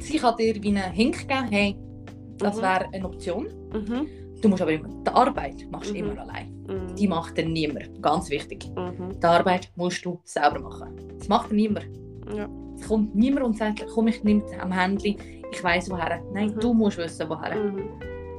Sie 0.00 0.18
kann 0.18 0.36
dir 0.36 0.62
wie 0.62 0.68
einen 0.68 0.92
Hink 0.92 1.26
geben, 1.28 1.48
hey, 1.50 1.76
das 2.38 2.56
Mhm. 2.56 2.62
wäre 2.62 2.86
eine 2.92 3.04
Option. 3.06 3.46
Mhm. 3.72 4.06
Du 4.42 4.48
musst 4.48 4.60
aber 4.62 4.72
immer, 4.72 4.88
die 4.88 5.10
Arbeit 5.10 5.66
machst 5.70 5.90
du 5.90 5.94
Mhm. 5.94 6.10
immer 6.10 6.20
allein. 6.22 6.52
Mhm. 6.66 6.96
Die 6.96 7.06
macht 7.08 7.38
dann 7.38 7.52
niemand. 7.52 8.02
Ganz 8.02 8.28
wichtig. 8.28 8.68
Mhm. 8.76 9.18
Die 9.20 9.24
Arbeit 9.26 9.70
musst 9.76 10.04
du 10.04 10.20
selber 10.24 10.58
machen. 10.58 10.96
Das 11.18 11.28
macht 11.28 11.50
dann 11.50 11.56
niemand. 11.56 11.86
Ja. 12.34 12.48
Es 12.78 12.88
kommt 12.88 13.14
niemand 13.14 13.46
und 13.46 13.56
sagt, 13.58 13.86
komm, 13.94 14.08
ich 14.08 14.22
nehme 14.24 14.42
am 14.60 14.72
Handy, 14.72 15.16
ich 15.50 15.62
weiß 15.62 15.90
woher. 15.90 16.20
Nein, 16.32 16.54
Mhm. 16.54 16.60
du 16.60 16.74
musst 16.74 16.98
wissen, 16.98 17.28
woher. 17.28 17.54
Mhm. 17.54 17.88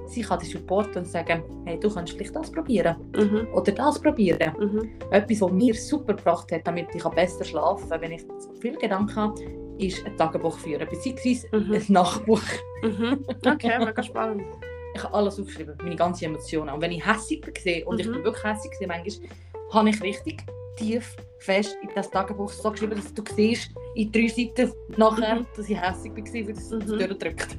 Sie 0.06 0.22
kann 0.22 0.38
dich 0.39 0.52
supporten 0.52 0.98
und 1.04 1.08
sagen, 1.08 1.43
hey, 1.65 1.80
du 1.80 1.89
kannst 1.93 2.13
vielleicht 2.13 2.36
das 2.36 2.52
probieren 2.52 2.96
Mhm. 3.15 3.48
oder 3.54 3.72
das 3.72 4.00
probieren. 4.02 4.52
Mhm. 4.60 4.89
Etwas, 5.12 5.41
was 5.41 5.52
mir 5.52 5.74
super 5.74 6.13
gebracht 6.13 6.52
hat, 6.52 6.67
damit 6.67 6.88
ich 6.93 7.04
besser 7.04 7.43
schlafen 7.46 7.89
kann, 7.89 8.02
wenn 8.02 8.12
ich 8.12 8.28
zu 8.28 8.50
viele 8.60 8.78
Gedanken 8.78 9.15
habe, 9.15 9.41
ist 9.78 10.06
ein 10.06 10.15
Tagebuch 10.17 10.58
führen, 10.60 10.88
beziehungsweise 10.89 11.48
Mhm. 11.54 11.74
ein 11.74 11.86
Nachbuch. 11.88 12.41
Mhm. 12.84 13.26
Okay, 13.46 13.80
mega 13.80 14.04
spannend. 14.04 14.43
Ich 14.96 15.04
habe 15.04 15.13
alles 15.13 15.39
aufgeschrieben, 15.39 15.76
meine 15.82 15.96
ganzen 15.96 16.26
Emotionen. 16.26 16.69
Und 16.69 16.82
wenn 16.82 16.91
ich 16.91 17.04
hässig 17.06 17.41
war, 17.48 17.88
und 17.88 18.00
ich 18.00 18.08
Mhm. 18.08 18.12
bin 18.13 18.24
wirklich 18.26 18.43
hässig, 18.43 18.72
manchmal, 18.86 19.30
habe 19.72 19.89
ich 19.89 20.04
richtig 20.04 20.43
tief 20.75 21.15
fest 21.39 21.77
in 21.81 21.89
das 21.95 22.09
Tagebuch 22.09 22.49
so 22.51 22.71
geschrieben, 22.71 22.95
dass 22.95 23.13
du 23.13 23.23
siehst, 23.36 23.71
in 23.95 24.12
drei 24.12 24.27
Seiten 24.27 24.71
nachher, 24.97 25.36
Mhm. 25.41 25.45
dass 25.55 25.69
ich 25.69 25.79
hässig 25.79 26.12
war, 26.15 26.23
weil 26.33 26.49
es 26.51 26.69
Mhm. 26.71 26.79
durchdrückt. 26.88 27.57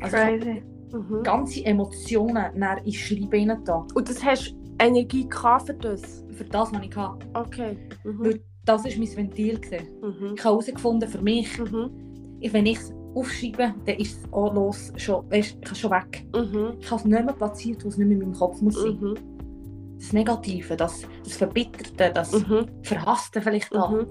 Also 0.00 0.16
Crazy. 0.16 0.62
Mhm. 0.92 1.22
ganze 1.22 1.64
Emotionen 1.64 2.44
nach 2.58 2.84
in 2.84 2.92
Schreiben 2.92 3.30
hinein 3.40 3.64
da. 3.64 3.86
Und 3.94 4.08
das 4.08 4.22
hast 4.24 4.50
du 4.52 4.56
Energie 4.78 5.26
für 5.64 5.74
das? 5.74 6.24
Für 6.32 6.44
das, 6.44 6.72
was 6.72 6.82
ich 6.82 6.94
hatte. 6.96 7.26
Okay. 7.34 7.76
Mhm. 8.04 8.24
Weil 8.24 8.40
das 8.64 8.84
war 8.84 8.90
mein 8.98 9.16
Ventil. 9.16 9.54
Mhm. 10.02 10.34
Ich 10.34 10.44
habe 10.44 10.50
herausgefunden, 10.50 11.08
für 11.08 11.22
mich, 11.22 11.58
Mhm. 11.58 11.90
wenn 12.52 12.66
ich 12.66 12.78
es 12.78 12.92
aufschreibe, 13.14 13.74
dann 13.86 13.96
ist 13.96 14.18
es 14.22 14.32
auch 14.32 14.52
los, 14.54 14.92
schon, 14.96 15.24
weißt, 15.30 15.56
ich 15.72 15.78
schon 15.78 15.90
weg. 15.90 16.26
Mhm. 16.34 16.74
Ich 16.80 16.90
habe 16.90 17.00
es 17.00 17.04
nicht 17.06 17.24
mehr 17.24 17.32
platziert, 17.34 17.82
wo 17.84 17.88
es 17.88 17.96
nicht 17.96 18.06
mehr 18.06 18.16
in 18.18 18.22
meinem 18.24 18.34
Kopf 18.38 18.60
muss 18.60 18.74
sein. 18.80 18.98
Mhm. 19.00 19.14
Das 19.98 20.12
Negative, 20.12 20.76
das, 20.76 21.02
das 21.24 21.36
Verbitterte, 21.36 22.12
das 22.12 22.32
Mhm. 22.32 22.66
Verhasste 22.82 23.40
vielleicht 23.40 23.74
auch. 23.74 23.90
Mhm. 23.90 24.06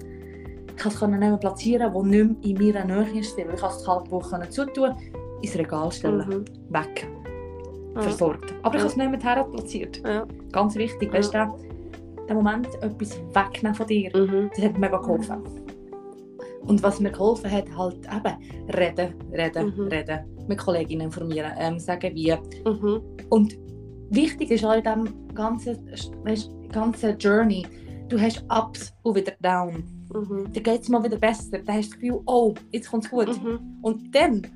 Ich 0.76 0.82
konnte 0.82 0.96
es 1.04 1.08
nicht 1.10 1.20
mehr 1.20 1.36
platzieren, 1.38 1.94
wo 1.94 2.02
nicht 2.02 2.42
mehr 2.58 2.68
in 2.70 2.74
meiner 2.74 2.84
Nähe 3.04 3.20
ist. 3.20 3.36
Weil 3.38 3.54
Ich 3.54 3.60
konnte 3.60 3.76
es 3.76 3.88
halt 3.88 4.10
Wochen 4.10 4.42
zutun, 4.50 4.92
ins 5.40 5.56
Regal 5.56 5.90
stellen, 5.92 6.28
Mhm. 6.28 6.44
weg, 6.74 7.08
Ja. 7.94 8.02
versorgt. 8.02 8.52
Aber 8.62 8.74
ich 8.74 8.80
habe 8.82 8.90
es 8.90 8.96
nicht 8.96 9.10
mehr 9.10 9.20
her 9.20 9.44
platziert. 9.44 10.02
Ja. 10.04 10.26
Ganz 10.52 10.74
wichtig, 10.76 11.12
weißt 11.12 11.32
du, 11.32 11.48
der 12.28 12.34
Moment, 12.34 12.66
etwas 12.82 13.18
wegnehmen 13.32 13.74
von 13.74 13.86
dir, 13.86 14.10
Mhm. 14.16 14.50
das 14.54 14.64
hat 14.64 14.72
mir 14.74 14.80
mega 14.80 14.98
geholfen. 14.98 15.42
Und 16.66 16.82
was 16.82 16.98
mir 16.98 17.12
geholfen 17.12 17.50
hat, 17.50 17.64
halt 17.76 17.98
eben 18.06 18.68
reden, 18.76 19.14
reden, 19.32 19.74
Mhm. 19.76 19.86
reden. 19.88 20.18
Mit 20.48 20.58
Kolleginnen 20.58 21.06
informieren, 21.06 21.52
ähm, 21.58 21.78
sagen 21.78 22.12
wie. 22.14 22.34
Mhm. 22.64 23.00
Und 23.30 23.56
wichtig 24.10 24.50
ist 24.50 24.64
in 24.64 24.82
diesem 24.82 25.34
ganzen, 25.34 25.86
weißt, 26.24 26.50
ganzen 26.70 27.18
Journey, 27.18 27.66
du 28.08 28.20
hast 28.20 28.44
Ups 28.48 28.92
und 29.02 29.16
wieder 29.16 29.32
Down. 29.40 29.84
Mhm. 30.12 30.52
Dann 30.52 30.62
geht 30.62 30.82
es 30.82 30.88
mal 30.88 31.02
wieder 31.02 31.18
besser. 31.18 31.58
Dann 31.58 31.76
hast 31.76 31.88
du 31.88 31.90
das 31.90 32.00
Gefühl, 32.00 32.20
oh, 32.26 32.54
jetzt 32.72 32.90
kommt 32.90 33.04
es 33.04 33.10
gut. 33.10 33.42
Mhm. 33.42 33.78
Und 33.82 34.14
dann 34.14 34.46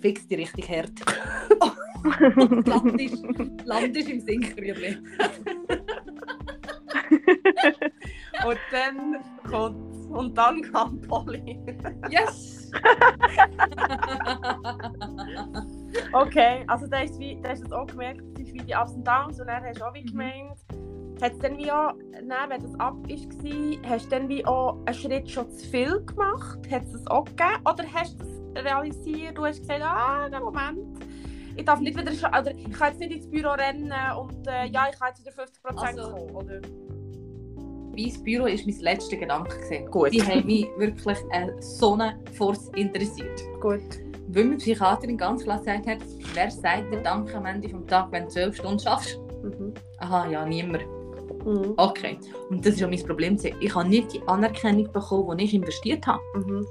fixt 0.00 0.30
dich 0.30 0.38
richtig 0.38 0.68
hart. 0.68 0.92
Und 2.36 2.68
landest, 2.68 3.24
landest 3.64 4.08
im 4.08 4.20
Sinkrübli. 4.20 4.96
Und 8.46 8.58
dann 8.70 9.16
kommt 9.50 9.96
und 10.10 10.36
dann 10.36 10.60
kam 10.62 11.00
Polly. 11.02 11.58
Yes! 12.10 12.70
Okay, 16.16 16.64
also 16.66 16.86
da 16.86 16.98
hast 17.00 17.14
du 17.16 17.18
wie- 17.20 17.38
da 17.42 17.50
hast 17.50 17.60
du 17.62 17.66
es 17.66 17.72
auch 17.72 17.86
gemerkt, 17.86 18.22
es 18.40 18.52
wie 18.52 18.58
die 18.58 18.74
Ups 18.74 18.92
und 18.92 19.06
Downs 19.06 19.38
und 19.40 19.46
dann 19.48 19.62
hast 19.64 19.80
du 19.80 19.84
auch 19.84 19.92
wie 19.94 20.02
Mhm. 20.02 20.06
gemeint, 20.06 20.58
hat 21.20 21.32
es 21.32 21.38
dann 21.40 21.58
wie 21.58 21.70
auch, 21.70 21.92
nein, 22.24 22.48
wenn 22.48 22.62
das 22.62 22.74
ab 22.80 22.94
war, 23.06 23.90
hast 23.90 24.06
du 24.06 24.10
dann 24.10 24.28
wie 24.28 24.44
auch 24.46 24.78
einen 24.86 24.94
Schritt 24.94 25.30
schon 25.30 25.50
zu 25.50 25.66
viel 25.68 26.00
gemacht? 26.06 26.58
Hat 26.70 26.84
es 26.84 26.92
das 26.92 27.06
auch 27.08 27.24
gegeben? 27.24 27.60
Oder 27.64 27.84
hast 27.92 28.18
du 28.20 28.24
es 28.24 28.64
realisiert, 28.64 29.36
du 29.36 29.44
hast 29.44 29.60
gesagt, 29.60 29.82
ah, 29.82 30.28
der 30.30 30.40
Moment, 30.40 30.78
ich 31.54 31.64
darf 31.64 31.80
nicht 31.80 31.98
wieder, 31.98 32.12
oder 32.28 32.50
ich 32.54 32.70
kann 32.72 32.88
jetzt 32.92 33.00
nicht 33.00 33.12
ins 33.12 33.30
Büro 33.30 33.50
rennen 33.50 33.92
und 34.18 34.46
äh, 34.46 34.66
ja, 34.66 34.86
ich 34.90 34.98
kann 34.98 35.08
jetzt 35.08 35.20
wieder 35.20 35.32
50% 35.32 35.98
Also- 35.98 36.10
kommen, 36.12 36.30
oder? 36.34 36.60
Mein 37.98 38.22
Büro 38.24 38.44
war 38.44 38.50
mein 38.50 38.80
letzter 38.80 39.16
Gedanke. 39.16 39.56
gewesen. 39.56 39.90
Gut. 39.90 40.12
Die 40.12 40.22
haben 40.22 40.44
mich 40.44 40.66
wirklich 40.76 41.18
äh, 41.30 41.50
so 41.60 41.94
eine 41.94 42.18
Force 42.34 42.68
interessiert. 42.74 43.40
Gut. 43.58 43.80
Weil 44.28 44.50
die 44.50 44.56
Psychiaterin 44.56 45.16
ganz 45.16 45.44
klar 45.44 45.58
gesagt 45.58 45.86
hat, 45.86 45.98
wer 46.34 46.50
sagt 46.50 46.92
dir 46.92 47.00
Danke 47.00 47.36
am 47.36 47.46
Ende 47.46 47.68
des 47.68 47.86
Tages, 47.86 48.12
wenn 48.12 48.24
du 48.24 48.30
12 48.30 48.56
Stunden 48.56 48.78
schaffst? 48.80 49.20
Mhm. 49.42 49.74
Aha, 49.98 50.28
ja, 50.28 50.44
niemand. 50.44 50.84
Mhm. 51.44 51.74
Okay. 51.76 52.18
Und 52.50 52.64
das 52.66 52.74
ist 52.74 52.82
auch 52.82 52.90
mein 52.90 53.02
Problem. 53.04 53.38
Ich 53.60 53.74
habe 53.74 53.88
nicht 53.88 54.12
die 54.12 54.22
Anerkennung 54.26 54.90
bekommen, 54.92 55.38
die 55.38 55.44
ich 55.44 55.54
investiert 55.54 56.06
habe. 56.06 56.20
Mhm. 56.34 56.66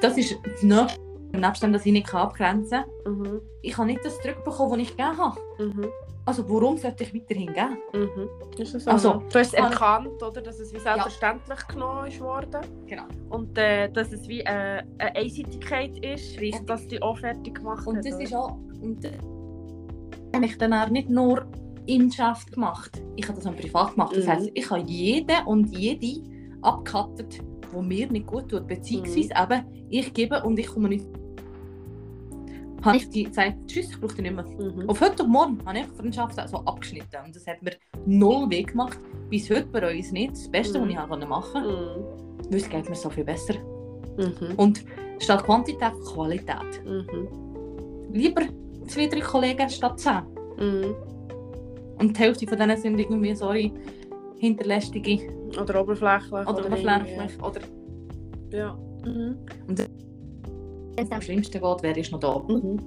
Das 0.00 0.18
ist 0.18 0.36
das 0.44 0.62
Nächste, 0.62 1.00
nebst 1.32 1.62
dem, 1.62 1.72
dass 1.72 1.86
ich 1.86 1.92
nicht 1.92 2.12
abgrenzen 2.12 2.84
kann. 3.04 3.18
Mhm. 3.18 3.40
Ich 3.62 3.76
habe 3.78 3.86
nicht 3.86 4.04
das 4.04 4.20
zurückbekommen, 4.20 4.72
was 4.72 4.78
ich 4.78 4.96
gegeben 4.96 5.16
habe. 5.16 5.40
Also 6.26 6.48
warum 6.48 6.76
sollte 6.76 7.04
ich 7.04 7.14
weiterhin 7.14 7.46
geben? 7.52 7.78
Mhm. 7.92 8.64
So? 8.64 8.90
Also, 8.90 9.22
du 9.32 9.38
hast 9.38 9.48
es 9.48 9.52
kann- 9.52 9.72
erkannt, 9.72 10.22
oder, 10.22 10.40
dass 10.42 10.60
es 10.60 10.72
wie 10.72 10.78
selbstverständlich 10.78 11.66
genommen 11.68 12.06
ist 12.08 12.20
worden. 12.20 12.60
Genau. 12.86 13.04
Und 13.30 13.56
äh, 13.58 13.90
dass 13.90 14.12
es 14.12 14.28
wie 14.28 14.40
äh, 14.40 14.44
eine 14.98 15.16
Einseitigkeit 15.16 15.96
ist 16.04 16.38
Richtig. 16.38 16.60
und 16.60 16.70
dass 16.70 16.86
die 16.86 17.00
auch 17.02 17.18
fertig 17.18 17.54
gemacht 17.56 17.86
Und 17.86 17.96
hat. 17.98 18.04
das 18.04 18.14
oder? 18.14 18.22
ist 18.22 18.34
auch... 18.34 18.52
Und 18.82 19.02
das 19.04 19.12
habe 20.34 20.44
ich 20.44 20.58
dann 20.58 20.72
auch 20.74 20.88
nicht 20.90 21.08
nur 21.10 21.46
im 21.86 22.08
Geschäft 22.08 22.52
gemacht. 22.52 23.02
Ich 23.16 23.26
habe 23.26 23.36
das 23.38 23.46
auch 23.46 23.56
privat 23.56 23.92
gemacht. 23.94 24.14
Das 24.14 24.24
Mhm. 24.26 24.30
heisst, 24.30 24.50
ich 24.54 24.70
habe 24.70 24.82
jeden 24.82 25.46
und 25.46 25.76
jede 25.76 26.22
abgekattet, 26.62 27.40
die 27.72 27.82
mir 27.82 28.06
nicht 28.12 28.26
gut 28.26 28.48
tut. 28.50 28.66
Beziehungsweise 28.68 29.30
Mhm. 29.34 29.52
eben, 29.52 29.86
ich 29.88 30.12
gebe 30.14 30.42
und 30.44 30.58
ich 30.58 30.66
komme 30.68 30.90
nicht... 30.90 31.06
Habe 32.82 32.96
ich 32.96 33.08
die 33.10 33.24
gesagt, 33.24 33.54
tschüss, 33.66 33.90
ich 33.90 34.00
brauche 34.00 34.14
dich 34.14 34.22
nicht 34.22 34.34
mehr. 34.34 34.44
Mhm. 34.44 34.88
Auf 34.88 35.00
heute 35.00 35.22
und 35.24 35.30
morgen 35.30 35.58
habe 35.66 35.78
ich 35.78 35.84
die 35.86 35.96
Freundschaft 35.96 36.48
so 36.48 36.56
abgeschnitten. 36.58 37.16
Und 37.26 37.36
das 37.36 37.46
hat 37.46 37.62
mir 37.62 37.72
null 38.06 38.48
weh 38.50 38.62
gemacht. 38.62 38.98
Bis 39.28 39.50
heute 39.50 39.66
bei 39.66 39.96
uns 39.96 40.12
nicht. 40.12 40.32
Das 40.32 40.48
Beste, 40.50 40.78
Mhm. 40.78 40.82
was 40.84 40.90
ich 40.90 40.96
habe 40.96 41.26
machen 41.26 41.52
konnte. 41.52 41.68
Mhm. 41.70 42.50
Weil 42.50 42.56
es 42.58 42.68
geht 42.68 42.88
mir 42.88 42.94
so 42.96 43.10
viel 43.10 43.24
besser. 43.24 43.54
Mhm. 44.16 44.54
Und 44.56 44.84
statt 45.18 45.44
Quantität, 45.44 45.92
Qualität. 46.14 46.82
Mhm. 46.86 47.28
Lieber 48.12 48.42
zwei, 48.88 49.06
drei 49.06 49.20
Kollegen 49.20 49.68
statt 49.68 50.00
zehn. 50.00 50.22
Mhm. 50.58 50.94
Und 51.98 52.16
die 52.16 52.20
Hälfte 52.20 52.46
von 52.46 52.58
denen 52.58 52.76
sind 52.78 52.98
irgendwie, 52.98 53.34
sorry, 53.34 53.72
hinterlästige 54.38 55.18
Oder 55.60 55.82
oberflächlich. 55.82 56.32
oder 56.32 56.66
oberflächlich. 56.66 57.42
Oder 57.42 57.60
Ja. 58.50 58.78
Mhm. 59.04 59.36
wenn 59.66 59.76
es 61.04 61.12
am 61.12 61.22
schlimmsten 61.22 61.60
geht, 61.60 61.76
wer 61.82 61.96
ist 61.96 62.12
noch 62.12 62.20
da? 62.20 62.38
Mhm. 62.48 62.78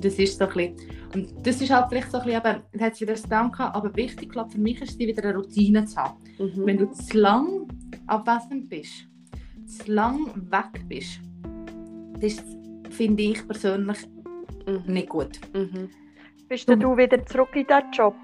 Das 0.00 0.14
ist 0.14 0.38
so 0.38 0.46
ein 0.46 0.52
bisschen, 0.54 0.76
und 1.14 1.46
das 1.46 1.60
ist 1.60 1.70
halt 1.70 1.86
vielleicht 1.88 2.10
so 2.10 2.18
ein 2.18 2.24
bisschen, 2.24 2.40
eben, 2.40 2.62
da 2.72 2.84
hat 2.84 2.92
es 2.94 3.00
wieder 3.00 3.12
das 3.12 3.28
gehabt, 3.28 3.58
aber 3.58 3.94
wichtig, 3.96 4.30
glaube 4.30 4.50
für 4.50 4.60
mich 4.60 4.80
ist 4.80 4.92
es, 4.92 4.98
wieder 4.98 5.22
eine 5.22 5.36
Routine 5.36 5.84
zu 5.84 5.96
haben. 5.96 6.16
Mhm. 6.38 6.66
Wenn 6.66 6.78
du 6.78 6.90
zu 6.90 7.18
lang 7.18 7.68
abwesend 8.06 8.68
bist, 8.68 9.08
zu 9.66 9.92
lang 9.92 10.26
weg 10.50 10.88
bist, 10.88 11.20
das 12.20 12.42
finde 12.90 13.22
ich 13.22 13.46
persönlich 13.46 13.98
Mhm. 14.70 14.92
nicht 14.92 15.08
gut. 15.08 15.40
Mhm. 15.52 15.88
Bist 16.48 16.68
denn 16.68 16.80
du 16.80 16.96
wieder 16.96 17.24
zurück 17.26 17.50
in 17.54 17.66
diesen 17.66 17.92
Job? 17.92 18.14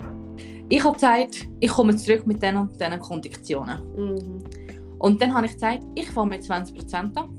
Ich 0.69 0.83
habe 0.83 0.95
gesagt, 0.95 1.49
ich 1.61 1.71
komme 1.71 1.95
zurück 1.97 2.27
mit 2.27 2.43
diesen 2.43 2.57
und 2.57 2.81
diesen 2.81 2.99
Konditionen. 2.99 3.79
Mhm. 3.97 4.45
Und 4.99 5.23
dann 5.23 5.35
habe 5.35 5.47
ich 5.47 5.53
gesagt, 5.53 5.83
ich 5.95 6.09
fange 6.11 6.31
mit 6.31 6.43
20% 6.43 7.17
an. 7.17 7.36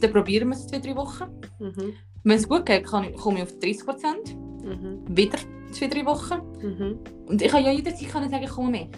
Dann 0.00 0.12
probieren 0.12 0.48
wir 0.48 0.54
es 0.56 0.66
zwei, 0.66 0.78
drei 0.78 0.94
Wochen. 0.96 1.24
Mhm. 1.58 1.92
Wenn 2.24 2.36
es 2.36 2.48
gut 2.48 2.66
geht, 2.66 2.86
kann 2.86 3.04
ich, 3.04 3.16
komme 3.16 3.38
ich 3.38 3.42
auf 3.44 3.52
30%. 3.52 4.36
Mhm. 4.64 5.04
Wieder 5.16 5.38
zwei, 5.72 5.86
drei 5.88 6.04
Wochen. 6.06 6.40
Mhm. 6.62 6.98
Und 7.26 7.42
ich 7.42 7.48
kann 7.50 7.64
ja 7.64 7.72
jederzeit 7.72 8.08
können 8.08 8.28
sagen, 8.30 8.44
ich 8.44 8.50
komme 8.50 8.70
mehr. 8.70 8.88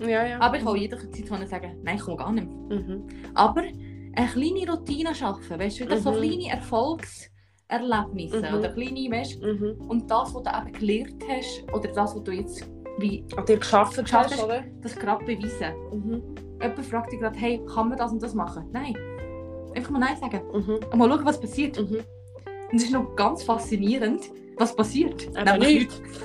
Ja, 0.00 0.26
ja. 0.26 0.40
Aber 0.40 0.56
ich 0.56 0.64
kann 0.64 0.76
jederzeit 0.76 1.26
können 1.28 1.46
sagen, 1.46 1.78
nein, 1.82 1.96
ich 1.96 2.02
komme 2.02 2.16
gar 2.16 2.32
nicht 2.32 2.46
mehr. 2.48 2.78
Mhm. 2.80 3.06
Aber 3.34 3.62
eine 3.62 4.28
kleine 4.28 4.70
Routine 4.72 5.14
schaffen, 5.14 5.58
weißt 5.58 5.80
du, 5.80 5.84
wieder 5.84 5.98
so 5.98 6.10
Mhm. 6.12 6.16
kleine 6.16 6.50
Erfolgserlebnisse 6.50 8.38
Mhm. 8.50 8.58
oder 8.58 8.68
kleine, 8.72 9.10
weißt 9.10 9.40
Mhm. 9.42 9.76
und 9.88 10.10
das, 10.10 10.34
was 10.34 10.42
du 10.42 10.50
eben 10.50 10.72
gelernt 10.72 11.22
hast, 11.28 11.64
oder 11.72 11.88
das, 11.88 12.14
was 12.14 12.22
du 12.24 12.32
jetzt 12.32 12.68
wie 12.98 13.24
An 13.36 13.44
dir 13.44 13.56
geschafft 13.58 13.96
Geschafft 13.96 14.30
hast, 14.30 14.34
hast. 14.38 14.44
oder? 14.44 14.62
das 14.82 14.94
gerade 14.96 15.24
beweisen. 15.24 15.74
Mhm. 15.92 16.22
Jemand 16.62 16.86
fragt 16.86 17.12
dich 17.12 17.18
gerade, 17.20 17.36
hey, 17.38 17.60
kann 17.74 17.88
man 17.88 17.98
das 17.98 18.12
und 18.12 18.22
das 18.22 18.34
machen? 18.34 18.68
Nein. 18.72 18.94
Einfach 19.74 19.90
mal 19.90 19.98
Nein 19.98 20.16
sagen. 20.16 20.40
Mhm. 20.52 20.80
Und 20.90 20.96
mal 20.96 21.08
schauen, 21.08 21.24
was 21.24 21.40
passiert. 21.40 21.78
Mhm. 21.78 22.04
Und 22.70 22.76
es 22.76 22.84
ist 22.84 22.92
noch 22.92 23.14
ganz 23.16 23.42
faszinierend, 23.42 24.30
was 24.56 24.74
passiert. 24.74 25.28
Aber 25.36 25.58
Nämlich 25.58 25.88
nichts. 25.88 26.02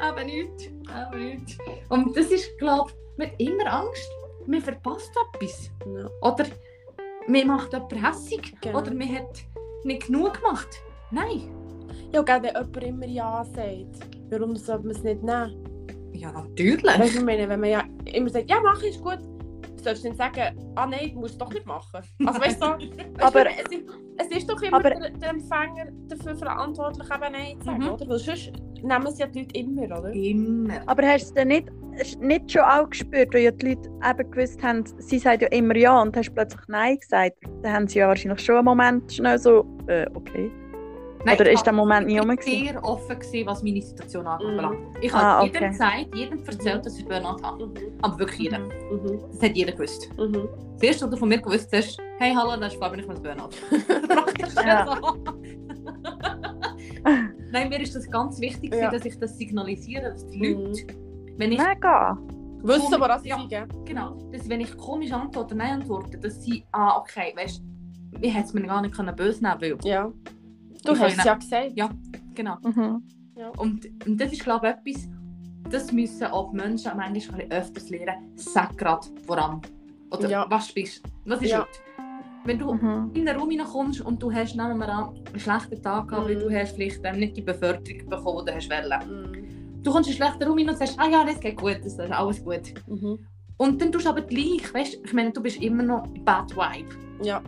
Aber 0.00 0.24
nicht. 0.24 0.70
Aber 0.92 1.16
nicht. 1.16 1.58
Und 1.88 2.16
das 2.16 2.26
ist, 2.26 2.56
glaube 2.58 2.90
ich, 2.90 2.96
hat 3.26 3.32
immer 3.38 3.72
Angst, 3.72 4.10
man 4.46 4.60
verpasst 4.60 5.10
etwas. 5.34 5.70
Ja. 5.84 6.08
Oder 6.20 6.46
man 7.26 7.46
macht 7.46 7.72
jemanden 7.72 8.04
hässig. 8.04 8.54
Genau. 8.60 8.78
Oder 8.78 8.94
man 8.94 9.12
hat 9.12 9.44
nicht 9.84 10.06
genug 10.06 10.34
gemacht. 10.34 10.80
Nein. 11.10 11.50
Ja, 12.12 12.22
gell, 12.22 12.42
wenn 12.42 12.54
jemand 12.54 12.82
immer 12.84 13.06
Ja 13.06 13.44
sagt, 13.44 14.08
warum 14.30 14.56
sollte 14.56 14.86
man 14.86 14.96
es 14.96 15.02
nicht 15.02 15.22
nehmen? 15.22 15.75
Ja, 16.18 16.32
natürlich. 16.32 16.84
Weißt 16.84 17.14
du, 17.14 17.18
ich 17.18 17.24
meine, 17.24 17.48
wenn 17.48 17.60
man 17.60 17.70
ja 17.70 17.82
immer 18.12 18.28
sagt, 18.30 18.48
ja, 18.50 18.56
mach 18.62 18.82
ist 18.82 19.00
gut, 19.02 19.18
sollst 19.82 20.04
du 20.04 20.08
dann 20.08 20.16
sagen, 20.16 20.72
ah 20.74 20.86
nein, 20.86 21.10
du 21.14 21.20
musst 21.20 21.32
es 21.34 21.38
doch 21.38 21.52
nicht 21.52 21.66
machen. 21.66 22.00
Also 22.24 22.40
weißt 22.40 22.60
du, 22.62 22.66
weißt 22.66 22.80
Aber- 23.22 23.44
du, 23.44 23.50
es, 23.50 23.72
ist, 23.72 23.84
es 24.18 24.36
ist 24.38 24.50
doch 24.50 24.60
immer 24.62 24.78
Aber- 24.78 24.90
der, 24.90 25.10
der 25.10 25.30
Empfänger 25.30 25.86
dafür 26.08 26.34
verantwortlich, 26.36 27.06
eben 27.08 27.32
Nein 27.32 27.58
zu 27.60 27.66
sagen, 27.66 27.82
Mhm. 27.84 27.90
oder? 27.90 28.08
Weil 28.08 28.18
sonst 28.18 28.52
nehmen 28.82 29.06
es 29.06 29.18
ja 29.18 29.26
die 29.26 29.40
Leute 29.40 29.58
immer, 29.58 29.82
oder? 29.98 30.10
Immer. 30.12 30.74
Aber 30.86 31.02
hast 31.06 31.24
du 31.24 31.26
es 31.28 31.34
denn 31.34 31.48
nicht, 31.48 31.68
nicht 32.20 32.52
schon 32.52 32.62
auch 32.62 32.90
gespürt, 32.90 33.32
weil 33.32 33.42
ja 33.44 33.50
die 33.52 33.68
Leute 33.74 33.88
eben 34.08 34.30
gewusst 34.30 34.62
haben, 34.62 34.84
sie 34.98 35.18
sagen 35.18 35.42
ja 35.42 35.48
immer 35.48 35.76
Ja 35.76 36.02
und 36.02 36.16
hast 36.16 36.34
plötzlich 36.34 36.60
Nein 36.68 36.98
gesagt? 36.98 37.36
Dann 37.62 37.72
haben 37.72 37.88
sie 37.88 38.00
ja 38.00 38.08
wahrscheinlich 38.08 38.40
schon 38.44 38.56
einen 38.56 38.64
Moment 38.64 39.12
schnell 39.12 39.38
so, 39.38 39.64
äh, 39.86 40.06
okay. 40.14 40.50
Nein, 41.26 41.34
Oder 41.40 41.48
ich 41.48 41.54
ist 41.54 41.64
der 41.66 41.72
Moment 41.72 42.06
nie 42.06 42.14
Ich 42.14 42.20
rum? 42.20 42.28
war 42.28 42.40
sehr 42.42 42.84
offen, 42.84 43.18
gewesen, 43.18 43.46
was 43.48 43.62
meine 43.62 43.82
Situation 43.82 44.26
anbelangt. 44.28 44.78
Ich 45.00 45.12
Ah, 45.12 45.38
habe 45.38 45.46
jedem 45.46 45.56
okay. 45.56 45.68
gesagt, 45.70 46.14
jedem 46.14 46.38
erzählt, 46.46 46.86
dass 46.86 46.98
ich 46.98 47.04
Burnout 47.04 47.42
habe. 47.42 47.66
Mhm. 47.66 47.72
Aber 48.02 48.18
wirklich 48.20 48.38
jedem. 48.42 48.62
Mhm. 48.68 49.20
Das 49.32 49.42
hat 49.42 49.56
jeder 49.56 49.72
gewusst. 49.72 50.08
Mhm. 50.16 50.48
Das 50.74 50.82
erste, 50.84 51.04
was 51.06 51.10
du 51.10 51.16
von 51.16 51.28
mir 51.28 51.38
gewusst 51.38 51.68
hast, 51.74 51.98
hey, 52.18 52.32
hallo, 52.32 52.56
das 52.60 52.74
ist 52.74 52.78
Fabian, 52.80 53.00
ich 53.00 53.06
bin 53.08 53.20
Burnout. 53.22 53.48
Praktisch 54.08 54.54
Ja. 54.54 55.00
Nein, 57.50 57.68
mir 57.70 57.80
ist 57.80 57.94
das 57.96 58.08
ganz 58.10 58.40
wichtig, 58.40 58.72
Ja. 58.74 58.90
dass 58.90 59.04
ich 59.04 59.18
das 59.18 59.36
signalisiere, 59.36 60.10
dass 60.10 60.26
die. 60.28 60.52
Leute, 60.52 60.86
wenn 61.38 61.52
ich, 61.52 61.58
Mega. 61.58 62.16
Wissen, 62.62 63.00
woran 63.00 63.20
sie 63.20 63.28
Ja. 63.30 63.44
gell? 63.48 63.66
genau, 63.84 64.16
dass 64.32 64.48
wenn 64.48 64.60
ich 64.60 64.76
komisch 64.76 65.12
antworte, 65.12 65.54
nein 65.54 65.80
antworte, 65.80 66.18
dass 66.18 66.42
sie, 66.42 66.64
ah, 66.72 66.98
okay, 66.98 67.32
weißt 67.36 67.60
du, 67.60 68.18
ich 68.20 68.34
hätte 68.34 68.46
es 68.46 68.54
mir 68.54 68.62
gar 68.62 68.80
nicht 68.80 68.94
können 68.94 69.14
böse 69.14 69.42
nehmen 69.42 69.60
weil, 69.60 69.76
Ja. 69.84 70.10
Du 70.86 70.92
Ich 70.92 71.00
hast 71.00 71.18
es 71.18 71.24
ja 71.24 71.34
gesagt. 71.34 71.72
Ja. 71.76 71.90
genau. 72.34 72.56
Mhm. 72.62 73.02
Und, 73.58 73.86
und 74.06 74.20
das 74.20 74.32
ist, 74.32 74.42
glaube 74.42 74.68
ich, 74.84 74.92
etwas, 74.94 75.08
das 75.70 75.92
müssen 75.92 76.24
auch 76.28 76.50
die 76.50 76.56
Menschen 76.56 76.92
manchmal 76.96 77.08
ein 77.08 77.12
bisschen 77.14 77.50
öfters 77.52 77.90
lernen, 77.90 78.32
sag 78.36 78.76
gerade 78.78 79.06
voran. 79.26 79.60
Oder 80.10 80.28
Ja. 80.30 80.46
was 80.48 80.72
bist 80.72 81.02
Was 81.24 81.42
ist 81.42 81.50
Ja. 81.50 81.60
heute? 81.60 81.70
Wenn 82.44 82.58
du 82.60 82.72
Mhm. 82.74 83.10
in 83.14 83.26
den 83.26 83.36
Raum 83.36 83.50
hineinkommst 83.50 84.00
und 84.02 84.22
du 84.22 84.32
hast, 84.32 84.54
nehmen 84.54 84.78
wir 84.78 84.88
an, 84.88 85.14
einen 85.30 85.40
schlechten 85.40 85.82
Tag 85.82 86.06
gehabt, 86.08 86.28
weil 86.28 86.36
Mhm. 86.36 86.40
du 86.40 86.50
hast 86.58 86.74
vielleicht 86.76 87.00
ähm, 87.04 87.18
nicht 87.18 87.36
die 87.36 87.42
Beförderung 87.42 88.08
bekommen, 88.08 88.44
die 88.46 88.50
du 88.52 88.56
hast 88.56 88.70
wollen. 88.70 89.32
Mhm. 89.32 89.82
du 89.82 89.92
kommst 89.92 90.08
in 90.10 90.16
schlechter 90.16 90.46
Raum 90.48 90.58
rein 90.58 90.68
und 90.68 90.78
sagst, 90.78 90.98
ah 90.98 91.08
ja, 91.08 91.24
das 91.24 91.38
geht 91.40 91.56
gut, 91.56 91.76
das 91.78 91.92
ist 91.92 92.00
alles 92.00 92.42
gut. 92.44 92.74
Mhm. 92.88 93.18
Und 93.56 93.80
dann 93.80 93.90
tust 93.92 94.04
du 94.06 94.10
aber 94.10 94.22
gleich, 94.22 94.72
weißt 94.74 94.94
du, 94.94 94.98
ich 95.04 95.12
meine, 95.12 95.30
du 95.32 95.40
bist 95.42 95.60
immer 95.62 95.82
noch 95.82 96.06
Bad 96.24 96.54
Vibe. 96.56 96.88
Ja. 97.24 97.40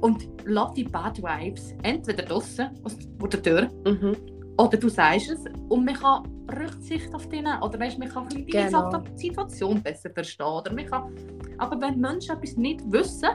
Und 0.00 0.28
lass 0.44 0.72
die 0.74 0.84
Bad 0.84 1.18
Vibes 1.22 1.74
entweder 1.82 2.22
draußen 2.24 2.68
aus 2.84 2.96
der 3.30 3.42
Tür 3.42 3.70
Mhm. 3.86 4.16
oder 4.58 4.76
du 4.76 4.88
sagst 4.88 5.30
es 5.30 5.44
und 5.68 5.84
man 5.84 5.94
kann 5.94 6.22
Rücksicht 6.48 7.12
auf 7.14 7.28
dich 7.28 7.42
nehmen. 7.42 7.60
Oder 7.62 7.80
weißt, 7.80 7.98
man 7.98 8.08
kann 8.08 8.28
die 8.28 8.44
Genau. 8.44 8.90
Situ- 8.90 9.16
Situation 9.16 9.82
besser 9.82 10.10
verstehen. 10.10 10.46
Oder 10.46 10.72
man 10.72 10.86
kann, 10.86 11.12
aber 11.58 11.80
wenn 11.80 11.98
Menschen 12.00 12.36
etwas 12.36 12.56
nicht 12.56 12.80
wissen, 12.92 13.28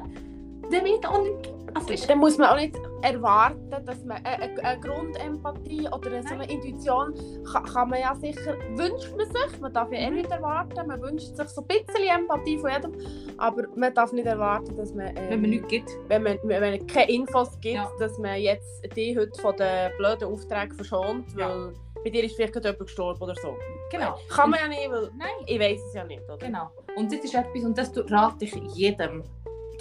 dann 0.72 0.86
wird 0.86 1.05
auch 1.07 1.22
nicht. 1.22 1.53
Also, 1.74 1.88
weißt, 1.89 2.09
Dann 2.09 2.17
muss 2.19 2.38
man 2.38 2.49
auch 2.49 2.57
nicht 2.57 2.76
erwarten, 3.01 3.69
dass 3.86 4.03
man 4.03 4.17
eine, 4.26 4.43
eine, 4.43 4.61
eine 4.63 4.82
Grundempathie 4.82 5.88
oder 5.88 6.22
so 6.24 6.34
eine 6.34 6.51
Intuition 6.51 7.13
kann, 7.49 7.63
kann 7.63 7.89
man 7.89 7.99
ja 8.01 8.13
sicher, 8.15 8.57
wünscht 8.76 9.15
man 9.15 9.26
sich, 9.26 9.59
man 9.61 9.72
darf 9.72 9.89
ja 9.91 9.99
eh 9.99 10.09
Mhm. 10.09 10.15
nicht 10.17 10.30
erwarten, 10.32 10.86
man 10.88 11.01
wünscht 11.01 11.34
sich 11.36 11.47
so 11.47 11.61
ein 11.61 11.67
bisschen 11.67 12.07
Empathie 12.09 12.57
von 12.57 12.72
jedem, 12.72 12.91
aber 13.38 13.63
man 13.78 13.93
darf 13.93 14.11
nicht 14.11 14.26
erwarten, 14.28 14.76
dass 14.76 14.93
man, 14.93 15.07
ähm, 15.15 15.30
wenn 15.30 15.41
man 15.41 15.49
nichts 15.49 15.67
gibt. 15.69 15.89
wenn 16.09 16.24
man, 16.24 16.38
wenn 16.43 16.61
man 16.61 16.88
keine 16.88 17.09
Infos 17.09 17.57
gibt, 17.61 17.76
Ja. 17.76 17.89
dass 17.99 18.17
man 18.17 18.38
jetzt 18.41 18.84
die 18.95 19.17
heute 19.17 19.39
von 19.41 19.55
den 19.55 19.91
blöden 19.97 20.28
Aufträgen 20.28 20.76
verschont, 20.76 21.26
Ja. 21.38 21.47
weil 21.49 21.74
bei 22.03 22.09
dir 22.09 22.24
ist 22.26 22.36
vielleicht 22.36 22.51
gerade 22.53 22.67
jemand 22.69 22.88
gestorben 22.88 23.22
oder 23.22 23.36
so. 23.41 23.55
Genau. 23.91 24.15
Kann 24.30 24.49
man 24.49 24.59
ja 24.59 24.67
nicht, 24.67 24.91
weil 24.91 25.09
Nein. 25.17 25.30
ich 25.45 25.57
weiß 25.59 25.80
es 25.88 25.93
ja 25.93 26.03
nicht, 26.03 26.24
oder? 26.28 26.38
Genau. 26.38 26.69
Und 26.97 27.13
das 27.13 27.19
ist 27.24 27.34
etwas, 27.34 27.63
und 27.63 27.78
das 27.78 27.91
rate 28.11 28.43
ich 28.45 28.55
jedem. 28.76 29.24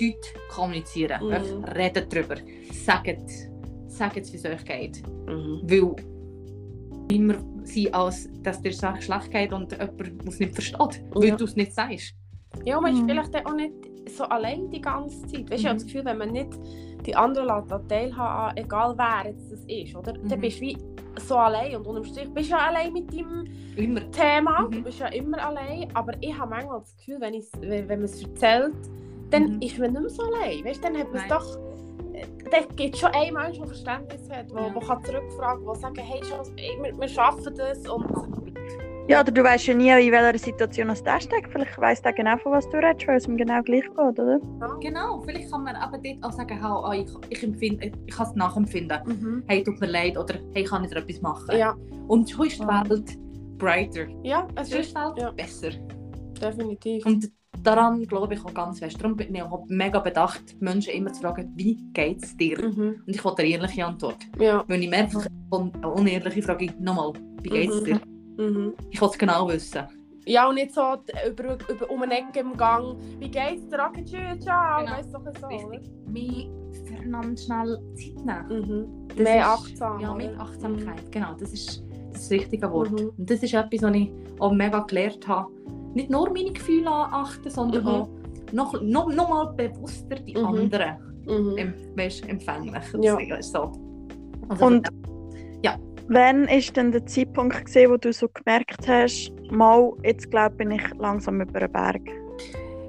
Dort 0.00 0.34
kommunizieren. 0.50 1.22
Mhm. 1.24 1.58
Mhm. 1.58 1.64
Reden 1.64 2.06
darüber. 2.08 2.36
Sagt, 2.72 3.30
sagt 3.86 4.16
wie 4.32 4.36
es 4.36 4.44
euch 4.44 4.64
geht. 4.64 5.02
Mhm. 5.26 5.60
Weil 5.64 5.96
immer 7.10 7.34
sein, 7.64 7.92
als 7.94 8.28
dass 8.42 8.60
dir 8.62 8.72
Sache 8.72 9.02
schlecht 9.02 9.30
geht 9.30 9.52
und 9.52 9.72
jemand 9.72 10.26
es 10.28 10.38
nicht 10.38 10.54
versteht, 10.54 11.04
weil 11.12 11.28
Ja. 11.28 11.36
du 11.36 11.44
es 11.44 11.56
nicht 11.56 11.72
sagst. 11.74 12.14
Ja, 12.64 12.80
man 12.80 12.92
ist 12.94 13.02
Mhm. 13.02 13.08
vielleicht 13.08 13.34
dann 13.34 13.46
auch 13.46 13.54
nicht 13.54 13.72
so 14.16 14.24
allein 14.24 14.70
die 14.70 14.80
ganze 14.80 15.20
Zeit. 15.26 15.50
Weißt, 15.50 15.50
du, 15.50 15.54
Ich 15.54 15.64
habe 15.66 15.74
Mhm. 15.74 15.78
das 15.78 15.86
Gefühl, 15.86 16.04
wenn 16.04 16.18
man 16.18 16.30
nicht 16.32 16.48
die 17.06 17.14
anderen 17.16 17.50
an 17.50 17.88
teilhaben, 17.88 18.56
egal 18.56 18.94
wer 18.96 19.30
jetzt 19.30 19.50
das 19.52 19.60
ist, 19.66 19.94
oder? 19.96 20.12
dann 20.12 20.38
Mhm. 20.38 20.40
bist 20.40 20.58
du 20.58 20.62
wie 20.62 20.76
so 21.20 21.36
allein. 21.36 21.76
Und 21.76 21.86
unterm 21.86 22.04
Strich 22.04 22.28
bist 22.30 22.50
du 22.50 22.54
ja 22.54 22.68
allein 22.68 22.92
mit 22.92 23.12
deinem 23.12 23.44
Immer. 23.76 24.10
Thema. 24.10 24.62
Mhm. 24.62 24.70
Du 24.72 24.82
bist 24.82 24.98
ja 24.98 25.06
immer 25.08 25.38
allein. 25.44 25.88
Aber 25.94 26.12
ich 26.20 26.36
habe 26.36 26.50
manchmal 26.50 26.80
das 26.80 26.96
Gefühl, 26.96 27.18
wenn, 27.20 27.34
wenn 27.62 27.86
man 27.88 28.02
es 28.04 28.22
erzählt, 28.22 28.74
dann 29.30 29.42
Mhm. 29.56 29.62
ist 29.62 29.78
man 29.78 29.90
nicht 29.92 30.00
mehr 30.00 30.10
so 30.10 30.22
allein. 30.24 30.64
Weißt, 30.64 30.82
dann 30.84 30.96
hat 30.98 31.12
man 31.12 31.22
es 31.22 31.28
doch. 31.28 31.56
äh, 32.14 32.26
Dann 32.50 32.76
gibt 32.76 32.94
es 32.94 33.00
schon 33.00 33.10
einen 33.12 33.34
Menschen, 33.34 33.60
der 33.60 33.68
Verständnis 33.68 34.28
hat, 34.30 34.50
der 34.50 34.60
Ja. 34.60 34.80
kann 34.80 35.04
zurückfragen 35.04 35.64
kann, 35.64 35.72
der 35.72 35.74
sagen 35.80 35.96
hey, 36.00 36.20
schon, 36.24 36.56
ey, 36.58 36.78
wir, 36.82 36.98
wir 37.00 37.08
schaffen 37.08 37.54
das. 37.56 37.88
Und 37.88 38.04
Ja, 39.08 39.20
oder 39.22 39.32
du 39.32 39.42
weißt 39.42 39.66
ja 39.66 39.74
nie, 39.74 39.90
in 40.06 40.12
welcher 40.12 40.38
Situation 40.38 40.88
das 40.88 41.02
der 41.02 41.20
steckt. 41.20 41.50
Vielleicht 41.52 41.76
weiss 41.78 42.00
der 42.02 42.12
genau, 42.12 42.36
von 42.38 42.52
was 42.52 42.68
du 42.68 42.76
redest, 42.76 43.08
weil 43.08 43.16
es 43.16 43.26
ihm 43.26 43.36
genau 43.36 43.60
gleich 43.62 43.82
geht, 43.84 43.98
oder? 43.98 44.38
Genau, 44.80 45.20
vielleicht 45.26 45.50
kann 45.50 45.64
man 45.64 45.74
aber 45.76 45.98
dort 45.98 46.22
auch 46.22 46.32
sagen, 46.32 46.62
«Hau, 46.62 46.84
ah, 46.84 46.94
ich, 46.94 47.08
ich, 47.30 47.42
empfinde, 47.42 47.90
ich 48.06 48.14
kann 48.14 48.26
es 48.28 48.34
nachempfinden. 48.36 48.98
mhm. 49.06 49.42
Hey, 49.48 49.64
tut 49.64 49.80
mir 49.80 49.88
leid 49.88 50.16
oder 50.16 50.34
hey, 50.52 50.62
kann 50.64 50.84
ich 50.84 50.90
dir 50.90 50.98
etwas 50.98 51.20
machen? 51.22 51.56
ja. 51.56 51.74
Und 52.08 52.28
schon 52.30 52.46
ist 52.46 52.60
die. 52.60 52.66
Welt 52.66 53.18
brighter. 53.58 54.06
ja, 54.22 54.46
es 54.56 54.68
ist 54.68 54.78
ist 54.80 54.90
die 54.90 54.94
Welt 54.96 55.16
ja. 55.18 55.30
besser. 55.32 55.70
definitiv. 56.40 57.04
Und 57.06 57.30
daran 57.62 58.02
glaube 58.04 58.34
ich 58.34 58.44
auch 58.44 58.54
ganz 58.54 58.78
fest. 58.78 59.00
Darum 59.00 59.16
bin 59.16 59.34
ich 59.34 59.42
auch 59.42 59.64
mega 59.68 59.98
bedacht, 60.00 60.56
Menschen 60.60 60.94
immer 60.94 61.12
zu 61.12 61.22
fragen, 61.22 61.52
wie 61.56 61.76
geht 61.92 62.22
es 62.22 62.36
dir? 62.36 62.58
Mhm. 62.58 63.02
Und 63.06 63.14
ich 63.14 63.24
will 63.24 63.32
eine 63.36 63.48
ehrliche 63.48 63.84
Antwort. 63.84 64.18
Ja. 64.38 64.64
Wenn 64.66 64.82
ich 64.82 64.90
merke, 64.90 65.26
un 65.50 65.70
unehrliche 65.84 66.42
frage 66.42 66.72
nochmal, 66.80 67.12
wie 67.42 67.48
geht 67.48 67.70
es 67.70 67.80
Mhm. 67.80 67.84
dir? 67.84 68.00
Mhm. 68.38 68.74
Ich 68.90 69.00
will 69.00 69.08
es 69.08 69.18
genau 69.18 69.48
wissen. 69.48 69.82
Ja, 70.26 70.48
und 70.48 70.54
nicht 70.56 70.72
so 70.74 70.82
über, 71.28 71.56
über, 71.68 71.90
um 71.90 72.02
eine 72.02 72.18
Ecke 72.18 72.40
im 72.40 72.56
Gang. 72.56 72.94
Wie 73.18 73.28
geht's 73.30 73.68
dir? 73.68 73.78
Okay, 73.88 74.04
tschüss, 74.04 74.44
ciao. 74.44 74.80
Genau. 74.80 74.92
Weißt 74.92 75.14
doch 75.14 75.24
so? 75.40 75.46
Richtig. 75.46 75.90
Mehr 76.06 76.46
füreinander 76.86 77.36
schnell 77.40 77.78
Zeit 77.94 78.48
nehmen. 78.50 79.08
Mhm. 79.16 79.22
Mehr 79.22 79.46
achtsam. 79.48 79.98
Ja, 80.00 80.14
mit 80.14 80.38
Achtsamkeit. 80.38 81.10
Genau, 81.10 81.34
das 81.38 81.52
ist 81.52 81.82
das 82.12 82.30
richtige 82.30 82.70
Wort. 82.70 82.90
Mhm. 82.92 83.10
Und 83.16 83.30
das 83.30 83.42
ist 83.42 83.54
etwas, 83.54 83.82
was 83.82 83.94
ich 83.94 84.10
auch 84.38 84.52
mega 84.52 84.80
gelernt 84.80 85.26
habe. 85.26 85.50
Nicht 85.94 86.10
nur 86.10 86.30
meine 86.30 86.52
Gefühle 86.52 86.90
achten, 86.90 87.50
sondern 87.50 87.82
Mhm. 87.82 87.88
auch 87.88 88.08
noch, 88.52 88.80
noch, 88.82 89.12
noch 89.12 89.28
mal 89.28 89.46
bewusster 89.54 90.16
die 90.16 90.36
Mhm. 90.36 90.44
anderen 90.46 90.96
Mhm. 91.26 91.58
em, 91.58 91.74
weißt, 91.96 92.28
empfänglich. 92.28 92.82
Ja. 93.00 93.42
So. 93.42 93.72
Also, 94.48 94.66
Und 94.66 94.88
Ja. 95.62 95.76
wann 96.08 96.44
ist 96.48 96.76
denn 96.76 96.90
der 96.92 97.04
Zeitpunkt, 97.06 97.64
gewesen, 97.66 97.90
wo 97.92 97.96
du 97.96 98.12
so 98.12 98.28
gemerkt 98.28 98.88
hast, 98.88 99.32
mal, 99.50 99.92
jetzt 100.04 100.30
glaube 100.30 100.56
bin 100.56 100.70
ich 100.72 100.82
langsam 100.98 101.40
über 101.40 101.60
den 101.60 101.72
Berg? 101.72 102.00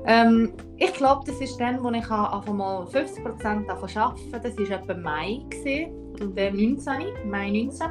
Ähm, 0.07 0.53
ich 0.77 0.93
glaube, 0.93 1.21
das 1.27 1.39
ist 1.41 1.59
dann, 1.59 1.83
wo 1.83 1.89
ich 1.91 2.09
einfach 2.09 2.53
mal 2.53 2.87
50% 2.87 3.67
davon 3.67 3.89
arbeiten 3.95 4.31
Das 4.31 4.57
war 4.57 4.71
etwa 4.79 4.93
Mai, 4.95 5.39
gewesen, 5.49 6.35
der 6.35 6.51
19. 6.51 7.29
Mai 7.29 7.51
19. 7.51 7.87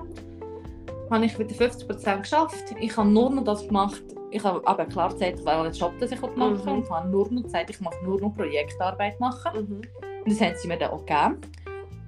habe 1.10 1.24
ich 1.24 1.38
wieder 1.38 1.54
50% 1.54 2.22
geschafft. 2.22 2.64
Ich 2.80 2.96
habe 2.96 3.08
nur 3.08 3.30
noch 3.30 3.44
das 3.44 3.66
gemacht. 3.66 4.02
Ich 4.32 4.42
habe 4.44 4.64
aber 4.66 4.84
klar 4.86 5.10
gesagt, 5.12 5.44
welchen 5.44 5.72
Job 5.72 5.92
das 5.98 6.12
ich 6.12 6.20
machen 6.20 6.38
Mhm. 6.54 6.64
will. 6.66 6.72
Und 6.74 6.90
habe 6.90 7.08
nur 7.08 7.30
noch 7.30 7.42
gesagt, 7.42 7.70
ich 7.70 7.80
mache 7.80 7.96
nur 8.04 8.20
noch 8.20 8.34
Projektarbeit 8.34 9.18
machen. 9.20 9.52
Mhm. 9.68 9.80
Und 10.24 10.32
das 10.32 10.40
haben 10.40 10.54
sie 10.56 10.68
mir 10.68 10.78
dann 10.78 10.90
auch 10.92 11.04
gegeben. 11.04 11.40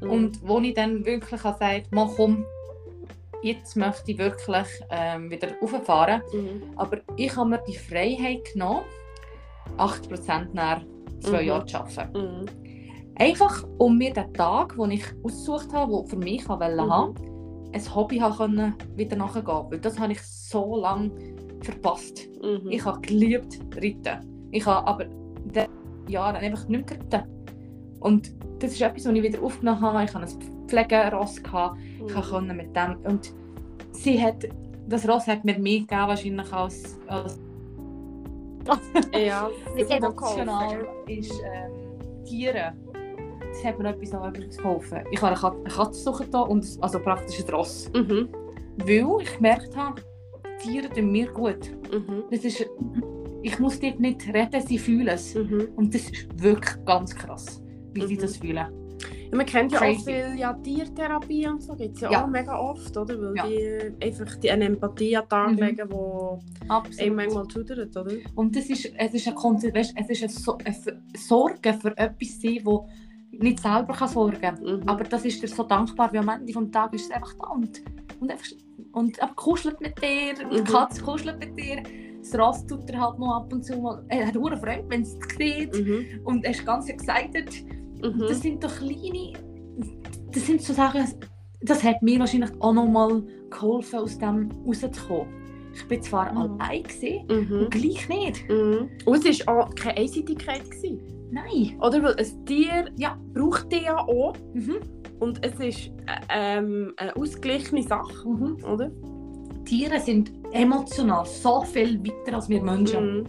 Mhm. 0.01 0.11
Und 0.11 0.49
wo 0.49 0.59
ich 0.61 0.75
dann 0.75 1.05
wirklich 1.05 1.43
habe 1.43 1.59
gesagt 1.59 1.93
mal 1.93 2.09
komm, 2.16 2.45
jetzt 3.43 3.77
möchte 3.77 4.12
ich 4.12 4.18
wirklich 4.18 4.66
ähm, 4.91 5.31
wieder 5.31 5.49
rauffahren. 5.61 6.23
Mhm. 6.33 6.62
Aber 6.77 6.99
ich 7.16 7.35
habe 7.37 7.51
mir 7.51 7.59
die 7.66 7.77
Freiheit 7.77 8.45
genommen, 8.53 8.83
8% 9.79 10.49
nach 10.53 10.83
zwei 11.20 11.43
Mhm. 11.43 11.49
Jahren 11.49 11.66
zu 11.68 11.77
arbeiten. 11.79 12.12
Mhm. 12.18 12.47
Einfach, 13.16 13.64
um 13.79 13.99
mir 13.99 14.12
den 14.12 14.33
Tag, 14.33 14.77
den 14.77 14.91
ich 14.93 15.05
ausgesucht 15.23 15.73
habe, 15.73 15.93
den 15.93 16.07
für 16.07 16.16
mich 16.16 16.49
wollte, 16.49 16.75
Mhm. 16.83 16.91
haben, 16.93 17.14
ein 17.75 17.95
Hobby 17.95 18.18
haben 18.18 18.37
können, 18.37 18.75
wieder 18.97 19.16
nachgehen. 19.16 19.47
Weil 19.47 19.79
das 19.81 19.99
habe 19.99 20.12
ich 20.12 20.23
so 20.23 20.77
lange 20.77 21.11
verpasst. 21.64 22.28
Mhm. 22.42 22.70
Ich 22.70 22.84
habe 22.84 23.00
geliebt 23.00 23.58
reiten. 23.76 24.48
Ich 24.50 24.66
habe 24.66 24.86
aber 24.86 25.04
in 25.04 25.52
den 25.52 25.66
Jahren 26.08 26.36
einfach 26.36 26.68
nicht 26.68 26.88
mehr 26.88 26.98
geritten. 26.98 27.22
Und 28.00 28.34
das 28.58 28.72
ist 28.72 28.80
etwas, 28.82 29.06
was 29.06 29.12
ich 29.14 29.22
wieder 29.22 29.42
aufgenommen 29.42 29.80
habe. 29.80 30.04
Ich 30.04 30.14
hatte 30.14 30.26
ein 30.26 30.68
Pflegeross. 30.68 31.42
gehabt. 31.42 31.78
Ich 32.06 32.14
Mhm. 32.14 32.20
konnte 32.22 32.54
mit 32.54 32.74
dem... 32.76 32.96
Und 33.04 33.32
sie 33.92 34.20
hat... 34.22 34.44
Das 34.88 35.08
Ross 35.08 35.26
hat 35.28 35.44
mir 35.44 35.58
mehr 35.58 35.80
gegeben 35.80 36.08
wahrscheinlich 36.08 36.52
als... 36.52 36.98
als 37.06 37.38
Ja, 39.14 39.48
Wie 39.74 39.84
sehr 39.84 39.96
emotional 39.98 40.86
ist 41.06 41.32
ähm, 41.32 42.24
Tiere. 42.24 42.72
Das 43.52 43.64
hat 43.64 43.78
mir 43.78 43.88
etwas 43.90 44.12
noch 44.12 44.26
etwas 44.26 44.56
geholfen. 44.56 44.98
Ich 45.10 45.20
habe 45.20 45.32
eine 45.32 45.40
Kat- 45.40 45.54
eine 45.56 45.68
Katze 45.74 46.00
suchen 46.02 46.26
da 46.30 46.40
und 46.40 46.66
also 46.80 46.98
praktisch 47.00 47.44
ein 47.44 47.50
Ross. 47.54 47.90
Mhm. 47.94 48.28
Weil 48.78 49.22
ich 49.22 49.36
gemerkt 49.36 49.76
habe, 49.76 50.00
Tun 50.62 51.10
mir 51.12 51.26
gut. 51.32 51.70
Mhm. 51.92 52.24
Das 52.30 52.44
ist, 52.44 52.64
ich 53.42 53.58
muss 53.58 53.80
dort 53.80 54.00
nicht 54.00 54.26
reden, 54.32 54.60
sie 54.66 54.78
fühlen 54.78 55.08
es. 55.08 55.34
Mhm. 55.34 55.68
Und 55.76 55.94
das 55.94 56.02
ist 56.02 56.26
wirklich 56.42 56.84
ganz 56.84 57.14
krass, 57.14 57.62
wie 57.92 58.06
sie 58.06 58.14
Mhm. 58.16 58.20
das 58.20 58.36
fühlen. 58.36 58.56
Ja, 58.56 59.36
man 59.36 59.46
kennt 59.46 59.72
ja 59.72 59.78
auch 59.78 59.82
Crazy. 59.82 60.04
viel 60.04 60.38
ja, 60.38 60.52
Tiertherapie 60.52 61.48
und 61.48 61.62
so 61.62 61.74
gibt 61.74 61.94
es 61.96 62.02
ja, 62.02 62.10
Ja. 62.12 62.24
auch 62.24 62.28
mega 62.28 62.58
oft, 62.58 62.94
oder? 62.96 63.18
Weil 63.20 63.34
Ja. 63.36 63.46
die 63.46 64.04
einfach 64.04 64.36
die 64.36 64.50
eine 64.50 64.66
Empathie 64.66 65.16
an 65.16 65.22
den 65.24 65.28
Tag 65.30 65.50
Mhm. 65.52 65.58
legen, 65.58 65.88
die 65.88 67.02
einem 67.02 67.16
manchmal 67.16 67.50
schudert, 67.50 67.96
oder? 67.96 68.12
Und 68.34 68.54
das 68.54 68.66
ist, 68.68 68.92
es 68.96 69.14
ist, 69.14 69.26
ein 69.28 69.34
Konze- 69.34 69.74
weißt, 69.74 69.94
es 69.98 70.10
ist 70.10 70.22
eine, 70.22 70.32
so 70.32 70.58
eine 70.58 70.76
Sorge 71.16 71.72
für 71.74 71.96
etwas 71.96 72.40
sein, 72.40 72.60
wo 72.64 72.86
nicht 73.32 73.60
selber 73.60 73.94
kann 73.94 74.08
sorgen 74.08 74.38
kann. 74.40 74.60
Mhm. 74.62 74.82
Aber 74.86 75.04
das 75.04 75.24
ist 75.24 75.42
dir 75.42 75.48
so 75.48 75.62
dankbar, 75.64 76.12
wie 76.12 76.18
am 76.18 76.28
Ende 76.28 76.52
des 76.52 76.70
Tages 76.70 77.00
ist 77.02 77.10
es 77.10 77.16
einfach 77.16 77.32
da 77.40 77.48
und, 77.48 77.82
und, 78.20 78.30
einfach, 78.30 78.46
und 78.93 79.22
aber 79.22 79.34
kuschelt 79.34 79.80
mit 79.80 80.01
dir, 80.01 80.34
die 80.51 80.61
Mhm. 80.61 80.64
Katze 80.64 81.03
kuschelt 81.03 81.38
mit 81.38 81.59
dir, 81.59 81.82
das 82.20 82.38
Ross 82.38 82.66
tut 82.66 82.88
er 82.90 83.01
halt 83.01 83.18
noch 83.18 83.34
ab 83.36 83.53
und 83.53 83.64
zu 83.64 83.76
mal, 83.80 84.05
er 84.09 84.26
hat 84.28 84.36
eine 84.36 84.57
Freude, 84.57 84.84
wenn 84.88 85.03
es 85.03 85.16
sieht 85.38 85.74
Mhm. 85.74 86.05
und 86.24 86.45
er 86.45 86.51
ist 86.53 86.64
ganz 86.64 86.88
excited. 86.88 87.51
Mhm. 88.03 88.18
Das 88.28 88.40
sind 88.40 88.62
doch 88.62 88.74
kleine, 88.76 89.32
das 90.32 90.47
sind 90.47 90.61
so 90.62 90.72
Sachen, 90.72 91.05
das 91.62 91.82
hat 91.82 92.03
mir 92.03 92.18
wahrscheinlich 92.20 92.51
auch 92.61 92.72
noch 92.72 92.86
mal 92.88 93.22
geholfen, 93.51 93.99
aus 94.01 94.18
dem 94.18 94.51
rauszukommen. 94.66 95.26
Ich 95.74 95.86
bin 95.88 96.03
zwar 96.03 96.30
Mhm. 96.32 96.38
allein 96.61 96.82
gewesen, 96.82 97.24
Mhm. 97.28 97.59
und 97.61 97.70
gleich 97.70 98.09
nicht. 98.09 98.49
Mhm. 98.49 98.90
Und 99.07 99.26
es 99.26 99.47
war 99.47 99.66
auch 99.66 99.74
keine 99.74 99.97
Einseitigkeit. 99.99 100.64
Gewesen, 100.70 101.01
Nein. 101.30 101.78
oder? 101.80 102.03
Weil 102.03 102.16
ein 102.16 102.45
Tier 102.47 102.90
Ja. 102.97 103.18
braucht 103.32 103.72
dich 103.72 103.82
ja 103.82 103.97
auch. 103.97 104.34
Mhm. 104.53 104.76
Und 105.23 105.39
es 105.47 105.53
ist 105.61 105.87
äh, 106.09 106.20
ähm, 106.31 106.95
eine 106.97 107.14
ausgeglichene 107.14 107.83
Sache, 107.85 108.29
Mhm. 108.29 108.57
oder? 108.64 108.91
Tiere 109.64 110.01
sind 110.01 110.33
emotional 110.53 111.25
so 111.25 111.62
viel 111.62 112.01
weiter 112.05 112.35
als 112.37 112.49
wir 112.49 112.61
Menschen. 112.62 113.18
Mhm. 113.18 113.27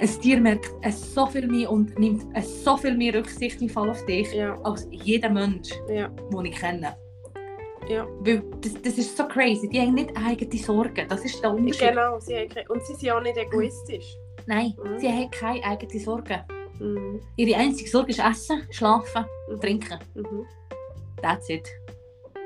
Ein 0.00 0.08
Tier 0.22 0.40
merkt 0.40 0.70
es 0.82 1.14
so 1.14 1.26
viel 1.26 1.46
mehr 1.46 1.70
und 1.70 1.98
nimmt 1.98 2.24
es 2.34 2.64
so 2.64 2.76
viel 2.78 2.96
mehr 2.96 3.12
Rücksicht 3.14 3.60
im 3.60 3.68
Fall 3.68 3.90
auf 3.90 4.04
dich 4.06 4.32
Ja, 4.32 4.56
als 4.62 4.88
jeder 4.90 5.28
Mensch, 5.28 5.70
ja. 5.88 6.08
den 6.32 6.44
ich 6.46 6.56
kenne. 6.58 6.96
Ja. 7.88 8.06
Weil 8.20 8.42
das, 8.62 8.74
das 8.80 8.96
ist 8.96 9.16
so 9.16 9.24
crazy. 9.28 9.68
Die 9.68 9.80
haben 9.80 9.94
nicht 9.94 10.10
eigene 10.16 10.56
Sorgen. 10.62 11.06
Das 11.08 11.22
ist 11.24 11.42
der 11.42 11.52
Unterschied. 11.52 11.88
Genau, 11.90 12.18
sie 12.20 12.34
haben 12.36 12.48
keine, 12.48 12.68
und 12.68 12.82
sie 12.86 12.94
sind 12.94 13.10
auch 13.10 13.22
nicht 13.22 13.36
egoistisch. 13.36 14.16
Nein, 14.46 14.72
Mhm. 14.82 14.98
sie 15.00 15.08
haben 15.08 15.30
keine 15.30 15.62
eigene 15.64 16.00
Sorgen. 16.00 16.40
Mhm. 16.80 17.20
Ihre 17.36 17.58
einzige 17.60 17.90
Sorge 17.90 18.10
ist 18.12 18.20
Essen, 18.20 18.62
Schlafen, 18.70 19.24
Mhm. 19.50 19.60
Trinken. 19.60 19.98
Mhm. 20.14 20.46
That's 21.22 21.48
it. 21.48 21.68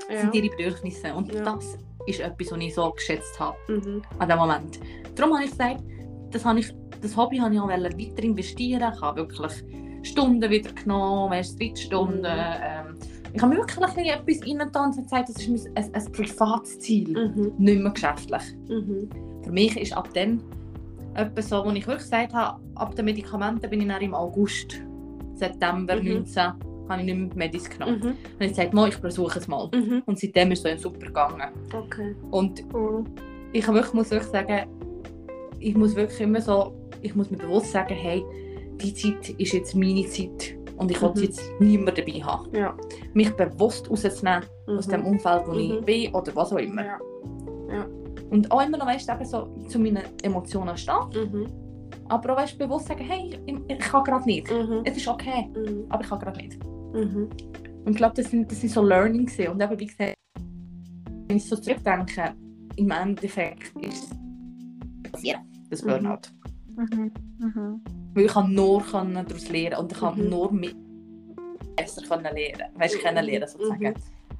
Das 0.08 0.16
Ja. 0.16 0.20
sind 0.22 0.34
ihre 0.34 0.48
Bedürfnisse. 0.56 1.14
Und 1.14 1.32
Ja. 1.32 1.42
das 1.42 1.78
ist 2.06 2.20
etwas, 2.20 2.50
was 2.50 2.58
ich 2.58 2.74
so 2.74 2.90
geschätzt 2.90 3.38
habe 3.38 3.56
Mhm. 3.68 4.02
an 4.18 4.28
dem 4.28 4.38
Moment. 4.38 4.80
Darum 5.14 5.34
habe 5.34 5.44
ich 5.44 5.50
gesagt, 5.50 5.82
das, 6.30 6.44
habe 6.44 6.58
ich, 6.60 6.74
das 7.00 7.16
Hobby 7.16 7.38
habe 7.38 7.54
ich 7.54 7.60
auch 7.60 7.68
weiter 7.68 8.22
investieren. 8.22 8.92
Ich 8.94 9.00
habe 9.00 9.20
wirklich 9.20 9.52
Stunden 10.02 10.50
wieder 10.50 10.72
genommen, 10.72 11.32
erst 11.32 11.58
Stunden. 11.78 12.20
Mhm. 12.22 12.26
Ähm, 12.26 12.96
ich 13.34 13.40
habe 13.40 13.54
wirklich 13.56 14.08
etwas 14.10 14.42
reingetan 14.46 14.90
und 14.90 15.02
gesagt, 15.02 15.28
das 15.28 15.36
ist 15.36 15.48
mein, 15.48 15.76
ein, 15.76 15.94
ein 15.94 16.12
privates 16.12 16.78
Ziel, 16.80 17.10
Mhm. 17.12 17.52
nicht 17.58 17.80
mehr 17.82 17.92
geschäftlich. 17.92 18.42
Mhm. 18.68 19.08
Für 19.42 19.52
mich 19.52 19.76
ist 19.80 19.96
ab 19.96 20.08
dann 20.14 20.42
etwas 21.14 21.48
so, 21.50 21.64
wo 21.64 21.70
ich 21.70 21.86
wirklich 21.86 22.04
gesagt 22.10 22.32
habe, 22.34 22.60
ab 22.74 22.94
den 22.96 23.04
Medikamenten 23.04 23.68
bin 23.70 23.80
ich 23.82 23.88
dann 23.88 24.00
im 24.02 24.14
August, 24.14 24.82
September 25.34 25.96
Mhm. 25.96 26.08
19, 26.24 26.52
habe 26.92 27.02
ich 27.02 27.14
nicht 27.14 27.36
mehr 27.36 27.46
Medis 27.46 27.68
genommen. 27.68 28.00
Mhm. 28.00 28.08
Und 28.08 28.16
ich 28.40 28.48
gesagt, 28.48 28.72
«Mal, 28.74 28.88
ich 28.88 28.94
versuche 28.96 29.38
es 29.38 29.48
mal. 29.48 29.68
Mhm. 29.74 30.02
Und 30.06 30.18
seitdem 30.18 30.52
ist 30.52 30.64
es 30.64 30.82
so 30.82 30.90
super 30.90 31.06
gegangen. 31.06 31.50
Okay. 31.74 32.14
Und 32.30 32.62
Cool. 32.72 33.04
ich 33.52 33.66
muss 33.66 34.10
wirklich 34.10 34.22
sagen, 34.30 34.66
ich 35.58 35.74
muss 35.76 35.94
wirklich 35.96 36.20
immer 36.20 36.40
so, 36.40 36.72
ich 37.00 37.14
muss 37.14 37.30
mir 37.30 37.36
bewusst 37.38 37.72
sagen, 37.72 37.94
hey, 37.94 38.22
die 38.80 38.92
Zeit 38.94 39.28
ist 39.38 39.52
jetzt 39.52 39.74
meine 39.76 40.04
Zeit 40.06 40.56
und 40.76 40.90
ich 40.90 41.00
will 41.00 41.10
Mhm. 41.14 41.22
jetzt 41.22 41.42
niemand 41.60 41.98
dabei 41.98 42.12
haben. 42.22 42.48
Ja. 42.54 42.74
Mich 43.14 43.30
bewusst 43.32 43.88
rauszunehmen 43.90 44.44
aus 44.66 44.86
dem 44.88 45.04
Umfeld, 45.04 45.42
wo 45.46 45.52
Mhm. 45.52 45.58
ich 45.60 45.80
bin 45.84 46.14
oder 46.14 46.34
was 46.34 46.52
auch 46.52 46.58
immer. 46.58 46.84
Ja. 46.84 46.98
Und 48.30 48.50
auch 48.50 48.64
immer 48.66 48.78
noch, 48.78 48.86
weißt 48.86 49.08
du, 49.08 49.24
so 49.24 49.48
zu 49.68 49.78
meinen 49.78 50.02
Emotionen 50.22 50.76
stehen, 50.76 50.94
Mhm. 51.14 51.46
aber 52.08 52.32
auch 52.32 52.38
weißt, 52.38 52.58
bewusst 52.58 52.88
sagen, 52.88 53.04
hey, 53.04 53.38
ich, 53.46 53.54
ich 53.68 53.78
kann 53.78 54.02
gerade 54.04 54.24
nicht. 54.24 54.50
Mhm. 54.50 54.80
Es 54.84 54.96
ist 54.96 55.06
okay, 55.06 55.48
Mhm. 55.54 55.84
aber 55.90 56.02
ich 56.02 56.08
kann 56.08 56.18
gerade 56.18 56.38
nicht. 56.38 56.58
Mhm. 56.92 57.28
Und 57.84 57.90
ich 57.92 57.96
glaube, 57.96 58.14
das 58.16 58.30
sind, 58.30 58.50
das 58.50 58.60
sind 58.60 58.70
so 58.70 58.82
Learnings 58.82 59.32
gewesen. 59.36 59.52
und 59.52 59.62
eben, 59.62 59.80
wie 59.80 59.86
gesagt, 59.86 60.14
wenn 61.28 61.36
ich 61.36 61.44
so 61.48 61.56
zurückdenke, 61.56 62.34
im 62.76 62.90
Endeffekt 62.90 63.72
ist 63.84 64.12
es 65.12 65.22
das. 65.70 65.82
Burnout. 65.82 66.18
Mhm. 66.76 67.10
Mhm. 67.38 67.80
Weil 68.14 68.24
ich 68.26 68.32
kann 68.32 68.52
nur 68.54 68.82
können 68.82 69.14
daraus 69.14 69.48
lernen 69.50 69.76
und 69.78 69.92
ich 69.92 69.98
kann 69.98 70.28
nur 70.28 70.52
mit 70.52 70.76
besser 71.76 72.02
können 72.02 72.24
lernen, 72.34 72.72
weißt, 72.76 72.96
Mhm. 72.96 73.00
kennenlernen 73.00 73.48
sozusagen. 73.48 73.94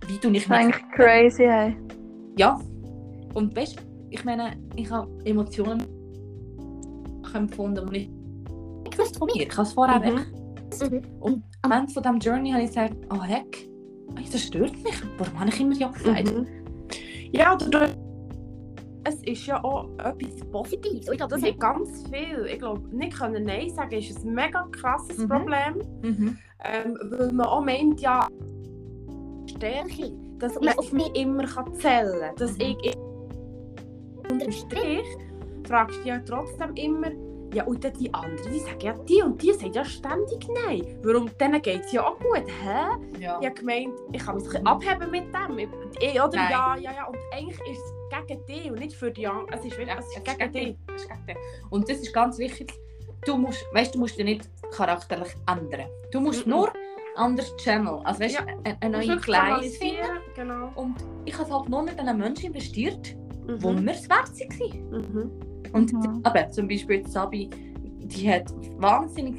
Wie 0.06 0.18
ist 0.36 0.48
mich? 0.48 0.50
eigentlich 0.50 0.82
crazy, 0.92 1.44
hey. 1.44 1.76
Ja. 2.38 2.58
Und 3.34 3.56
weißt, 3.56 3.78
ich 4.10 4.24
meine, 4.24 4.56
ich 4.76 4.90
habe 4.90 5.08
Emotionen 5.24 5.82
empfunden, 7.34 7.88
die 7.90 7.96
ich 7.98 8.10
Ich 8.92 8.98
wusste 8.98 9.18
von 9.18 9.26
mir, 9.26 9.36
mir. 9.36 9.42
ich 9.46 9.52
habe 9.56 9.62
es 9.66 9.72
vorher 9.72 9.98
Mhm. 10.00 10.16
Mhm. 10.80 11.02
Und 11.20 11.42
am 11.62 11.72
Ende 11.72 11.92
von 11.92 12.02
diesem 12.02 12.18
Journey 12.18 12.50
habe 12.52 12.62
ich 12.62 12.68
gesagt, 12.68 12.94
oh 13.10 13.22
heck, 13.22 13.68
das 14.30 14.42
stört 14.42 14.72
mich. 14.82 14.94
Warum 15.18 15.40
habe 15.40 15.50
ich 15.50 15.60
immer 15.60 15.74
ja 15.74 15.88
gesagt? 15.88 16.32
Mhm. 16.34 16.46
Ja, 17.32 17.54
oder 17.54 17.66
du, 17.68 17.78
es 19.04 19.14
ist 19.24 19.46
ja 19.46 19.62
auch 19.64 19.88
etwas 19.98 20.40
Positives. 20.50 21.08
Ich 21.10 21.16
glaube, 21.16 21.32
das 21.34 21.40
sind 21.40 21.58
ganz 21.58 22.04
viel. 22.08 22.46
Ich 22.46 22.58
glaube, 22.58 22.82
nicht 22.94 23.16
können 23.18 23.44
Nein 23.44 23.70
sagen 23.70 23.92
ist 23.98 24.24
ein 24.24 24.34
mega 24.34 24.66
krasses 24.70 25.18
Mhm. 25.18 25.28
Problem. 25.28 25.74
Mhm. 26.02 26.38
Ähm, 26.64 26.98
weil 27.10 27.32
man 27.32 27.46
auch 27.46 27.64
meint, 27.64 28.00
ja, 28.00 28.28
Stärke, 29.46 30.12
dass 30.38 30.54
man 30.60 30.76
auf 30.78 30.92
mich 30.92 31.10
immer 31.16 31.44
kann 31.44 31.74
zählen 31.74 32.20
kann. 32.20 32.36
Dass 32.36 32.52
Mhm. 32.54 32.60
ich 32.60 32.94
Unter 34.30 34.44
dem 34.46 34.52
Strich. 34.52 35.00
ich 35.62 35.68
fragst 35.68 35.98
du 36.04 36.08
ja 36.08 36.18
trotzdem 36.20 36.74
immer, 36.74 37.10
ja, 37.52 37.64
und 37.64 37.84
dann 37.84 37.92
die 37.94 38.12
anderen, 38.14 38.52
die 38.52 38.58
sagen 38.60 38.80
ja, 38.80 38.92
die 38.94 39.22
und 39.22 39.42
die 39.42 39.52
sagen 39.52 39.72
ja 39.72 39.84
ständig 39.84 40.46
Nein. 40.66 40.98
Warum? 41.02 41.30
Denen 41.38 41.60
geht 41.60 41.84
es 41.84 41.92
ja 41.92 42.06
auch 42.06 42.18
gut. 42.18 42.44
Hä? 42.46 43.20
Ja. 43.20 43.38
Ich 43.40 43.46
habe 43.46 43.54
gemeint, 43.60 43.94
ich 44.12 44.24
kann 44.24 44.36
mich 44.36 44.54
ein 44.54 44.66
abheben 44.66 45.10
mit 45.10 45.24
dem. 45.34 45.58
Ich, 45.58 45.68
ich, 46.00 46.14
oder? 46.22 46.28
Nein. 46.36 46.50
Ja, 46.50 46.76
ja, 46.76 46.92
ja. 46.92 47.06
Und 47.06 47.16
eigentlich 47.32 47.60
ist 47.70 47.80
es 47.80 48.26
gegen 48.26 48.46
dich 48.46 48.70
und 48.70 48.78
nicht 48.78 48.94
für 48.96 49.10
die 49.10 49.26
anderen. 49.26 49.48
Es 49.52 49.64
ist, 49.64 49.76
wirklich, 49.78 49.96
es 49.98 50.06
ist 50.16 50.24
gegen 50.24 50.52
dich. 50.52 50.76
Ist 50.94 51.08
gegen 51.08 51.26
dich. 51.26 51.36
Und 51.70 51.88
das 51.88 51.98
ist 51.98 52.12
ganz 52.12 52.38
wichtig. 52.38 52.72
Du 53.26 53.36
musst, 53.36 53.64
weißt, 53.72 53.94
du 53.94 53.98
musst 54.00 54.18
dich 54.18 54.24
nicht 54.24 54.48
charakterlich 54.72 55.34
ändern. 55.46 55.86
Du 56.10 56.20
musst 56.20 56.46
Mhm. 56.46 56.52
nur 56.52 56.72
anders 57.16 57.54
Channel. 57.58 58.00
Also 58.04 58.20
weißt, 58.20 58.34
Ja. 58.34 58.40
eine, 58.64 58.76
eine 58.80 58.98
neue 58.98 59.16
Gleis 59.18 59.76
finden. 59.76 59.98
Genau. 60.34 60.70
Und 60.74 60.96
ich 61.24 61.38
habe 61.38 61.52
halt 61.52 61.68
nur 61.68 61.82
in 61.82 61.90
einen 62.00 62.18
Menschen 62.18 62.46
investiert, 62.46 63.14
Mhm. 63.46 63.62
wo 63.62 63.72
mir 63.72 63.92
es 63.92 64.08
wert 64.08 64.30
waren. 64.32 64.90
Mhm. 64.90 65.51
Und 65.72 65.92
Mhm. 65.92 66.20
aber 66.24 66.50
zum 66.50 66.68
Beispiel 66.68 67.06
Sabi, 67.06 67.48
die 68.04 68.30
hat 68.30 68.52
wahnsinnig, 68.78 69.36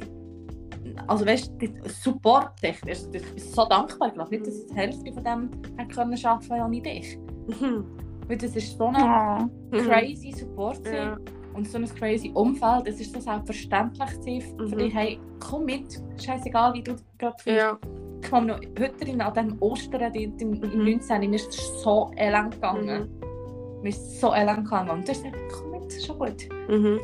also 1.06 1.24
weißt 1.26 1.52
du, 1.58 1.66
Support. 1.88 2.52
Also, 2.62 3.08
ich 3.10 3.10
bin 3.10 3.22
so 3.36 3.64
dankbar. 3.66 4.08
Ich 4.08 4.14
glaube 4.14 4.30
nicht, 4.30 4.46
dass 4.46 4.58
ich 4.60 4.66
die 4.66 4.74
Hälfte 4.74 5.12
von 5.12 5.24
dem 5.24 5.50
hätte 5.76 5.94
können 5.94 6.16
schaffen 6.16 6.60
ohne 6.60 6.80
dich. 6.80 7.18
Mhm. 7.60 7.84
Weil 8.26 8.38
das 8.38 8.56
ist 8.56 8.76
so 8.78 8.86
ein 8.86 8.94
Ja. 8.94 9.48
crazy 9.72 10.32
Support. 10.32 10.80
Ja. 10.86 11.16
und 11.54 11.68
so 11.68 11.78
ein 11.78 11.84
crazy 11.84 12.32
Umfeld. 12.34 12.88
Es 12.88 12.98
ist 13.00 13.14
so 13.14 13.20
selbstverständlich 13.20 14.10
für 14.56 14.64
Mhm. 14.66 14.76
dich, 14.76 14.92
hey, 14.92 15.20
komm 15.38 15.66
mit, 15.66 16.02
scheißegal 16.20 16.74
wie 16.74 16.82
du 16.82 16.96
gerade 17.16 17.36
fühlst. 17.38 17.60
Ja. 17.60 17.78
Ich 18.20 18.28
komme 18.28 18.46
noch 18.48 18.58
heute 18.76 19.04
in, 19.08 19.20
an 19.20 19.32
diesem 19.34 19.62
Ostern, 19.62 20.12
die, 20.12 20.26
die, 20.36 20.42
im 20.42 20.50
Mhm. 20.58 20.84
19. 20.84 21.30
mir 21.30 21.36
ist 21.36 21.52
so 21.80 22.10
elend 22.16 22.54
gegangen. 22.54 23.08
Mhm. 23.08 23.82
Mir 23.82 23.88
ist 23.90 24.20
so 24.20 24.34
elend 24.34 24.64
gegangen. 24.64 24.90
Und 24.90 25.06
du 25.06 25.12
hast 25.12 25.22
gesagt, 25.22 25.38
komm 25.52 25.73
ist 25.88 26.06
schon 26.06 26.18
gut. 26.18 26.48
Mhm. 26.68 27.00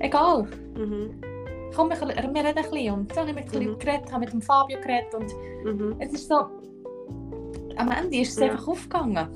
Egal. 0.00 0.46
Mhm. 0.76 1.10
komm, 1.74 1.88
wir, 1.88 1.98
wir 2.00 2.08
reden 2.16 2.36
ein 2.36 2.54
bisschen. 2.54 2.94
Und 2.94 3.10
dann 3.16 3.28
habe 3.28 3.30
ich 3.30 3.34
mit, 3.36 3.54
Mhm. 3.62 3.70
mhm. 3.72 3.78
geredet, 3.78 4.10
habe 4.12 4.20
mit 4.20 4.32
dem 4.32 4.42
Fabio 4.42 4.78
geredet 4.80 5.14
und 5.14 5.32
Mhm. 5.64 5.96
es 6.00 6.12
ist 6.12 6.28
so, 6.28 6.34
am 7.76 7.90
Ende 7.90 8.16
ist 8.18 8.32
es 8.32 8.38
Ja. 8.38 8.50
einfach 8.50 8.68
aufgegangen. 8.68 9.28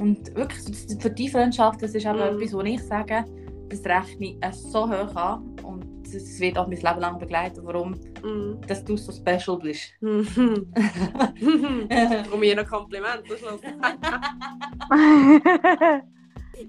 Und 0.00 0.34
wirklich, 0.34 0.60
so- 0.62 0.98
für 0.98 1.10
die 1.10 1.28
Freundschaft, 1.28 1.82
das 1.82 1.94
ist 1.94 2.06
auch 2.06 2.14
Mhm. 2.14 2.20
etwas, 2.40 2.52
wo 2.52 2.60
ich 2.62 2.82
sage, 2.82 3.24
das 3.68 3.84
rechne 3.84 4.26
ich 4.26 4.36
äh, 4.42 4.52
so 4.52 4.88
hoch 4.88 5.14
an 5.14 5.56
und 5.62 5.86
es 6.12 6.40
wird 6.40 6.56
auch 6.58 6.66
mein 6.66 6.78
Leben 6.78 7.00
lang 7.00 7.18
begleiten, 7.18 7.60
warum 7.64 7.90
Mhm. 8.24 8.58
dass 8.66 8.84
du 8.84 8.96
so 8.96 9.12
special 9.12 9.58
bist. 9.58 9.92
Mhm. 10.00 10.66
Und 12.32 12.40
mir 12.40 12.56
noch 12.56 12.66
Kompliment. 12.66 13.22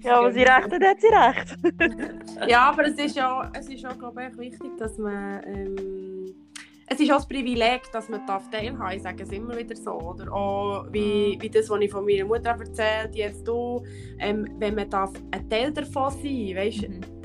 Ja, 0.02 0.18
aber 0.18 0.32
sie 0.32 0.40
recht 0.40 0.70
hat, 0.70 0.84
hat 0.84 1.00
sie 1.00 1.06
recht. 1.08 2.48
ja, 2.48 2.70
aber 2.70 2.86
es 2.86 2.98
ist 2.98 3.16
ja, 3.16 3.50
es 3.54 3.68
ist 3.68 3.80
ja 3.80 3.92
glaube 3.92 4.28
ich, 4.30 4.38
wichtig, 4.38 4.76
dass 4.78 4.98
man. 4.98 5.42
Ähm, 5.44 6.34
es 6.92 6.98
ist 6.98 7.10
auch 7.12 7.16
das 7.18 7.28
Privileg, 7.28 7.82
dass 7.92 8.08
man 8.08 8.26
darf 8.26 8.50
teilhaben 8.50 8.78
darf. 8.78 8.94
Ich 8.94 9.02
sage 9.02 9.22
es 9.22 9.30
immer 9.30 9.56
wieder 9.56 9.76
so. 9.76 9.92
Oder 9.92 10.32
auch 10.32 10.86
wie, 10.90 11.38
wie 11.40 11.48
das, 11.48 11.70
was 11.70 11.80
ich 11.80 11.90
von 11.90 12.04
meiner 12.04 12.24
Mutter 12.24 12.50
erzählt 12.50 13.14
jetzt 13.14 13.46
du. 13.46 13.84
Ähm, 14.18 14.48
wenn 14.58 14.74
man 14.74 14.90
darf 14.90 15.12
ein 15.30 15.48
Teil 15.48 15.72
davon 15.72 16.10
sein 16.10 16.56
weißt, 16.56 16.88
Mhm. 16.88 17.19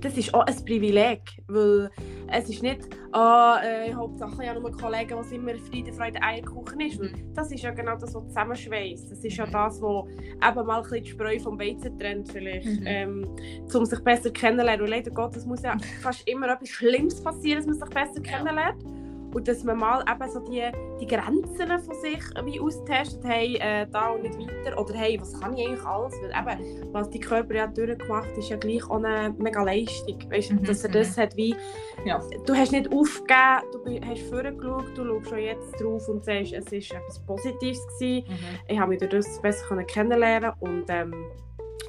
Das 0.00 0.16
ist 0.16 0.32
auch 0.34 0.44
ein 0.46 0.64
Privileg. 0.64 1.20
Weil 1.48 1.90
es 2.28 2.48
ist 2.48 2.62
nicht, 2.62 2.80
ah, 3.12 3.60
äh, 3.62 3.92
Hauptsache 3.94 4.42
ich 4.42 4.48
habe 4.48 4.60
nur 4.60 4.72
Kollegen, 4.72 5.16
was 5.16 5.30
immer 5.32 5.54
Friede, 5.70 5.92
Freude, 5.92 6.20
Eierkuchen 6.22 6.80
ist. 6.80 6.98
Weil 7.00 7.12
das 7.34 7.50
ist 7.52 7.62
ja 7.62 7.70
genau 7.70 7.96
das, 7.96 8.14
was 8.14 8.26
zusammenschweißt. 8.28 9.10
Das 9.12 9.24
ist 9.24 9.36
ja 9.36 9.46
Mhm. 9.46 9.52
das, 9.52 9.80
was 9.82 10.04
eben 10.08 10.66
mal 10.66 10.76
ein 10.76 10.82
bisschen 10.82 11.04
die 11.04 11.10
Spreu 11.10 11.38
vom 11.38 11.58
Weizen 11.58 11.98
trennt, 11.98 12.30
vielleicht. 12.32 12.66
Mhm. 12.80 12.86
Ähm, 12.86 13.26
um 13.72 13.84
sich 13.84 14.00
besser 14.00 14.30
kennenzulernen. 14.30 14.82
Und 14.82 14.88
leider 14.88 15.10
Gottes 15.10 15.44
muss 15.46 15.62
ja 15.62 15.76
fast 16.02 16.26
immer 16.28 16.48
etwas 16.52 16.68
Schlimmes 16.70 17.22
passieren, 17.22 17.58
dass 17.58 17.66
man 17.66 17.88
sich 17.88 17.94
besser 17.94 18.22
Ja. 18.24 18.36
kennenlernt. 18.38 18.82
Und 19.34 19.46
dass 19.48 19.64
man 19.64 19.78
mal 19.78 20.04
eben 20.08 20.30
so 20.30 20.40
die, 20.40 20.62
die 21.00 21.06
Grenzen 21.06 21.68
von 21.68 21.94
sich 22.00 22.22
wie 22.44 22.60
austestet, 22.60 23.22
hey, 23.24 23.56
äh, 23.56 23.86
da 23.90 24.10
und 24.10 24.22
nicht 24.22 24.38
weiter. 24.38 24.80
Oder 24.80 24.94
hey, 24.94 25.20
was 25.20 25.38
kann 25.38 25.56
ich 25.56 25.66
eigentlich 25.66 25.84
alles? 25.84 26.14
Weil 26.22 26.56
eben, 26.56 26.92
was 26.92 27.10
die 27.10 27.20
Körper 27.20 27.54
ja 27.54 27.66
durchgemacht 27.66 28.36
ist 28.38 28.48
ja 28.48 28.56
gleich 28.56 28.84
auch 28.88 29.02
eine 29.02 29.34
mega 29.36 29.62
Leistung. 29.62 30.18
Weißt, 30.30 30.50
du, 30.50 30.54
Mhm, 30.54 30.64
dass 30.64 30.84
er 30.84 30.90
das 30.90 31.16
hat 31.18 31.36
wie... 31.36 31.54
Ja. 32.04 32.20
Du 32.46 32.54
hast 32.54 32.72
nicht 32.72 32.92
aufgegeben, 32.92 33.62
du 33.72 34.08
hast 34.08 34.22
vorgeschaut, 34.28 34.96
du 34.96 35.04
schaust 35.04 35.28
schon 35.28 35.38
jetzt 35.38 35.80
drauf 35.80 36.08
und 36.08 36.24
sagst, 36.24 36.52
es 36.52 36.72
war 36.72 37.00
etwas 37.00 37.18
Positives. 37.26 37.86
Gewesen. 37.98 38.28
Mhm. 38.28 38.36
Ich 38.68 38.78
habe 38.78 38.90
mich 38.90 38.98
durch 38.98 39.10
das 39.10 39.40
besser 39.40 39.66
können 39.66 39.86
kennenlernen 39.86 40.52
und 40.60 40.84
ähm, 40.88 41.14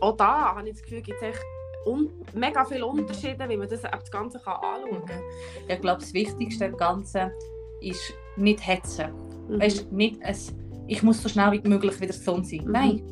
auch 0.02 0.16
da 0.18 0.56
habe 0.56 0.68
ich 0.68 0.76
das 0.76 0.84
Gefühl, 0.84 1.02
gibt 1.02 1.18
es 1.22 1.30
echt 1.30 1.46
un 1.86 2.10
mega 2.34 2.66
viele 2.66 2.86
Unterschiede, 2.86 3.48
wie 3.48 3.58
man 3.58 3.70
das, 3.70 3.82
das 3.82 4.12
Ganze 4.12 4.40
kann 4.40 4.56
anschauen 4.56 5.06
kann. 5.06 5.22
Ich 5.68 5.82
glaube, 5.82 6.02
das 6.02 6.14
Wichtigste 6.14 6.66
am 6.66 6.78
Ganzen 6.78 7.32
ist 7.82 8.14
nicht 8.38 8.66
hetzen. 8.66 9.12
Mhm. 9.48 9.60
Weißt 9.60 9.92
nicht 9.92 10.22
ein, 10.24 10.36
ich 10.88 11.04
muss 11.04 11.22
so 11.22 11.30
schnell 11.30 11.52
wie 11.52 11.68
möglich 11.68 11.96
wieder 12.00 12.14
gesund 12.14 12.48
sein. 12.48 12.66
Mhm. 12.66 12.72
Nein, 12.72 13.04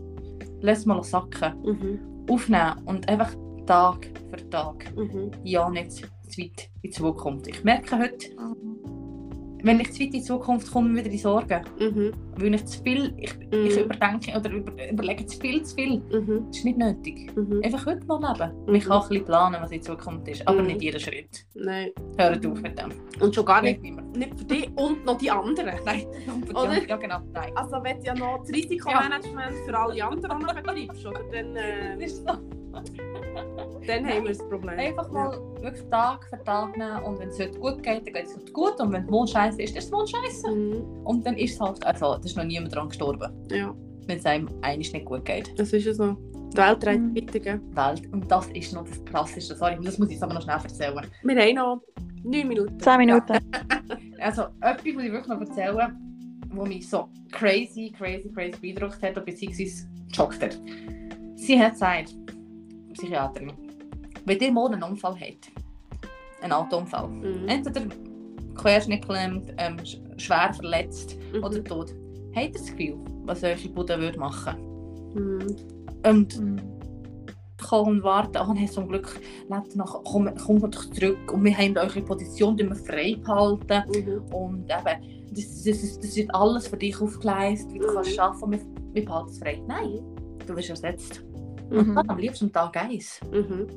lass 0.61 0.86
mal 0.86 1.03
sacken. 1.03 1.61
Mhm. 1.63 1.99
Aufnehmen 2.30 2.82
und 2.86 3.07
einfach 3.09 3.34
Tag 3.65 4.07
für 4.30 4.49
Tag. 4.49 4.95
Mhm. 4.95 5.32
Ja, 5.43 5.69
nicht 5.69 5.91
zu 5.91 6.03
weit 6.03 6.69
in 6.82 6.82
die 6.84 6.89
Zukunft. 6.89 7.47
Ich 7.47 7.63
merke 7.63 7.99
heute, 7.99 8.30
wenn 9.64 9.80
ich 9.80 9.91
zu 9.93 9.99
weit 10.01 10.07
in 10.07 10.11
die 10.11 10.22
Zukunft 10.22 10.72
komme, 10.72 10.95
wieder 10.99 11.09
in 11.09 11.18
Sorgen. 11.18 11.61
Mhm. 11.80 12.11
Weil 12.36 12.53
ich 12.55 12.66
zu 12.66 12.84
viel, 12.84 13.14
ich, 13.18 13.34
ich 13.51 13.76
Mhm. 13.78 13.84
überdenke 13.86 14.38
oder 14.38 14.49
über, 14.51 14.89
überlege 14.91 15.26
zu 15.26 15.39
viel, 15.39 15.64
zu 15.64 15.76
viel. 15.76 15.99
Mhm. 16.11 16.45
Das 16.47 16.57
ist 16.57 16.66
nicht 16.66 16.78
nötig. 16.78 17.36
Mhm. 17.36 17.61
Einfach 17.64 17.86
heute 17.86 18.05
mal 18.05 18.20
leben. 18.34 18.66
Mhm. 18.68 18.76
Ich 18.76 18.84
kann 18.86 19.01
ein 19.01 19.07
bisschen 19.09 19.26
planen, 19.26 19.57
was 19.61 19.72
in 19.72 19.82
Zukunft 19.82 20.28
ist, 20.28 20.47
aber 20.47 20.61
Mhm. 20.61 20.68
nicht 20.68 20.82
jeden 20.82 20.99
Schritt. 20.99 21.45
Nein. 21.55 21.91
Hört 22.18 22.45
auf 22.45 22.61
mit 22.61 22.78
dem. 22.78 22.89
Und 23.20 23.34
schon 23.34 23.45
gar 23.45 23.61
nicht, 23.61 23.82
Nicht 23.82 24.16
nicht 24.16 24.38
für 24.38 24.45
dich 24.45 24.70
und 24.76 25.05
noch 25.05 25.18
die 25.18 25.32
anderen. 25.32 25.74
Nein, 25.86 26.05
Oder? 26.51 26.88
ja 26.88 26.97
genau, 26.97 27.20
nein. 27.34 27.51
Also 27.55 27.78
wenn 27.84 27.99
du 27.99 28.05
ja 28.07 28.14
noch 28.16 28.39
das 28.39 28.49
Risikomanagement 28.53 29.55
für 29.66 29.78
alle 29.78 30.03
anderen 30.05 30.39
betreibst, 30.39 31.05
oder? 31.05 31.20
Dann, 31.32 31.55
äh. 31.55 31.97
dann 33.88 34.07
haben 34.07 34.24
wir 34.24 34.30
das 34.30 34.38
Problem. 34.49 34.80
Einfach 34.80 35.11
mal 35.11 35.39
wirklich 35.61 35.88
Tag 35.89 36.26
für 36.30 36.43
Tag 36.43 36.78
nehmen 36.78 37.03
und 37.03 37.19
wenn 37.19 37.30
es 37.30 37.39
heute 37.39 37.59
gut 37.59 37.84
geht, 37.84 38.05
dann 38.07 38.13
geht 38.13 38.26
es 38.26 38.36
heute 38.36 38.51
gut 38.51 38.80
und 38.80 38.91
wenn 38.93 39.03
der 39.03 39.11
Mond 39.11 39.30
scheiße 39.30 39.61
ist, 39.61 39.71
dann 39.76 39.80
ist 39.84 39.89
der 39.91 39.97
Mond 39.97 40.09
scheiße. 40.09 40.51
Mhm. 40.51 40.84
Und 41.05 41.26
dann 41.26 41.38
ist 41.38 41.53
es 41.53 41.59
halt, 41.59 41.86
also 41.86 42.15
da 42.15 42.21
ist 42.24 42.36
noch 42.38 42.43
niemand 42.43 42.76
dran 42.76 42.88
gestorben, 42.89 43.32
Ja, 43.51 43.74
wenn 44.07 44.17
es 44.17 44.26
einem 44.26 44.49
eigentlich 44.61 44.91
nicht 44.93 45.05
gut 45.05 45.26
geht. 45.26 45.53
das 45.57 45.74
ist 45.74 45.86
ja 45.86 45.93
so. 45.93 46.15
Die 46.53 46.57
Welt 46.57 46.84
dreht 46.84 46.99
Mhm. 47.01 47.15
weiter. 47.15 47.59
Welt. 47.95 48.13
Und 48.13 48.32
das 48.32 48.47
ist 48.53 48.74
noch 48.74 48.88
das 48.88 49.03
Krasseste. 49.05 49.55
Sorry, 49.55 49.76
das 49.84 49.97
muss 49.97 50.07
ich 50.09 50.13
jetzt 50.15 50.24
aber 50.24 50.36
noch 50.36 50.43
schnell 50.43 50.57
erzählen. 50.61 51.01
Wir 51.24 51.36
haben 51.41 51.55
noch 51.55 51.82
9 52.24 52.47
Minuten. 52.47 52.80
10 52.80 52.97
Minuten. 52.99 53.34
Also, 54.19 54.43
etwas 54.61 54.86
muss 54.93 55.03
ich 55.03 55.11
wirklich 55.11 55.28
noch 55.28 55.41
erzählen, 55.41 55.97
was 56.53 56.67
mich 56.69 56.88
so 56.89 57.09
crazy, 57.32 57.91
crazy, 57.97 58.30
crazy 58.34 58.57
beeindruckt 58.61 59.01
hat, 59.03 59.26
beziehungsweise 59.26 59.86
geschockt 60.07 60.41
hat. 60.41 60.57
Sie 61.36 61.59
hat 61.59 61.74
gesagt, 61.74 62.15
Psychiaterin, 62.93 63.51
wenn 64.25 64.39
ihr 64.39 64.51
morgen 64.51 64.75
einen 64.75 64.83
Unfall 64.83 65.15
habt, 65.19 65.51
einen 66.41 66.51
Autounfall, 66.53 67.07
Mhm. 67.09 67.47
entweder 67.47 67.81
Querschnitt 68.55 69.01
geklemmt, 69.01 69.53
ähm, 69.57 69.77
sch- 69.77 69.99
schwer 70.19 70.53
verletzt 70.53 71.17
Mhm. 71.33 71.43
oder 71.43 71.63
tot, 71.63 71.93
habt 72.35 72.45
ihr 72.47 72.51
das 72.51 72.65
Gefühl, 72.67 72.97
was 73.25 73.43
eure 73.43 73.69
Bude 73.69 73.99
würde 73.99 74.19
machen? 74.19 74.55
Mhm. 75.13 75.55
Und 76.05 76.39
Mhm. 76.39 76.57
kann 77.57 77.79
und 77.87 78.03
warten. 78.03 78.37
Oh, 78.37 78.53
nein, 78.53 78.67
zum 78.67 78.87
Glück 78.89 79.19
lebt 79.49 79.75
noch, 79.75 80.03
komm, 80.03 80.29
komm 80.45 80.59
doch 80.69 80.85
zurück 80.91 81.31
und 81.31 81.43
wir 81.45 81.57
haben 81.57 81.77
eure 81.77 82.01
Position 82.01 82.57
immer 82.59 82.75
frei 82.75 83.15
behalten. 83.15 83.83
Mhm. 83.89 84.33
Und 84.33 84.65
eben, 84.69 85.29
das, 85.33 85.63
das, 85.63 85.81
das, 85.81 85.99
das 85.99 86.15
wird 86.15 86.35
alles 86.35 86.67
für 86.67 86.77
dich 86.77 86.99
aufgeleistet, 87.01 87.73
wie 87.73 87.79
du 87.79 87.87
Mhm. 87.89 87.95
kannst 87.95 88.19
arbeiten, 88.19 88.51
wir, 88.51 88.59
wir 88.93 89.05
behalten 89.05 89.29
es 89.29 89.39
frei. 89.39 89.61
Nein, 89.67 89.99
du 90.45 90.55
wirst 90.55 90.69
ersetzt. 90.71 91.23
Mhm. 91.74 91.97
Und 91.97 92.09
am 92.09 92.17
liebsten 92.17 92.51
Tag 92.51 92.76
eins. 92.78 93.19
Mhm. 93.32 93.67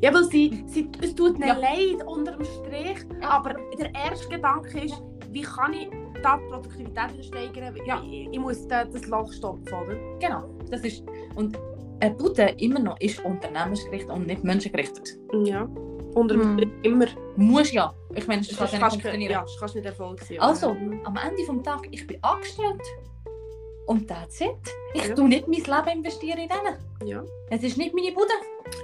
Ja, 0.00 0.12
weil 0.12 0.24
sie, 0.24 0.64
sie, 0.66 0.88
es 1.00 1.14
tut 1.14 1.38
nicht 1.38 1.48
Ja. 1.48 1.54
leid 1.58 2.04
unter 2.06 2.32
dem 2.32 2.44
Strich, 2.44 2.98
Ja. 3.22 3.30
aber 3.30 3.54
der 3.78 3.94
erste 3.94 4.28
Gedanke 4.28 4.80
ist, 4.80 5.00
wie 5.30 5.42
kann 5.42 5.72
ich 5.72 5.88
da 6.22 6.36
die 6.38 6.44
Produktivität 6.50 7.12
wieder 7.14 7.22
steigern? 7.22 7.74
Ja. 7.86 8.02
Ich, 8.04 8.28
ich 8.30 8.38
muss 8.38 8.66
da, 8.68 8.84
das 8.84 9.06
Loch 9.06 9.32
stopfen, 9.32 9.74
oder? 9.74 9.96
Genau, 10.20 10.44
das 10.70 10.80
ist... 10.82 11.04
Und 11.34 11.58
eine 12.00 12.14
Bude 12.14 12.42
immer 12.58 12.78
noch 12.80 13.00
ist 13.00 13.24
unternehmensgerichtet 13.24 14.10
und 14.10 14.26
nicht 14.26 14.44
menschengerichtet. 14.44 15.18
Ja. 15.44 15.66
Unter 16.14 16.36
Mhm. 16.36 16.72
Immer. 16.82 17.06
Muss 17.36 17.72
ja. 17.72 17.92
Ich 18.14 18.26
meine, 18.26 18.40
das 18.42 18.48
Das 18.56 18.70
kann 18.70 18.80
ja 18.80 18.86
nicht 18.86 18.92
funktionieren. 19.02 19.32
ja, 19.32 19.40
das 19.42 19.56
kannst 19.58 19.74
nicht 19.74 19.84
Erfolg 19.86 20.20
sein. 20.22 20.40
Also, 20.40 20.70
oder? 20.70 20.80
am 21.04 21.16
Ende 21.16 21.36
des 21.54 21.62
Tages, 21.62 21.88
ich 21.90 22.06
bin 22.06 22.18
angestellt. 22.22 22.82
Und 23.86 24.08
that's 24.08 24.40
it. 24.40 24.48
Ich 24.94 25.04
Ja. 25.06 25.14
tue 25.14 25.28
nicht 25.28 25.46
mein 25.46 25.58
Leben 25.60 25.98
investieren 25.98 26.38
in 26.38 26.48
denen. 26.48 27.08
Ja, 27.08 27.22
Es 27.50 27.62
ist 27.62 27.76
nicht 27.76 27.94
meine 27.94 28.12
Bude. 28.12 28.32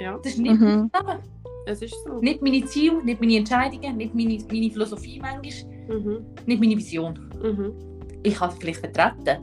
ja, 0.00 0.16
Das 0.18 0.32
ist 0.32 0.38
nicht 0.38 0.60
Mhm. 0.60 0.90
mein 0.92 1.06
Leben. 1.06 1.18
es 1.66 1.82
ist 1.82 1.94
so. 2.04 2.18
Nicht 2.20 2.40
meine 2.42 2.64
Ziele, 2.66 3.02
nicht 3.04 3.20
meine 3.20 3.36
Entscheidungen, 3.36 3.96
nicht 3.96 4.14
meine, 4.14 4.38
meine 4.50 4.70
Philosophie 4.70 5.20
manchmal, 5.20 5.98
Mhm. 6.00 6.24
nicht 6.46 6.60
meine 6.60 6.76
Vision. 6.76 7.18
Mhm. 7.42 7.72
Ich 8.22 8.34
kann 8.36 8.50
es 8.50 8.56
vielleicht 8.56 8.80
vertreten. 8.80 9.38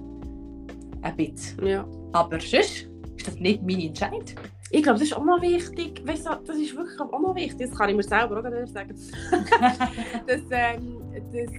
Ein 1.02 1.16
bisschen. 1.16 1.66
Ja. 1.66 1.86
Aber 2.14 2.40
sonst 2.40 2.54
ist 2.64 3.28
das 3.28 3.36
nicht 3.40 3.62
meine 3.64 3.86
Entscheidung. 3.86 4.24
Ich 4.72 4.84
glaube, 4.84 5.00
das 5.00 5.08
ist 5.08 5.14
auch 5.18 5.26
noch 5.26 5.42
wichtig. 5.42 6.02
Weißt 6.06 6.26
du, 6.28 6.30
das 6.46 6.58
ist 6.58 6.76
wirklich 6.76 7.00
auch 7.00 7.20
noch 7.20 7.36
wichtig. 7.36 7.70
Das 7.70 7.78
kann 7.78 7.90
ich 7.90 7.96
mir 7.96 8.04
selber 8.04 8.40
auch 8.40 8.68
sagen. 8.68 8.96
dass, 10.28 10.42
ähm, 10.52 11.02
dass, 11.34 11.52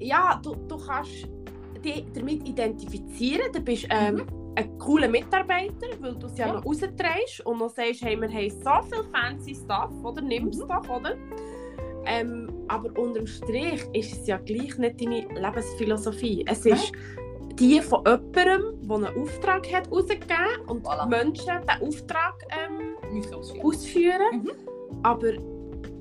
ja, 0.00 0.40
du, 0.42 0.54
du 0.68 0.76
kannst 0.76 1.28
dich 1.84 2.04
damit 2.14 2.48
identifizieren. 2.48 3.52
Du 3.52 3.60
bist 3.60 3.86
ähm, 3.90 4.22
ein 4.56 4.78
cooler 4.78 5.08
Mitarbeiter, 5.08 5.86
weil 6.00 6.14
du 6.14 6.26
es 6.26 6.38
ja, 6.38 6.46
Ja. 6.46 6.52
noch 6.54 6.64
rausträgst 6.64 7.44
und 7.44 7.58
noch 7.58 7.70
sagst, 7.70 8.02
hey, 8.02 8.20
wir 8.20 8.28
haben 8.28 8.50
so 8.50 8.88
viel 8.96 9.04
fancy 9.12 9.54
Stuff, 9.54 9.90
oder? 10.02 10.22
Nimm 10.22 10.48
es 10.48 10.58
doch, 10.58 10.88
oder? 10.88 11.16
Ähm, 12.06 12.50
aber 12.68 12.90
unterm 13.00 13.26
Strich 13.26 13.82
ist 13.94 14.12
es 14.12 14.26
ja 14.26 14.36
gleich 14.36 14.76
nicht 14.78 15.00
deine 15.00 15.26
Lebensphilosophie. 15.40 16.44
Es 16.46 16.66
ist 16.66 16.92
die 17.54 17.80
von 17.80 18.04
jemandem, 18.04 18.32
der 18.88 18.96
einen 18.96 19.22
Auftrag 19.22 19.72
hat 19.72 19.90
rausgegeben 19.90 20.60
und 20.66 20.84
Voilà. 20.86 21.04
die 21.04 21.08
Menschen 21.08 21.46
diesen 21.66 21.88
Auftrag 21.88 22.34
ähm, 22.50 23.34
ausführen. 23.34 23.64
ausführen. 23.64 24.42
Mhm. 24.42 24.50
Aber 25.02 25.32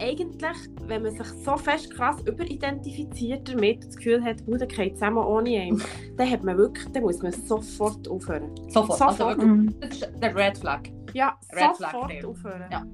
eigentlich, 0.04 0.58
wenn 0.88 1.04
man 1.04 1.12
sich 1.16 1.28
so 1.28 1.56
fest 1.58 1.90
krass 1.96 2.18
überidentifiziert 2.28 3.48
damit, 3.50 3.86
das 3.88 3.96
Gefühl 3.96 4.24
hat, 4.24 4.38
oh, 4.48 4.56
der 4.58 4.68
geht 4.68 4.96
zusammen 4.96 5.18
ohne 5.26 5.50
ihn, 5.50 5.82
dann, 6.18 6.30
hat 6.30 6.44
man 6.44 6.58
wirklich, 6.58 6.86
dann 6.92 7.04
muss 7.04 7.22
man 7.22 7.32
sofort 7.32 8.08
aufhören. 8.08 8.52
Sofort. 8.70 9.00
Sofort. 9.00 9.22
Also 9.22 9.28
wirklich, 9.30 9.48
Mhm. 9.50 9.80
das 9.80 9.90
ist 9.92 10.10
der 10.22 10.36
Red 10.36 10.58
Flag. 10.58 10.82
Ja, 11.14 11.38
Red 11.54 11.78
Flag 11.78 11.92
sofort 11.92 12.12
there. 12.12 12.28
aufhören. 12.28 12.64
Ja. 12.72 12.86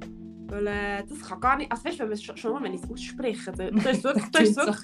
Weil 0.47 0.68
äh, 0.68 1.03
das 1.07 1.22
kann 1.22 1.39
gar 1.39 1.57
nicht, 1.57 1.72
also 1.72 1.84
weißt 1.86 1.95
du, 1.95 1.99
wenn 2.01 2.07
man 2.10 2.14
es 2.14 2.24
schon, 2.24 2.38
schon 2.38 2.53
mal, 2.53 2.64
wenn 2.64 2.74
ich 2.74 2.84
es 2.84 2.89
ausspreche, 2.89 3.51
dann, 3.51 3.76
du 3.76 3.84
hast 3.84 4.03
wirklich, 4.03 4.26
du 4.32 4.39
hast 4.39 4.49
es 4.49 4.57
wirklich 4.57 4.80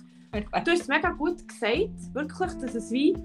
Du 0.65 0.71
hast 0.71 0.82
es 0.82 0.88
mega 0.89 1.09
gut 1.11 1.47
gesagt, 1.47 2.13
wirklich, 2.13 2.51
dass 2.61 2.76
es 2.76 2.91
wie, 2.91 3.15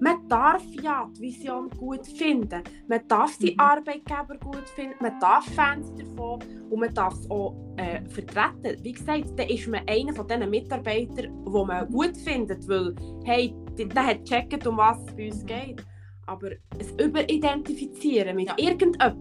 man 0.00 0.28
darf 0.28 0.64
ja 0.82 1.10
die 1.16 1.22
Vision 1.22 1.70
gut 1.70 2.06
finden, 2.06 2.62
man 2.86 3.00
darf 3.08 3.36
die 3.38 3.52
Mhm. 3.52 3.60
Arbeitgeber 3.60 4.36
gut 4.40 4.68
finden, 4.74 4.96
man 5.00 5.18
darf 5.20 5.44
Fans 5.54 5.92
davon 5.94 6.40
und 6.70 6.80
man 6.80 6.92
darf 6.94 7.14
es 7.14 7.30
auch 7.30 7.54
äh, 7.76 8.00
vertreten. 8.08 8.82
Wie 8.82 8.92
gesagt, 8.92 9.38
dann 9.38 9.48
ist 9.48 9.66
man 9.68 9.80
einer 9.88 10.12
von 10.14 10.26
diesen 10.26 10.50
Mitarbeitern, 10.50 11.44
die 11.44 11.64
man 11.64 11.88
gut 11.90 12.16
findet, 12.16 12.68
weil, 12.68 12.94
hey, 13.24 13.54
der 13.76 14.06
hat 14.06 14.24
gecheckt, 14.24 14.66
um 14.66 14.76
was 14.76 14.98
es 15.06 15.16
bei 15.16 15.26
uns 15.26 15.44
geht. 15.44 15.84
Aber 16.28 16.50
es 16.78 16.90
Überidentifizieren 17.02 18.36
mit 18.36 18.48
Ja. 18.48 18.54
irgendetwas 18.58 19.14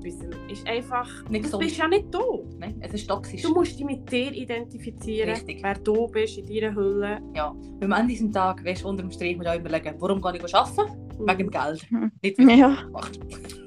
ist 0.51 0.67
einfach, 0.67 1.07
Nicht 1.29 1.45
das 1.45 1.51
gesund. 1.51 1.63
bist 1.63 1.77
ja 1.77 1.87
nicht 1.87 2.13
du. 2.13 2.43
Nein, 2.59 2.75
es 2.81 2.93
ist 2.95 3.07
toxisch. 3.07 3.41
Du 3.43 3.53
musst 3.53 3.79
dich 3.79 3.85
mit 3.85 4.11
dir 4.11 4.29
identifizieren, 4.33 5.29
Richtig. 5.29 5.63
wer 5.63 5.75
du 5.75 6.07
bist 6.07 6.37
in 6.37 6.45
deiner 6.47 6.75
Hülle. 6.75 7.19
Ja. 7.33 7.55
Am 7.81 7.91
Ende 7.93 8.07
dieses 8.07 8.29
Tages 8.31 8.65
weißt 8.65 8.83
du, 8.83 8.89
unter 8.89 9.03
dem 9.03 9.11
Strich 9.11 9.39
auch 9.39 9.55
überlegen, 9.55 9.95
warum 9.99 10.21
gehe 10.21 10.35
ich 10.45 10.53
arbeiten? 10.53 10.91
Wegen 11.19 11.37
dem 11.37 11.49
Geld. 11.49 11.91
Mhm. 11.91 12.11
Nicht, 12.21 12.37
weil 12.39 12.59
Ja. 12.59 12.77
macht. 12.91 13.19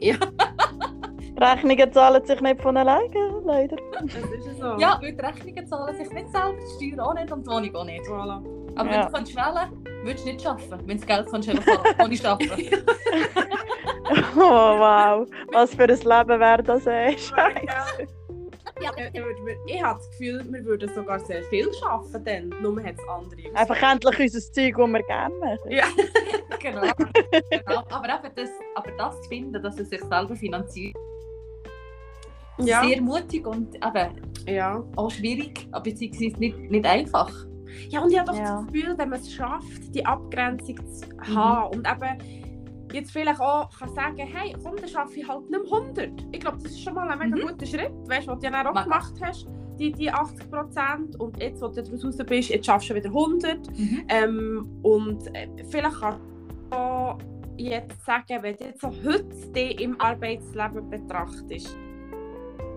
Rechnungen 1.41 1.93
zahlen 1.93 2.25
sich 2.27 2.41
nicht 2.43 2.61
von 2.61 2.77
alleine, 2.77 3.41
leider. 3.47 3.77
Das 4.03 4.15
ist 4.15 4.47
ja 4.47 4.55
so. 4.75 4.79
Ja, 4.81 4.99
weil 5.01 5.15
die 5.15 5.21
Rechnungen 5.21 5.67
zahlen 5.67 5.97
sich 5.97 6.11
nicht 6.13 6.29
selber, 6.31 6.53
die 6.79 6.87
Steuern 6.91 7.01
auch 7.01 7.15
nicht 7.15 7.33
und 7.33 7.47
die 7.47 7.51
Wohnung 7.51 7.75
auch 7.77 7.85
nicht. 7.87 8.03
Voilà. 8.05 8.43
Aber 8.81 8.91
Ja. 8.91 8.97
wenn 8.97 9.07
du 9.07 9.13
kannst 9.13 9.37
wählen 9.37 10.05
würdest 10.05 10.27
du 10.27 10.33
nicht 10.33 10.47
arbeiten. 10.47 10.71
Wenn 10.71 10.99
du 10.99 11.07
das 11.07 11.07
Geld 11.07 11.29
kannst, 11.31 11.49
du 11.49 11.53
einfach 11.53 11.85
ohne 11.99 12.25
arbeiten. 12.25 12.85
Oh 14.37 14.41
wow, 14.79 15.27
was 15.53 15.75
für 15.75 15.83
ein 15.85 15.89
Leben 15.91 16.41
wäre 16.41 16.63
das, 16.63 16.87
ey. 16.87 17.17
Scheiße. 17.19 17.67
Ja, 17.67 17.87
Ja, 18.81 18.91
ich 19.13 19.21
Ich 19.67 19.83
habe 19.83 19.99
das 19.99 20.11
Gefühl, 20.11 20.45
wir 20.51 20.65
würden 20.65 20.93
sogar 20.95 21.21
sehr 21.21 21.43
viel 21.45 21.69
arbeiten 21.87 22.49
nur 22.63 22.83
hat 22.83 22.95
es 22.99 23.09
andere. 23.09 23.55
Einfach 23.55 23.83
endlich 23.93 24.19
unser 24.19 24.53
Zeug, 24.53 24.75
das 24.77 24.89
wir 24.89 25.03
gerne 25.03 25.35
machen. 25.37 25.71
Ja. 25.71 25.85
genau. 26.61 26.81
genau. 27.51 27.83
Aber, 27.91 28.09
eben 28.09 28.35
das, 28.35 28.49
aber 28.75 28.91
das 28.93 29.21
zu 29.23 29.29
finden, 29.29 29.63
dass 29.63 29.79
er 29.79 29.85
sich 29.85 30.01
selber 30.01 30.35
finanziert, 30.35 30.97
Ja. 32.59 32.83
sehr 32.83 33.01
mutig 33.03 33.47
und 33.47 33.75
eben 33.77 34.23
ja. 34.47 34.83
auch 34.97 35.11
schwierig, 35.11 35.69
beziehungsweise 35.83 36.39
nicht, 36.39 36.59
nicht 36.59 36.87
einfach. 36.87 37.31
Ja, 37.89 38.01
und 38.03 38.11
ich 38.13 38.19
habe 38.19 38.31
doch 38.31 38.37
Ja. 38.39 38.63
das 38.63 38.67
Gefühl, 38.73 38.95
wenn 38.99 39.09
man 39.09 39.21
es 39.21 39.33
schafft, 39.33 39.95
die 39.95 40.05
Abgrenzung 40.05 40.77
zu 40.93 41.07
haben 41.35 41.77
und 41.77 41.87
eben 41.89 42.49
jetzt 42.93 43.13
vielleicht 43.13 43.41
auch 43.41 43.71
kann 43.79 43.95
sagen, 43.95 44.17
hey, 44.19 44.55
komm, 44.63 44.77
dann 44.77 44.89
schaffe 44.89 45.21
ich 45.21 45.29
halt 45.29 45.49
nicht 45.49 45.63
mehr 45.63 45.73
100. 45.81 46.11
Ich 46.33 46.41
glaube, 46.41 46.59
das 46.63 46.73
ist 46.73 46.83
schon 46.83 46.95
mal 46.95 47.09
ein 47.09 47.19
mega 47.19 47.37
Mhm. 47.37 47.49
guter 47.49 47.67
Schritt, 47.67 47.93
weißt 48.09 48.27
du, 48.27 48.33
was 48.33 48.39
du 48.41 48.47
ja 48.47 48.51
dann 48.51 48.67
auch 48.67 48.83
gemacht 48.83 49.15
hast, 49.23 49.47
die, 49.79 49.93
die 49.93 50.11
80 50.11 50.51
Prozent 50.51 51.21
und 51.21 51.41
jetzt, 51.41 51.63
wo 51.63 51.69
du 51.69 51.83
daraus 51.83 52.05
raus 52.05 52.17
bist, 52.27 52.51
jetzt 52.51 52.67
schaffst 52.67 52.91
du 52.91 52.95
wieder 52.95 53.09
100. 53.11 53.59
Ähm, 54.09 54.69
und 54.83 55.27
äh, 55.35 55.47
vielleicht 55.71 56.01
kannst 56.01 56.21
du 56.71 56.77
auch 56.77 57.19
jetzt 57.57 58.05
sagen, 58.05 58.43
wenn 58.43 58.57
du 58.57 58.65
jetzt 58.65 58.81
so 58.81 58.89
heute 58.89 59.25
dich 59.55 59.81
im 59.81 59.99
Arbeitsleben 60.01 60.91
betrachtest, 60.91 61.77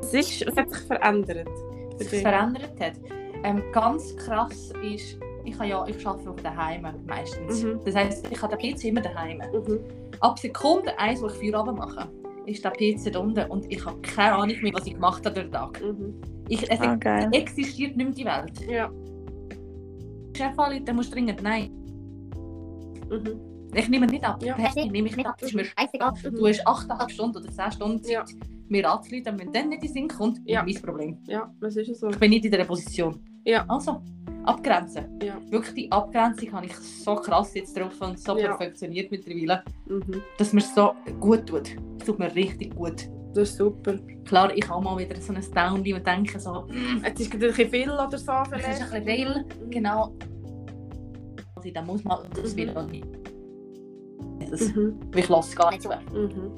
was, 0.01 0.13
ist, 0.13 0.45
was 0.47 0.55
hat 0.57 0.69
sich 0.69 0.83
verändert? 0.87 1.49
für 1.97 2.03
sich 2.05 2.21
verändert 2.21 2.79
hat. 2.79 2.93
Ähm, 3.43 3.61
ganz 3.71 4.15
krass 4.17 4.71
ist, 4.81 5.17
ich, 5.45 5.53
habe 5.55 5.67
ja, 5.67 5.85
ich 5.87 6.05
arbeite 6.07 6.29
auch 6.29 6.35
daheim 6.39 6.85
meistens. 7.05 7.63
Mhm. 7.63 7.79
Das 7.83 7.95
heisst, 7.95 8.31
ich 8.31 8.41
habe 8.41 8.55
den 8.57 8.73
PC 8.75 8.85
immer 8.85 9.01
daheim. 9.01 9.39
Mhm. 9.53 9.79
Ab 10.21 10.39
Sekunde 10.39 10.97
eins, 10.97 11.21
wo 11.21 11.27
ich 11.27 11.33
Feierabend 11.33 11.77
mache, 11.77 12.07
ist 12.45 12.63
der 12.63 12.71
PC 12.71 13.11
da 13.11 13.19
unten 13.19 13.49
und 13.51 13.69
ich 13.71 13.85
habe 13.85 13.99
keine 14.01 14.35
Ahnung 14.35 14.55
mehr, 14.61 14.73
was 14.73 14.85
ich 14.87 14.93
gemacht 14.93 15.25
habe 15.25 15.35
durch 15.35 15.47
den 15.47 15.51
Tag. 15.51 15.81
Mhm. 15.81 16.13
Ich, 16.49 16.69
es 16.71 16.79
Ah, 16.81 16.95
geil. 16.95 17.29
existiert 17.33 17.95
nicht 17.97 18.05
mehr 18.05 18.15
die 18.15 18.25
Welt. 18.25 18.69
Ja. 18.69 18.89
Chef 20.35 20.57
anruft, 20.57 20.87
dann 20.87 20.95
musst 20.95 21.09
du 21.11 21.15
dringend 21.15 21.41
nein. 21.43 21.71
Mhm. 23.09 23.39
Ich 23.75 23.89
nehme 23.89 24.05
nicht 24.07 24.23
ab. 24.23 24.41
Ja. 24.43 24.55
Hey, 24.57 24.89
nehme 24.89 25.07
ich 25.07 25.15
nicht 25.17 25.25
ab. 25.25 25.35
Das 25.39 25.49
ist 25.49 25.55
mir 25.55 25.65
Scheißegal. 25.65 26.13
Du 26.31 26.47
hast 26.47 26.65
8,5 26.67 27.09
Stunden 27.09 27.37
oder 27.37 27.49
10 27.49 27.71
Stunden 27.71 28.03
Zeit, 28.03 28.11
Ja. 28.13 28.23
mir 28.69 28.89
anzuleiten. 28.91 29.39
Wenn 29.39 29.51
dann 29.51 29.69
nicht 29.69 29.81
in 29.83 29.87
den 29.87 29.93
Sinn 29.93 30.07
kommt, 30.07 30.39
Ja. 30.45 30.61
ist 30.63 30.75
mein 30.75 30.83
Problem. 30.83 31.17
Ja, 31.27 31.51
das 31.59 31.75
ist 31.75 31.87
ja 31.87 31.93
so. 31.93 32.09
Ich 32.09 32.17
bin 32.19 32.29
nicht 32.29 32.45
in 32.45 32.51
dieser 32.51 32.65
Position. 32.65 33.19
Ja. 33.45 33.65
Also, 33.67 34.01
abgrenzen. 34.45 35.05
Ja. 35.21 35.37
Wirklich 35.49 35.73
die 35.75 35.91
Abgrenzung 35.91 36.51
habe 36.53 36.65
ich 36.65 36.75
so 36.75 37.15
krass 37.15 37.53
jetzt 37.53 37.77
drauf 37.77 37.99
und 38.01 38.19
so 38.19 38.37
Ja. 38.37 38.47
perfektioniert 38.49 39.11
mittlerweile, 39.11 39.63
Mhm. 39.87 40.21
dass 40.37 40.53
mir 40.53 40.61
so 40.61 40.93
gut 41.19 41.45
tut. 41.47 41.75
Es 41.99 42.05
tut 42.05 42.19
mir 42.19 42.33
richtig 42.33 42.75
gut. 42.75 43.09
Das 43.33 43.49
ist 43.49 43.57
super. 43.57 43.95
Klar, 44.25 44.55
ich 44.55 44.67
habe 44.69 44.83
mal 44.83 44.97
wieder 44.97 45.19
so 45.19 45.33
ein 45.33 45.41
Downly 45.55 45.93
und 45.95 46.05
denke 46.05 46.39
so, 46.39 46.65
mm, 46.67 47.03
Jetzt 47.03 47.19
ist 47.21 47.31
gerade 47.31 47.45
ein 47.47 47.51
bisschen 47.53 47.69
viel 47.71 47.89
oder 47.89 48.09
so 48.11 48.15
es 48.17 48.47
vielleicht. 48.49 48.67
ist 48.81 48.93
ein 48.93 49.03
bisschen 49.03 49.05
viel. 49.05 49.45
Genau. 49.71 50.13
Also, 51.55 51.71
dann 51.73 51.85
muss 51.87 52.03
man 52.03 52.19
das 52.35 52.53
Mhm. 52.53 52.57
will 52.57 52.69
auch 52.77 52.87
nicht. 52.87 53.05
Das, 54.51 54.75
Mhm. 54.75 54.99
Ich 55.15 55.29
lasse 55.29 55.55
gar 55.55 55.71
nicht 55.71 55.81
zu. 55.81 55.89
Mhm. 55.89 56.51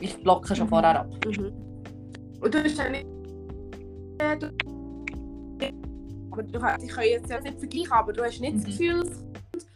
Ich 0.00 0.22
blocke 0.22 0.54
schon 0.54 0.66
Mhm. 0.66 0.70
vorher 0.70 1.00
ab. 1.00 1.08
Mhm. 1.26 1.52
Und 2.40 2.54
du 2.54 2.62
hast 2.62 2.78
ja 2.78 2.88
nicht. 2.90 3.06
Aber 6.30 6.42
du 6.42 6.58
kannst, 6.58 6.84
ich 6.84 6.92
kann 6.92 7.04
jetzt 7.04 7.30
ja 7.30 7.40
nicht 7.40 7.58
vergleichen, 7.58 7.92
aber 7.92 8.12
du 8.12 8.22
hast 8.24 8.40
nicht 8.40 8.56
das 8.56 8.62
Mhm. 8.64 8.66
Gefühl, 8.70 9.00
es 9.02 9.66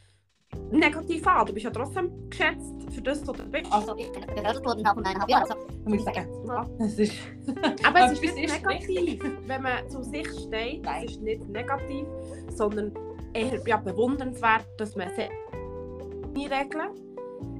kommt 0.52 0.72
negativ 0.72 1.26
an. 1.26 1.46
Du 1.46 1.52
bist 1.52 1.64
ja 1.64 1.70
trotzdem 1.70 2.10
geschätzt 2.30 2.74
für 2.92 3.02
das, 3.02 3.26
was 3.26 3.36
du 3.36 3.44
bist. 3.50 3.72
Also, 3.72 3.96
Ich 3.96 4.10
bin 4.12 4.22
gefördert 4.26 4.64
worden 4.64 4.82
nach 4.82 4.96
eineinhalb 4.96 5.28
Jahren. 5.30 5.42
Also, 5.50 5.66
ich 5.68 5.84
muss 5.94 6.04
sagen, 6.04 6.28
Ja. 6.46 6.66
es 6.80 6.98
ist. 6.98 7.12
Aber 7.84 8.06
es 8.06 8.12
ist 8.12 8.22
Etwas 8.22 8.34
nicht 8.34 8.44
ist 8.44 8.62
negativ. 8.62 9.22
Wenn 9.46 9.62
man 9.62 9.88
zu 9.90 10.02
sich 10.02 10.28
steht, 10.28 10.82
Nein. 10.82 11.04
es 11.04 11.12
ist 11.12 11.22
nicht 11.22 11.48
negativ, 11.48 12.06
sondern 12.54 12.92
eher 13.32 13.60
ja, 13.66 13.76
bewundernswert, 13.76 14.64
dass 14.78 14.94
man 14.96 15.08
sich 15.14 15.28
Regeln. 16.36 16.90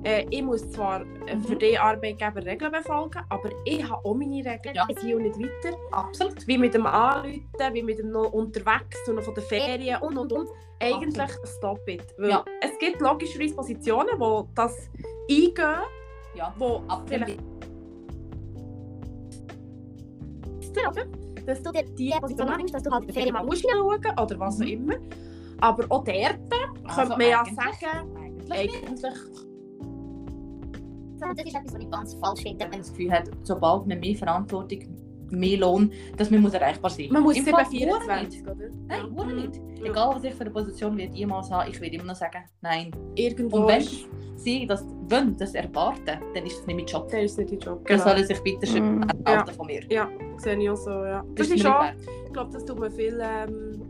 Äh, 0.05 0.27
ich 0.29 0.43
muss 0.43 0.71
zwar 0.71 1.01
für 1.47 1.55
Mhm. 1.55 1.59
die 1.59 1.79
Arbeitgeber 1.79 2.45
Regeln 2.45 2.71
befolgen, 2.73 3.21
aber 3.31 3.49
ich 3.65 3.83
habe 3.89 4.05
auch 4.05 4.15
meine 4.15 4.37
Regeln. 4.45 4.75
Ja. 4.75 4.87
Ich 4.89 4.99
auch 5.15 5.19
nicht 5.19 5.39
weiter. 5.39 5.77
Absolut. 5.93 6.47
Wie 6.47 6.59
mit 6.59 6.75
dem 6.75 6.85
Anrufen, 6.85 7.49
wie 7.73 7.83
mit 7.83 7.99
dem 7.99 8.11
noch 8.11 8.31
unterwegs 8.33 8.99
und 9.09 9.15
noch 9.17 9.23
von 9.23 9.35
Ferien 9.37 10.03
und 10.03 10.19
und 10.19 10.31
und. 10.33 10.49
Eigentlich 10.81 11.31
stop 11.57 11.81
it. 11.89 12.03
Weil 12.19 12.31
Ja. 12.31 12.45
Es 12.61 12.79
gibt 12.79 13.01
logischerweise 13.01 13.55
Positionen, 13.55 14.11
wo 14.19 14.47
das 14.55 14.91
eingehen, 15.31 15.55
Ja. 16.35 16.55
wo 16.59 16.83
vielleicht 17.07 17.39
dass 21.47 21.63
du 21.63 21.71
dir 21.73 21.85
die 21.85 22.11
Position 22.21 22.49
annimmst, 22.49 22.75
dass 22.75 22.83
du 22.83 22.91
halt 22.91 23.07
der 23.07 23.15
Ferien 23.15 23.33
mal 23.35 23.45
musst 23.45 23.65
schauen 23.71 24.19
oder 24.21 24.41
was 24.41 24.57
auch 24.61 24.65
Mhm. 24.65 24.67
immer. 24.71 24.95
Aber 25.61 25.85
auch 25.85 26.05
dort 26.05 26.39
Also 26.85 27.01
könnte 27.01 27.19
man 27.19 27.21
ja 27.29 27.45
sagen, 27.45 28.17
Eigentlich. 28.17 28.83
eigentlich 28.85 29.15
Das 31.37 31.45
ist 31.47 31.55
etwas, 31.55 31.75
was 31.75 31.81
ich 31.83 31.91
ganz 31.91 32.15
falsch 32.15 32.43
finde. 32.43 32.61
wenn 32.65 32.71
man 32.71 32.79
das 32.81 32.91
Gefühl 32.91 33.13
hat, 33.13 33.31
sobald 33.43 33.87
man 33.87 34.01
mehr 34.01 34.15
Verantwortung, 34.17 34.81
mehr 35.31 35.59
Lohn, 35.59 35.91
dass 36.17 36.31
man 36.31 36.43
muss 36.43 36.53
erreichbar 36.55 36.91
sein 36.91 37.09
man 37.11 37.23
muss 37.23 37.37
Im 37.37 37.47
Fall 37.47 37.65
724, 37.67 38.43
oder? 38.43 38.55
Nein, 38.87 39.01
Ja. 39.07 39.11
hure 39.17 39.35
nicht. 39.35 39.57
Ja. 39.79 39.85
Egal, 39.91 40.15
was 40.15 40.25
ich 40.25 40.35
für 40.35 40.43
eine 40.43 40.51
Position 40.51 40.97
werde 40.97 41.15
jemals 41.17 41.51
haben, 41.51 41.71
ich 41.71 41.81
werde 41.81 41.95
immer 41.97 42.05
noch 42.05 42.15
sagen, 42.15 42.39
nein. 42.61 42.91
Irgendwo 43.17 43.57
Und 43.59 43.69
wenn 43.69 43.81
ist, 43.81 44.07
sie 44.37 44.67
das 44.67 44.85
wollen, 45.09 45.37
das 45.37 45.55
erwarten, 45.55 46.21
dann 46.35 46.47
ist 46.47 46.61
es 46.61 46.67
nicht 46.67 46.77
mein 46.77 46.87
Job. 46.87 47.09
dann 47.11 47.21
ist 47.21 47.39
nicht 47.39 47.51
dein 47.53 47.59
Job. 47.59 47.87
Dann 47.87 47.99
Genau. 47.99 48.11
sollen 48.11 48.27
sich 48.27 48.41
bitte 48.43 48.67
schön 48.67 48.97
Mhm. 48.97 49.07
erwarten 49.25 49.55
von 49.55 49.67
mir. 49.67 49.81
Ja, 49.91 50.09
sehe 50.37 50.57
ich 50.59 50.71
auch 50.71 50.77
so, 50.77 50.91
ja. 50.91 51.25
Das, 51.35 51.49
mir 51.49 51.55
ist 51.57 51.63
nicht 51.65 51.67
auch, 51.67 51.85
ich 52.27 52.33
glaube, 52.33 52.51
das 52.53 52.65
tut 52.65 52.79
man 52.79 52.91
viel 52.93 53.21
ähm, 53.21 53.83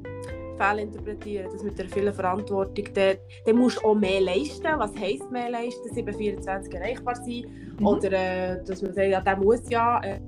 fehlinterpretieren, 0.57 1.51
das 1.53 1.63
mit 1.63 1.79
der 1.79 1.89
vielen 1.89 2.13
Verantwortung. 2.13 2.85
Dann, 2.95 3.17
dann 3.47 3.57
musst 3.57 3.79
du 3.79 3.87
auch 3.87 3.95
mehr 3.95 4.21
leisten. 4.21 4.69
Was 4.77 4.95
heisst 4.97 5.31
mehr 5.31 5.51
leisten? 5.51 5.93
724 5.93 6.75
erreichbar 6.75 7.15
sein? 7.17 7.45
Mhm. 7.79 7.87
Oder 7.87 8.13
äh, 8.13 8.65
dass 8.65 8.83
man 8.83 8.95
sagt, 8.95 9.09
ja, 9.09 9.21
der 9.21 9.37
muss 9.37 9.69
ja. 9.69 10.01
Äh, 10.03 10.21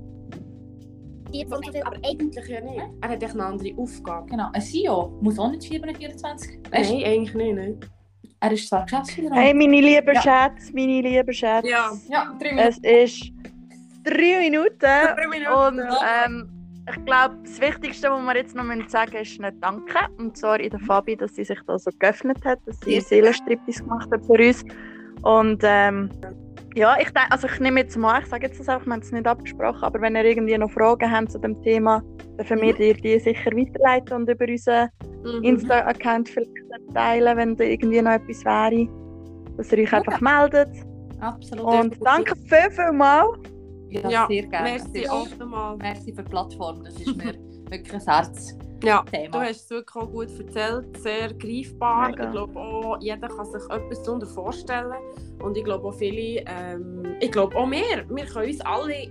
aber 1.83 1.97
eigentlich 2.05 2.47
ja 2.47 2.61
nicht. 2.61 2.81
Er 3.01 3.09
hat 3.09 3.21
echt 3.21 3.33
eine 3.33 3.45
andere 3.45 3.73
Aufgabe. 3.77 4.29
Genau, 4.29 4.49
ein 4.53 4.61
CEO 4.61 5.17
muss 5.21 5.37
auch 5.37 5.51
nicht 5.51 5.67
24. 5.67 6.59
Weißt, 6.71 6.91
Nein, 6.91 7.03
eigentlich 7.03 7.33
nicht. 7.35 7.55
Ne? 7.55 7.77
Er 8.39 8.51
ist 8.51 8.69
zwar 8.69 8.83
Geschäftsführer. 8.83 9.35
Hey, 9.35 9.53
meine 9.53 9.81
lieben 9.81 10.13
Ja. 10.13 10.21
Schätze, 10.21 10.71
meine 10.73 11.01
lieben 11.01 11.33
Schätze. 11.33 11.67
Ja. 11.67 11.91
Ja, 12.09 12.33
drei 12.39 12.67
Es 12.67 12.77
ist 12.77 13.31
drei 14.03 14.39
Minuten. 14.39 14.77
Drei 14.79 15.27
Minuten. 15.27 15.79
Und 15.79 15.97
ähm, 16.25 16.56
ich 16.89 17.05
glaube, 17.05 17.35
das 17.43 17.59
Wichtigste, 17.59 18.09
was 18.09 18.21
wir 18.21 18.35
jetzt 18.35 18.55
noch 18.55 18.63
sagen 18.87 19.11
müssen, 19.11 19.21
ist 19.21 19.39
nicht 19.41 19.55
Danke. 19.61 19.99
Und 20.17 20.37
zwar 20.37 20.59
in 20.59 20.69
der 20.69 20.79
Fabi, 20.79 21.15
dass 21.15 21.35
sie 21.35 21.43
sich 21.43 21.59
da 21.67 21.77
so 21.77 21.91
geöffnet 21.99 22.43
hat, 22.45 22.59
dass 22.65 22.79
sie 22.81 22.95
Ja. 22.95 23.01
Seelenstriptease 23.01 23.83
gemacht 23.83 24.09
hat 24.11 24.25
für 24.25 24.33
uns. 24.33 24.63
Und 25.23 25.61
ähm, 25.63 26.09
ja, 26.75 26.95
ich 26.99 27.09
denke, 27.09 27.31
also 27.31 27.47
ich 27.47 27.59
nehme 27.59 27.79
jetzt 27.81 27.97
mal, 27.97 28.21
ich 28.21 28.27
sage 28.27 28.45
jetzt 28.47 28.59
das 28.59 28.69
einfach, 28.69 28.85
wir 28.85 28.93
haben 28.93 29.01
es 29.01 29.11
nicht 29.11 29.25
abgesprochen, 29.25 29.83
aber 29.83 29.99
wenn 30.01 30.15
ihr 30.15 30.23
irgendwie 30.25 30.57
noch 30.57 30.69
Fragen 30.71 31.11
habt 31.11 31.31
zu 31.31 31.39
dem 31.39 31.61
Thema, 31.63 32.03
dürfen 32.37 32.61
wir 32.61 32.73
dir 32.73 32.93
die 32.93 33.19
sicher 33.19 33.51
weiterleiten 33.51 34.13
und 34.17 34.29
über 34.29 34.45
unseren 34.45 34.89
Mhm. 35.23 35.43
Insta-Account 35.43 36.29
vielleicht 36.29 36.51
teilen, 36.93 37.37
wenn 37.37 37.55
da 37.55 37.63
irgendwie 37.63 38.01
noch 38.01 38.11
etwas 38.11 38.45
wäre. 38.45 38.87
Dass 39.57 39.71
ihr 39.71 39.79
euch 39.79 39.93
einfach 39.93 40.21
meldet. 40.21 40.69
Absolut. 41.19 41.65
Und 41.65 41.97
danke 42.05 42.35
viel, 42.47 42.71
viel 42.71 42.91
mal. 42.91 43.25
Ja, 44.03 44.09
Ja, 44.09 44.27
sehr 44.27 44.45
gerne. 44.47 44.69
Merci 44.69 44.99
ist-. 44.99 45.39
Merci 45.79 46.13
für 46.13 46.23
die 46.23 46.29
Plattform. 46.29 46.83
Das 46.83 46.93
ist 46.95 47.15
mir 47.15 47.33
wirklich 47.69 47.93
ein 47.93 48.01
Herzthema. 48.01 48.63
Ja, 48.83 49.03
du 49.11 49.39
hast 49.39 49.63
es 49.63 49.69
wirklich 49.71 49.95
auch 49.95 50.11
gut 50.11 50.27
erzählt, 50.39 50.97
sehr 51.01 51.33
greifbar. 51.33 52.09
Mega. 52.11 52.25
Ich 52.25 52.31
glaube 52.31 52.59
auch, 52.59 52.97
jeder 52.99 53.27
kann 53.27 53.45
sich 53.45 53.63
etwas 53.71 54.03
darunter 54.03 54.27
vorstellen. 54.27 54.93
Und 55.41 55.57
ich 55.57 55.63
glaube 55.63 55.87
auch 55.87 55.95
viele, 55.95 56.43
ähm, 56.45 57.15
ich 57.19 57.31
glaube 57.31 57.55
auch 57.55 57.69
wir, 57.71 58.05
wir 58.07 58.25
können 58.25 58.49
uns 58.49 58.61
alle 58.61 59.07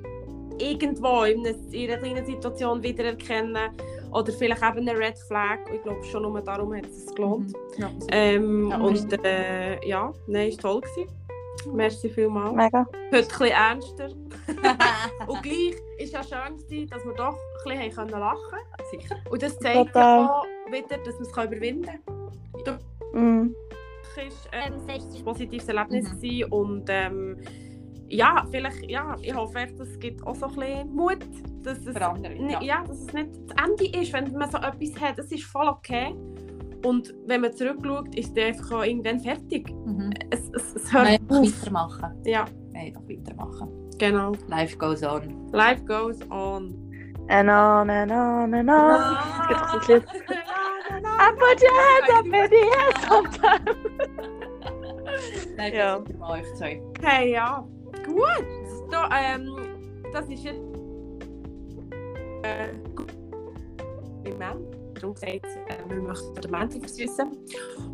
irgendwo 0.58 1.24
in 1.24 1.44
einer, 1.46 1.56
in 1.72 1.90
einer 1.90 1.98
kleinen 2.00 2.24
Situation 2.26 2.82
wiedererkennen. 2.82 3.70
Oder 4.12 4.32
vielleicht 4.32 4.62
eben 4.62 4.88
eine 4.88 4.96
Red 4.96 5.18
Flag. 5.26 5.58
Ich 5.74 5.82
glaube 5.82 6.02
schon 6.04 6.22
nur 6.22 6.40
darum 6.40 6.74
hat 6.74 6.86
es 6.86 7.12
gelohnt. 7.14 7.52
Ja. 7.76 7.90
Ähm, 8.12 8.70
Ja, 8.70 8.78
und 8.78 9.24
äh, 9.24 9.86
ja, 9.86 10.12
nein, 10.28 10.48
es 10.48 10.62
war 10.62 10.72
toll. 10.72 10.80
Gewesen. 10.82 11.25
Merci 11.72 12.08
vielmals. 12.08 12.54
Mega. 12.54 12.86
Heute 12.86 13.16
ein 13.16 13.28
bisschen 13.28 13.46
ernster. 13.46 14.08
Und 15.26 15.42
gleich 15.42 15.74
es 15.98 16.12
ja 16.12 16.22
schön, 16.22 16.88
dass 16.88 17.04
wir 17.04 17.12
doch 17.14 17.36
ein 17.64 17.78
bisschen 17.78 17.92
können 17.92 18.10
lachen 18.10 18.38
konnten. 18.50 18.90
Sicher. 18.90 19.16
Und 19.30 19.42
das 19.42 19.58
zeigt 19.58 19.88
Total. 19.88 20.20
ja 20.20 20.30
auch 20.30 20.46
wieder, 20.70 20.98
dass 20.98 21.14
man 21.14 21.22
es 21.22 21.30
überwinden 21.30 21.98
kann. 22.64 22.78
Mm. 23.12 23.54
Es 24.16 24.16
war 24.16 24.60
äh, 24.60 24.66
Ähm, 24.68 24.74
ein 24.88 25.24
positives 25.24 25.68
Erlebnis 25.68 26.12
Mhm. 26.12 26.20
gewesen 26.20 26.52
und 26.52 26.84
ähm, 26.88 27.40
ja, 28.08 28.46
vielleicht, 28.50 28.88
ja, 28.88 29.16
ich 29.20 29.34
hoffe 29.34 29.58
echt, 29.58 29.78
es 29.80 29.98
gibt 29.98 30.24
auch 30.26 30.34
so 30.36 30.46
ein 30.46 30.54
bisschen 30.54 30.94
Mut, 30.94 31.18
dass 31.62 31.78
es, 31.84 31.96
andere. 31.96 32.34
Ja. 32.34 32.62
ja, 32.62 32.84
dass 32.86 33.00
es 33.00 33.12
nicht 33.12 33.30
das 33.48 33.66
Ende 33.68 33.98
ist, 33.98 34.12
wenn 34.12 34.32
man 34.32 34.50
so 34.50 34.58
etwas 34.58 35.00
hat. 35.00 35.18
Das 35.18 35.26
ist 35.32 35.44
voll 35.44 35.66
okay. 35.68 36.14
Und 36.86 37.12
wenn 37.26 37.40
man 37.40 37.52
zurückschaut, 37.52 38.14
ist 38.14 38.36
der 38.36 38.46
einfach 38.46 38.70
auch 38.72 38.84
irgendwann 38.84 39.18
fertig. 39.20 39.68
Mhm. 39.84 40.10
Es, 40.30 40.48
es, 40.54 40.74
es 40.76 40.92
hört 40.92 41.04
Nein, 41.04 41.20
einfach 41.20 41.36
auf. 41.40 41.46
weitermachen. 41.62 42.14
Ja, 42.24 42.44
Einfach 42.74 43.02
weitermachen. 43.08 43.68
genau. 43.98 44.32
Life 44.48 44.76
goes 44.76 45.02
on. 45.02 45.48
Life 45.52 45.82
goes 45.84 46.20
on. 46.30 46.74
And 47.28 47.48
on 47.50 47.90
and 47.90 48.12
on 48.12 48.54
and 48.54 48.70
on. 48.70 49.16
Es 49.42 49.48
gibt 49.48 49.60
ein 49.60 49.80
Lied. 49.96 50.04
I 51.02 51.32
put 51.32 51.60
your 51.60 51.74
hands 51.82 52.10
up 52.14 52.24
in 52.26 52.30
the 52.50 52.62
air 52.76 52.92
sometimes. 53.08 53.76
Nein, 55.56 55.74
Ja. 55.74 56.02
Hey, 57.02 57.32
ja. 57.32 57.66
Gut. 58.04 58.46
So, 58.90 58.98
ähm, 59.10 59.56
das 60.12 60.28
ist 60.28 60.44
jetzt. 60.44 60.60
Äh, 62.42 62.68
im 64.28 64.38
Gesagt, 65.00 65.24
äh, 65.44 65.88
wir 65.88 66.00
möchten 66.02 66.34
den 66.34 66.50
Menschen 66.50 66.80
versüßen. 66.80 67.30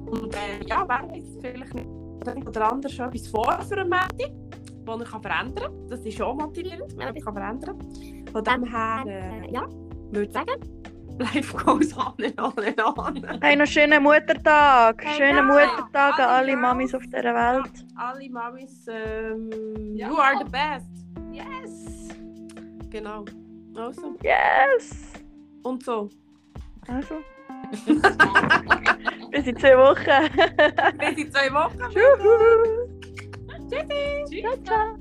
Und 0.06 0.34
äh, 0.34 0.64
ja, 0.66 0.84
wer 0.88 1.08
weiß, 1.10 1.24
vielleicht 1.40 1.74
nicht 1.74 1.88
der 2.24 2.34
eine 2.34 2.44
oder 2.48 2.72
andere 2.72 2.92
schon 2.92 3.06
etwas 3.08 3.26
vor 3.28 3.58
für 3.68 3.76
einen 3.78 3.88
Menschen, 3.90 4.50
den 4.86 5.00
er 5.00 5.04
kann 5.04 5.22
verändern 5.22 5.54
kann. 5.64 5.88
Das 5.88 6.00
ist 6.00 6.16
schon 6.16 6.36
motivierend, 6.36 6.92
wenn 6.92 7.00
er 7.00 7.08
etwas 7.08 7.24
kann 7.24 7.34
verändern 7.34 7.78
kann. 7.78 8.26
Von 8.32 8.44
dem 8.44 8.64
her, 8.64 9.04
äh, 9.06 9.52
ja, 9.52 9.66
würde 10.12 10.22
ich 10.26 10.32
sagen, 10.32 10.60
life 11.18 11.56
goes 11.64 11.96
on 11.96 12.14
and 12.24 12.40
on 12.40 12.64
and 12.64 12.98
on. 12.98 13.40
Hey, 13.40 13.56
noch 13.56 13.66
schönen 13.66 14.02
Muttertag. 14.02 15.02
Hey, 15.04 15.16
Schönen 15.16 15.36
ja. 15.36 15.42
Muttertag 15.42 16.18
an 16.18 16.20
Alle 16.20 16.28
alle 16.28 16.46
Girls. 16.52 16.60
Mamis 16.62 16.94
auf 16.94 17.02
dieser 17.02 17.22
Welt. 17.34 17.72
Alle 17.96 18.30
Mamis, 18.30 18.86
ähm, 18.88 19.50
Ja. 19.96 20.08
you 20.08 20.16
are 20.16 20.38
the 20.38 20.50
best. 20.50 20.86
Yes! 21.32 22.08
Genau. 22.90 23.24
Also, 23.76 24.16
Yes. 24.22 25.12
und 25.62 25.82
so. 25.82 26.08
Also. 26.88 27.22
Bis 29.30 29.46
in 29.46 29.56
zwei 29.56 29.78
Wochen. 29.78 30.28
Bis 30.98 31.16
in 31.16 31.32
zwei 31.32 31.52
Wochen. 31.52 31.78
Tschüss. 31.90 32.18
Ciao. 34.64 34.96